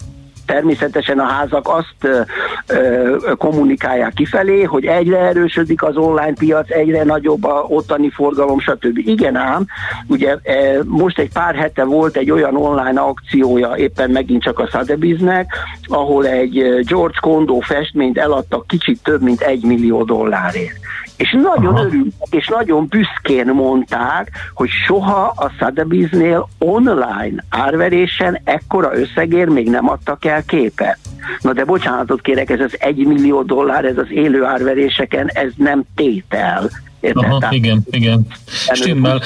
természetesen 0.46 1.18
a 1.18 1.24
házak 1.24 1.68
azt 1.68 1.94
ö, 2.00 2.20
ö, 2.66 3.16
kommunikálják 3.38 4.12
kifelé, 4.12 4.62
hogy 4.62 4.84
egyre 4.84 5.18
erősödik 5.18 5.82
az 5.82 5.96
online 5.96 6.32
piac, 6.32 6.70
egyre 6.70 7.04
nagyobb 7.04 7.44
a 7.44 7.64
ottani 7.68 8.10
forgalom, 8.10 8.60
stb. 8.60 8.98
Igen 8.98 9.36
ám, 9.36 9.66
ugye 10.06 10.36
e, 10.42 10.78
most 10.84 11.18
egy 11.18 11.32
pár 11.32 11.54
hete 11.54 11.84
volt 11.84 12.16
egy 12.16 12.30
olyan 12.30 12.56
online 12.56 13.00
akciója, 13.00 13.74
éppen 13.76 14.10
megint 14.10 14.42
csak 14.42 14.58
a 14.58 14.68
Sotheby'snek, 14.68 15.44
ahol 15.86 16.26
egy 16.26 16.84
George 16.86 17.18
Kondo 17.20 17.58
festményt 17.58 18.18
eladtak 18.18 18.66
kicsit 18.66 19.02
több 19.02 19.22
mint 19.22 19.40
egy 19.40 19.62
millió 19.64 20.02
dollárért. 20.02 20.82
És 21.16 21.36
nagyon 21.42 21.76
örültek, 21.76 22.28
és 22.30 22.46
nagyon 22.46 22.86
büszkén 22.86 23.46
mondták, 23.46 24.30
hogy 24.54 24.68
soha 24.86 25.32
a 25.36 25.50
Sotheby's-nél 25.60 26.46
online 26.58 27.44
árverésen 27.48 28.40
ekkora 28.44 28.98
összegér 28.98 29.48
még 29.48 29.70
nem 29.70 29.88
adtak 29.88 30.24
el 30.24 30.44
képet. 30.44 30.98
Na 31.40 31.52
de 31.52 31.64
bocsánatot 31.64 32.20
kérek, 32.20 32.50
ez 32.50 32.60
az 32.60 32.76
egy 32.78 33.06
millió 33.06 33.42
dollár, 33.42 33.84
ez 33.84 33.98
az 33.98 34.10
élő 34.10 34.44
árveréseken, 34.44 35.30
ez 35.32 35.50
nem 35.56 35.82
tétel. 35.94 36.70
Érted? 37.00 37.24
Aha, 37.24 37.46
igen, 37.50 37.82
igen. 37.90 38.26
Stimmel. 38.72 39.20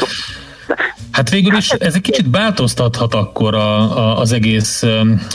Hát 1.10 1.30
végül 1.30 1.56
is 1.56 1.70
ez 1.70 1.94
egy 1.94 2.00
kicsit 2.00 2.26
változtathat 2.30 3.14
akkor 3.14 3.54
a, 3.54 3.96
a, 3.98 4.18
az 4.18 4.32
egész 4.32 4.84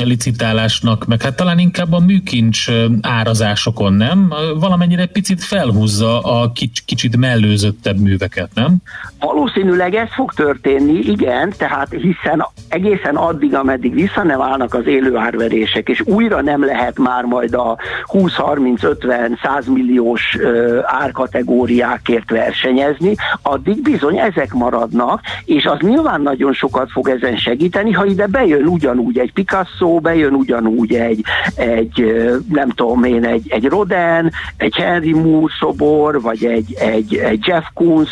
licitálásnak, 0.03 1.05
meg 1.05 1.21
hát 1.21 1.35
talán 1.35 1.59
inkább 1.59 1.93
a 1.93 1.99
műkincs 1.99 2.67
árazásokon, 3.01 3.93
nem? 3.93 4.33
Valamennyire 4.59 5.05
picit 5.05 5.43
felhúzza 5.43 6.19
a 6.19 6.51
kics, 6.51 6.85
kicsit 6.85 7.17
mellőzöttebb 7.17 7.99
műveket, 7.99 8.49
nem? 8.53 8.75
Valószínűleg 9.19 9.95
ez 9.95 10.07
fog 10.11 10.33
történni, 10.33 10.99
igen, 10.99 11.53
tehát 11.57 11.87
hiszen 11.89 12.47
egészen 12.67 13.15
addig, 13.15 13.55
ameddig 13.55 13.93
vissza 13.93 14.23
nem 14.23 14.41
állnak 14.41 14.73
az 14.73 14.85
élő 14.85 15.15
árverések, 15.15 15.89
és 15.89 16.01
újra 16.05 16.41
nem 16.41 16.65
lehet 16.65 16.99
már 16.99 17.23
majd 17.23 17.53
a 17.53 17.77
20-30-50-100 18.07 19.65
milliós 19.73 20.37
árkategóriákért 20.83 22.29
versenyezni, 22.29 23.15
addig 23.41 23.81
bizony 23.81 24.17
ezek 24.17 24.53
maradnak, 24.53 25.21
és 25.45 25.65
az 25.65 25.77
nyilván 25.79 26.21
nagyon 26.21 26.53
sokat 26.53 26.91
fog 26.91 27.09
ezen 27.09 27.37
segíteni, 27.37 27.91
ha 27.91 28.05
ide 28.05 28.27
bejön 28.27 28.65
ugyanúgy 28.65 29.17
egy 29.17 29.33
Picasso, 29.33 29.99
bejön 29.99 30.33
ugyanúgy 30.33 30.93
egy, 30.93 31.23
egy 31.55 32.13
nem 32.49 32.69
tudom 32.69 33.03
én, 33.03 33.25
egy, 33.25 33.45
egy 33.49 33.65
Rodin, 33.65 34.31
egy 34.57 34.75
Henry 34.75 35.13
Moore 35.13 35.53
szobor, 35.59 36.21
vagy 36.21 36.45
egy, 36.45 36.73
egy, 36.79 37.15
egy 37.15 37.47
Jeff 37.47 37.65
Koons, 37.73 38.09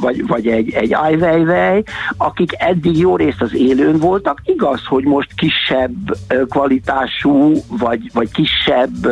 vagy, 0.00 0.26
vagy 0.26 0.46
egy, 0.46 0.72
egy 0.72 0.94
Ai 0.94 1.14
Weiwei, 1.14 1.84
akik 2.16 2.50
eddig 2.58 2.98
jó 2.98 3.16
részt 3.16 3.42
az 3.42 3.54
élőn 3.54 3.98
voltak. 3.98 4.40
Igaz, 4.44 4.80
hogy 4.86 5.04
most 5.04 5.28
kisebb 5.34 6.16
kvalitású, 6.48 7.52
vagy, 7.68 8.10
vagy 8.12 8.30
kisebb 8.32 9.08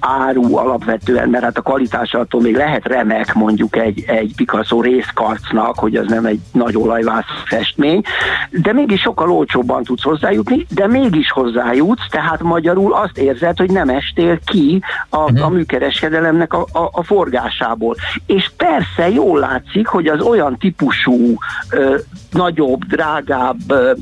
áru 0.00 0.56
alapvetően, 0.56 1.28
mert 1.28 1.44
hát 1.44 1.58
a 1.58 1.62
kvalitás 1.62 2.14
attól 2.14 2.40
még 2.40 2.56
lehet 2.56 2.86
remek 2.86 3.34
mondjuk 3.34 3.76
egy, 3.76 4.04
egy 4.06 4.32
Picasso 4.36 4.80
részkarcnak, 4.80 5.78
hogy 5.78 5.96
az 5.96 6.06
nem 6.08 6.24
egy 6.24 6.31
nagy 6.52 6.76
olajvász 6.76 7.24
festmény, 7.44 8.02
de 8.50 8.72
mégis 8.72 9.00
sokkal 9.00 9.30
olcsóbban 9.30 9.82
tudsz 9.82 10.02
hozzájutni, 10.02 10.66
de 10.68 10.86
mégis 10.86 11.30
hozzájutsz, 11.30 12.08
tehát 12.10 12.42
magyarul 12.42 12.94
azt 12.94 13.18
érzed, 13.18 13.58
hogy 13.58 13.70
nem 13.70 13.88
estél 13.88 14.38
ki 14.44 14.82
a, 15.08 15.40
a 15.40 15.48
műkereskedelemnek 15.48 16.52
a, 16.52 16.66
a, 16.72 16.88
a 16.92 17.02
forgásából. 17.02 17.96
És 18.26 18.50
persze 18.56 19.10
jól 19.10 19.38
látszik, 19.38 19.86
hogy 19.86 20.06
az 20.06 20.20
olyan 20.20 20.58
típusú 20.58 21.36
ö, 21.70 21.96
nagyobb, 22.30 22.84
drágább 22.84 23.58
ö, 23.68 23.92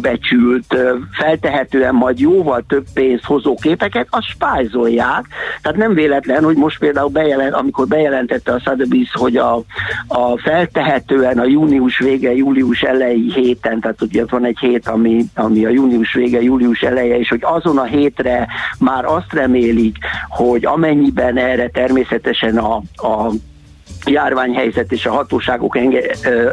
becsült, 0.00 0.76
feltehetően 1.12 1.94
majd 1.94 2.18
jóval 2.18 2.64
több 2.68 2.84
pénzt 2.94 3.24
hozó 3.24 3.54
képeket, 3.54 4.06
azt 4.10 4.26
spájzolják. 4.26 5.26
Tehát 5.62 5.78
nem 5.78 5.94
véletlen, 5.94 6.44
hogy 6.44 6.56
most 6.56 6.78
például 6.78 7.08
bejelent, 7.08 7.54
amikor 7.54 7.86
bejelentette 7.86 8.52
a 8.52 8.60
Sotheby's, 8.64 9.12
hogy 9.12 9.36
a, 9.36 9.54
a 10.08 10.38
feltehetően 10.38 11.38
a 11.38 11.44
június 11.44 11.98
vége, 11.98 12.34
július 12.34 12.80
elejé 12.82 13.30
héten, 13.34 13.80
tehát 13.80 14.02
ugye 14.02 14.24
van 14.28 14.44
egy 14.44 14.58
hét, 14.58 14.88
ami, 14.88 15.24
ami 15.34 15.64
a 15.64 15.70
június 15.70 16.14
vége, 16.14 16.42
július 16.42 16.80
eleje, 16.80 17.18
és 17.18 17.28
hogy 17.28 17.42
azon 17.42 17.78
a 17.78 17.84
hétre 17.84 18.48
már 18.78 19.04
azt 19.04 19.32
remélik, 19.32 19.96
hogy 20.28 20.64
amennyiben 20.64 21.36
erre 21.36 21.68
természetesen 21.68 22.56
a, 22.56 22.74
a 22.96 23.32
járványhelyzet 24.06 24.92
és 24.92 25.06
a 25.06 25.12
hatóságok 25.12 25.76
enge, 25.76 26.00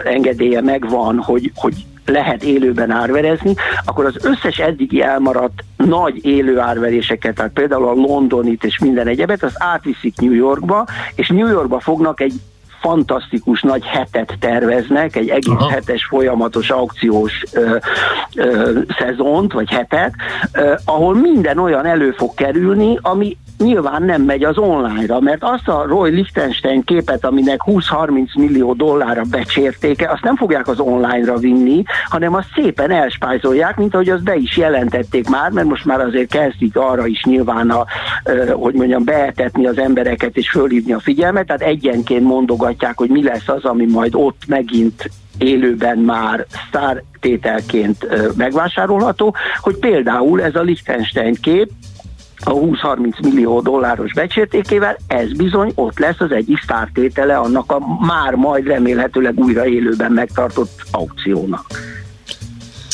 engedélye 0.04 0.62
megvan, 0.62 1.18
hogy, 1.18 1.52
hogy 1.56 1.74
lehet 2.06 2.44
élőben 2.44 2.92
árverezni, 2.92 3.54
akkor 3.86 4.06
az 4.06 4.26
összes 4.26 4.58
eddigi 4.58 5.02
elmaradt 5.02 5.64
nagy 5.78 6.26
élő 6.26 6.60
árveréseket, 6.60 7.36
tehát 7.36 7.52
például 7.52 7.88
a 7.88 7.94
Londonit 7.94 8.64
és 8.64 8.80
minden 8.80 9.08
egyebet, 9.08 9.44
az 9.44 9.54
átviszik 9.56 10.22
New 10.22 10.34
Yorkba, 10.34 10.86
és 11.16 11.28
New 11.28 11.48
Yorkba 11.48 11.80
fognak 11.80 12.22
egy 12.22 12.34
fantasztikus 12.80 13.62
nagy 13.62 13.86
hetet 13.86 14.36
terveznek, 14.40 15.16
egy 15.16 15.30
egész 15.30 15.54
Aha. 15.58 15.70
hetes 15.70 16.06
folyamatos 16.06 16.70
aukciós 16.70 17.44
ö, 17.54 17.78
ö, 18.36 18.80
szezont, 19.00 19.54
vagy 19.54 19.70
hetet, 19.70 20.14
ö, 20.54 20.74
ahol 20.86 21.16
minden 21.16 21.58
olyan 21.58 21.86
elő 21.86 22.12
fog 22.12 22.34
kerülni, 22.34 23.00
ami 23.02 23.38
nyilván 23.64 24.04
nem 24.04 24.22
megy 24.22 24.44
az 24.44 24.58
online-ra, 24.58 25.20
mert 25.20 25.44
azt 25.44 25.68
a 25.68 25.86
Roy 25.88 26.10
Lichtenstein 26.10 26.84
képet, 26.84 27.26
aminek 27.26 27.60
20-30 27.66 28.38
millió 28.38 28.74
dollárra 28.74 29.22
becsértéke, 29.30 30.10
azt 30.12 30.24
nem 30.24 30.36
fogják 30.36 30.68
az 30.68 30.80
online-ra 30.80 31.38
vinni, 31.38 31.84
hanem 32.06 32.34
azt 32.34 32.48
szépen 32.56 32.92
elspájzolják, 32.92 33.78
mint 33.78 33.94
ahogy 33.94 34.10
azt 34.10 34.24
be 34.24 34.36
is 34.36 34.58
jelentették 34.58 35.30
már, 35.30 35.52
mert 35.52 35.68
most 35.68 35.86
már 35.86 36.02
azért 36.02 36.32
kezdik 36.32 36.76
arra 36.76 37.08
is 37.08 37.24
nyilván, 37.24 37.70
a, 37.70 37.86
hogy 38.52 38.74
mondjam, 38.74 39.04
beetetni 39.04 39.68
az 39.68 39.78
embereket 39.78 40.38
és 40.38 40.50
fölhívni 40.50 40.94
a 40.94 41.00
figyelmet, 41.00 41.46
tehát 41.46 41.62
egyenként 41.62 42.24
mondogatják, 42.24 42.98
hogy 42.98 43.10
mi 43.10 43.24
lesz 43.24 43.48
az, 43.48 43.66
ami 43.66 43.86
majd 43.86 44.16
ott 44.16 44.42
megint 44.48 45.10
élőben 45.38 45.98
már 45.98 46.46
sztártételként 46.68 48.08
megvásárolható, 48.38 49.36
hogy 49.62 49.78
például 49.78 50.42
ez 50.42 50.56
a 50.56 50.62
Liechtenstein 50.62 51.36
kép, 51.42 51.72
a 52.44 52.52
20-30 52.52 53.24
millió 53.24 53.62
dolláros 53.62 54.14
becsértékével, 54.14 54.98
ez 55.08 55.34
bizony 55.34 55.72
ott 55.76 56.00
lesz 56.00 56.20
az 56.20 56.32
egyik 56.32 56.62
sztártétele 56.62 57.38
annak 57.38 57.72
a 57.72 57.80
már 58.06 58.34
majd 58.34 58.68
remélhetőleg 58.68 59.40
újra 59.40 59.66
élőben 59.68 60.12
megtartott 60.12 60.82
aukciónak. 60.92 61.66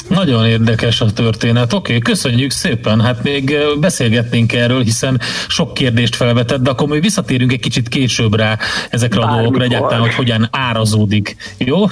Nagyon 0.07 0.45
érdekes 0.45 1.01
a 1.01 1.11
történet. 1.13 1.73
Oké, 1.73 1.77
okay, 1.77 1.99
köszönjük 1.99 2.51
szépen. 2.51 3.01
Hát 3.01 3.23
még 3.23 3.57
beszélgetnénk 3.79 4.53
erről, 4.53 4.83
hiszen 4.83 5.19
sok 5.47 5.73
kérdést 5.73 6.15
felvetett, 6.15 6.61
de 6.61 6.69
akkor 6.69 6.87
még 6.87 7.01
visszatérünk 7.01 7.51
egy 7.51 7.59
kicsit 7.59 7.87
később 7.87 8.35
rá 8.35 8.57
ezekre 8.89 9.19
Bármikor. 9.19 9.39
a 9.39 9.41
dolgokra 9.41 9.65
egyáltalán, 9.65 9.99
hogy 9.99 10.13
hogyan 10.13 10.47
árazódik. 10.51 11.35
Jó? 11.57 11.77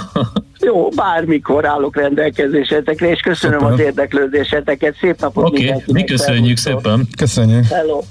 Jó, 0.59 0.89
bármikor 0.89 1.65
állok 1.65 1.95
rendelkezésetekre, 1.95 3.09
és 3.09 3.19
köszönöm 3.19 3.59
Szépen. 3.59 3.73
az 3.73 3.79
érdeklődéseteket. 3.79 4.95
Szép 4.99 5.19
napot 5.19 5.45
Oké, 5.45 5.67
okay, 5.67 5.81
mi 5.87 6.03
köszönjük 6.03 6.57
szépen. 6.57 7.07
Köszönjük. 7.17 7.65
Hello. 7.65 8.01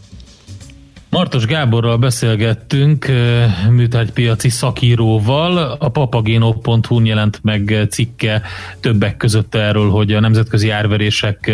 Martos 1.12 1.46
Gáborral 1.46 1.96
beszélgettünk, 1.96 3.06
műtárgypiaci 3.70 4.48
szakíróval. 4.48 5.56
A 5.78 5.88
papagéno.hu 5.88 7.04
jelent 7.04 7.38
meg 7.42 7.86
cikke 7.90 8.42
többek 8.80 9.16
között 9.16 9.54
erről, 9.54 9.90
hogy 9.90 10.12
a 10.12 10.20
nemzetközi 10.20 10.70
árverések 10.70 11.52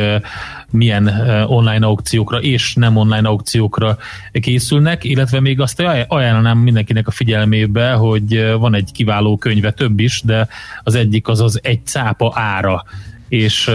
milyen 0.71 1.07
online 1.47 1.87
aukciókra 1.87 2.39
és 2.39 2.75
nem 2.75 2.97
online 2.97 3.29
aukciókra 3.29 3.99
készülnek, 4.33 5.05
illetve 5.05 5.41
még 5.41 5.61
azt 5.61 5.81
ajánlanám 6.09 6.59
mindenkinek 6.59 7.07
a 7.07 7.11
figyelmébe, 7.11 7.93
hogy 7.93 8.53
van 8.59 8.75
egy 8.75 8.91
kiváló 8.93 9.37
könyve, 9.37 9.71
több 9.73 10.01
is, 10.01 10.23
de 10.25 10.49
az 10.83 10.95
egyik 10.95 11.29
az 11.29 11.41
az 11.41 11.61
egy 11.63 11.81
cápa 11.87 12.33
ára, 12.35 12.85
és 13.29 13.71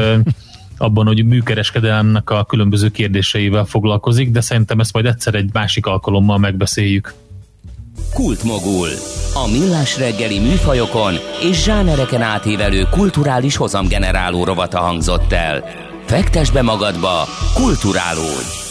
abban, 0.84 1.06
hogy 1.06 1.26
műkereskedelemnek 1.26 2.30
a 2.30 2.44
különböző 2.44 2.90
kérdéseivel 2.90 3.66
foglalkozik, 3.66 4.32
de 4.32 4.42
szerintem 4.42 4.80
ezt 4.80 4.94
majd 4.94 5.06
egyszer 5.06 5.36
egy 5.36 5.50
másik 5.54 5.86
alkalommal 5.86 6.38
megbeszéljük. 6.38 7.14
Kultmogul. 8.14 8.90
A 9.34 9.48
millás 9.52 9.98
reggeli 9.98 10.40
műfajokon 10.40 11.14
és 11.42 11.64
zsánereken 11.64 12.22
átívelő 12.22 12.88
kulturális 12.92 13.56
hozamgeneráló 13.56 14.44
rovata 14.44 14.80
hangzott 14.80 15.32
el. 15.32 15.64
Fektes 16.06 16.52
be 16.52 16.62
magadba, 16.62 17.28
kulturálódj! 17.54 18.63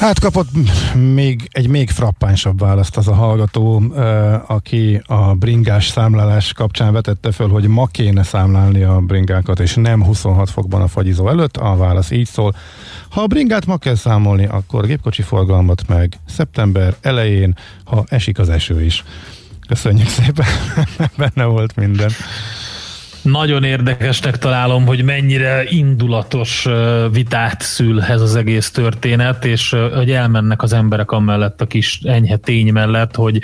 Hát 0.00 0.18
kapott 0.20 0.48
még 0.94 1.48
egy 1.52 1.68
még 1.68 1.90
frappánsabb 1.90 2.60
választ 2.60 2.96
az 2.96 3.08
a 3.08 3.14
hallgató, 3.14 3.82
aki 4.46 5.02
a 5.06 5.34
bringás 5.34 5.88
számlálás 5.88 6.52
kapcsán 6.52 6.92
vetette 6.92 7.32
föl, 7.32 7.48
hogy 7.48 7.68
ma 7.68 7.86
kéne 7.86 8.22
számlálni 8.22 8.82
a 8.82 9.00
bringákat, 9.00 9.60
és 9.60 9.74
nem 9.74 10.04
26 10.04 10.50
fokban 10.50 10.82
a 10.82 10.88
fagyizó 10.88 11.28
előtt. 11.28 11.56
A 11.56 11.76
válasz 11.76 12.10
így 12.10 12.26
szól. 12.26 12.54
Ha 13.10 13.22
a 13.22 13.26
bringát 13.26 13.66
ma 13.66 13.76
kell 13.76 13.94
számolni, 13.94 14.46
akkor 14.46 14.86
gépkocsi 14.86 15.22
forgalmat 15.22 15.88
meg 15.88 16.18
szeptember 16.26 16.96
elején, 17.00 17.56
ha 17.84 18.04
esik 18.08 18.38
az 18.38 18.48
eső 18.48 18.84
is. 18.84 19.04
Köszönjük 19.68 20.08
szépen, 20.08 20.46
benne 21.16 21.44
volt 21.44 21.76
minden. 21.76 22.10
Nagyon 23.22 23.64
érdekesnek 23.64 24.38
találom, 24.38 24.86
hogy 24.86 25.02
mennyire 25.02 25.64
indulatos 25.68 26.66
vitát 27.12 27.60
szül 27.62 28.02
ez 28.02 28.20
az 28.20 28.36
egész 28.36 28.70
történet, 28.70 29.44
és 29.44 29.76
hogy 29.94 30.10
elmennek 30.10 30.62
az 30.62 30.72
emberek 30.72 31.10
amellett 31.10 31.60
a 31.60 31.66
kis 31.66 32.00
enyhe 32.02 32.36
tény 32.36 32.72
mellett, 32.72 33.14
hogy 33.14 33.40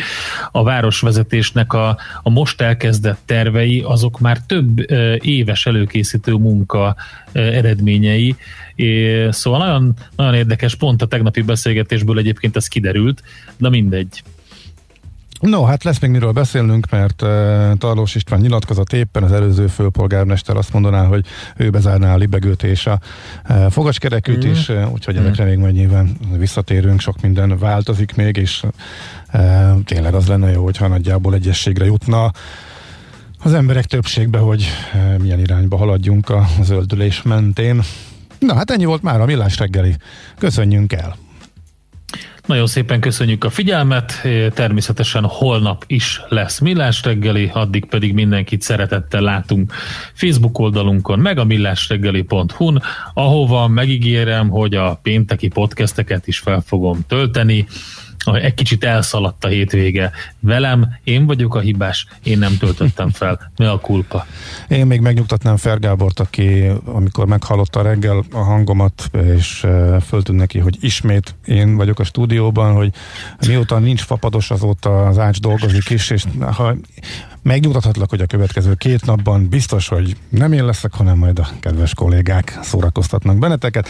a 0.53 0.63
városvezetésnek 0.63 1.73
a, 1.73 1.99
a 2.23 2.31
most 2.31 2.61
elkezdett 2.61 3.19
tervei, 3.25 3.81
azok 3.87 4.21
már 4.21 4.39
több 4.47 4.91
éves 5.21 5.67
előkészítő 5.67 6.33
munka 6.33 6.97
eredményei, 7.33 8.37
szóval 9.31 9.59
nagyon, 9.59 9.95
nagyon 10.17 10.35
érdekes, 10.35 10.75
pont 10.75 11.03
a 11.03 11.07
tegnapi 11.07 11.43
beszélgetésből 11.43 12.19
egyébként 12.19 12.57
ez 12.57 12.69
kiderült, 12.69 13.23
de 13.57 13.69
mindegy. 13.69 14.23
No, 15.41 15.65
hát 15.65 15.85
lesz 15.85 15.99
még 15.99 16.11
miről 16.11 16.33
beszélnünk, 16.33 16.91
mert 16.91 17.23
uh, 17.23 17.29
Tarlós 17.79 18.15
István 18.15 18.41
nyilatkozott 18.41 18.93
éppen, 18.93 19.23
az 19.23 19.33
előző 19.33 19.67
főpolgármester 19.67 20.57
azt 20.57 20.73
mondaná, 20.73 21.05
hogy 21.05 21.27
ő 21.57 21.71
bezárná 21.71 22.15
a 22.15 22.17
libegőt 22.17 22.63
és 22.63 22.87
a 22.87 23.01
uh, 23.49 23.71
fogaskerekűt 23.71 24.47
mm. 24.47 24.51
is, 24.51 24.69
uh, 24.69 24.93
úgyhogy 24.93 25.15
mm. 25.15 25.19
ezekre 25.19 25.45
még 25.45 25.59
majd 25.59 25.75
nyilván 25.75 26.17
visszatérünk, 26.37 27.01
sok 27.01 27.21
minden 27.21 27.59
változik 27.59 28.15
még, 28.15 28.37
és 28.37 28.63
uh, 29.33 29.83
tényleg 29.85 30.15
az 30.15 30.27
lenne 30.27 30.51
jó, 30.51 30.65
hogyha 30.65 30.87
nagyjából 30.87 31.35
egyességre 31.35 31.85
jutna 31.85 32.33
az 33.43 33.55
emberek 33.55 33.85
többségbe, 33.85 34.39
hogy 34.39 34.67
uh, 34.95 35.19
milyen 35.19 35.41
irányba 35.41 35.77
haladjunk 35.77 36.29
a 36.29 36.47
zöldülés 36.63 37.23
mentén. 37.23 37.83
Na 38.39 38.55
hát 38.55 38.71
ennyi 38.71 38.85
volt 38.85 39.03
már 39.03 39.21
a 39.21 39.25
millás 39.25 39.59
reggeli. 39.59 39.97
Köszönjünk 40.39 40.93
el! 40.93 41.26
Nagyon 42.47 42.67
szépen 42.67 43.01
köszönjük 43.01 43.45
a 43.45 43.51
figyelmet, 43.51 44.23
természetesen 44.55 45.25
holnap 45.25 45.85
is 45.87 46.21
lesz 46.29 46.59
Millás 46.59 47.03
reggeli, 47.03 47.51
addig 47.53 47.85
pedig 47.85 48.15
mindenkit 48.15 48.63
szeretettel 48.63 49.21
látunk 49.21 49.73
Facebook 50.13 50.59
oldalunkon, 50.59 51.19
meg 51.19 51.39
a 51.39 51.45
millásreggeli.hu-n, 51.45 52.83
ahova 53.15 53.69
megígérem, 53.69 54.49
hogy 54.49 54.75
a 54.75 54.99
pénteki 55.03 55.49
podcasteket 55.49 56.27
is 56.27 56.39
fel 56.39 56.63
fogom 56.67 56.99
tölteni, 57.09 57.67
egy 58.35 58.55
kicsit 58.55 58.85
elszaladt 58.85 59.45
a 59.45 59.49
hétvége 59.49 60.13
velem, 60.41 60.89
én 61.05 61.27
vagyok 61.27 61.55
a 61.55 61.61
hibás, 61.61 62.07
én 62.23 62.39
nem 62.39 62.57
töltöttem 62.59 63.11
fel. 63.11 63.53
Mi 63.57 63.65
a 63.65 63.79
kulpa? 63.79 64.27
Én 64.69 64.87
még 64.87 65.01
megnyugtatnám 65.01 65.57
Fergábort, 65.57 66.21
aki 66.21 66.65
amikor 66.85 67.27
meghallotta 67.27 67.83
reggel 67.83 68.25
a 68.33 68.39
hangomat, 68.39 69.11
és 69.37 69.65
e, 69.65 70.01
föltűnt 70.01 70.39
neki, 70.39 70.59
hogy 70.59 70.77
ismét 70.81 71.35
én 71.45 71.77
vagyok 71.77 71.99
a 71.99 72.05
stúdióban, 72.05 72.75
hogy 72.75 72.93
mióta 73.47 73.79
nincs 73.79 74.03
fapados, 74.03 74.51
azóta 74.51 75.07
az 75.07 75.19
ács 75.19 75.41
dolgozik 75.41 75.91
is, 75.91 76.11
és 76.11 76.25
ha 76.41 76.77
megnyugtathatlak, 77.43 78.11
hogy 78.11 78.21
a 78.21 78.27
következő 78.27 78.75
két 78.75 79.07
napban 79.07 79.49
biztos, 79.49 79.89
hogy 79.89 80.17
nem 80.29 80.53
én 80.53 80.65
leszek, 80.65 80.93
hanem 80.93 81.19
majd 81.19 81.39
a 81.39 81.49
kedves 81.61 81.95
kollégák 81.95 82.59
szórakoztatnak 82.63 83.39
benneteket. 83.39 83.89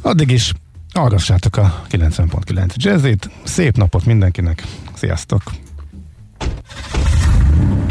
Addig 0.00 0.30
is 0.30 0.52
Hallgassátok 0.94 1.56
a 1.56 1.82
90.9 1.90 2.74
Jazzit. 2.74 3.30
Szép 3.42 3.76
napot 3.76 4.04
mindenkinek. 4.04 4.62
Sziasztok! 4.94 5.42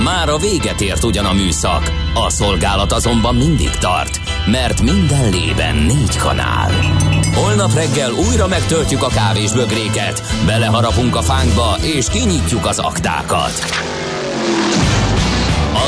Már 0.03 0.29
a 0.29 0.37
véget 0.37 0.81
ért 0.81 1.03
ugyan 1.03 1.25
a 1.25 1.33
műszak, 1.33 1.91
a 2.13 2.29
szolgálat 2.29 2.91
azonban 2.91 3.35
mindig 3.35 3.69
tart, 3.69 4.19
mert 4.45 4.81
minden 4.81 5.29
lében 5.29 5.75
négy 5.75 6.17
kanál. 6.17 6.71
Holnap 7.33 7.73
reggel 7.73 8.11
újra 8.11 8.47
megtöltjük 8.47 9.03
a 9.03 9.07
kávés 9.07 9.51
bögréket, 9.51 10.21
beleharapunk 10.45 11.15
a 11.15 11.21
fánkba 11.21 11.75
és 11.81 12.07
kinyitjuk 12.09 12.65
az 12.65 12.79
aktákat. 12.79 13.53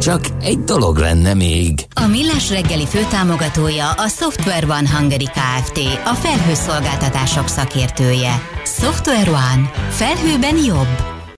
Csak 0.00 0.20
egy 0.42 0.58
dolog 0.58 0.96
lenne 0.96 1.34
még. 1.34 1.86
A 1.94 2.06
Millás 2.06 2.50
reggeli 2.50 2.86
főtámogatója 2.86 3.90
a 3.90 4.08
Software 4.08 4.66
One 4.66 4.90
Hungary 4.96 5.24
Kft. 5.24 5.78
A 6.04 6.14
felhőszolgáltatások 6.14 7.48
szakértője. 7.48 8.42
Software 8.64 9.30
One. 9.30 9.70
Felhőben 9.90 10.56
jobb. 10.56 11.19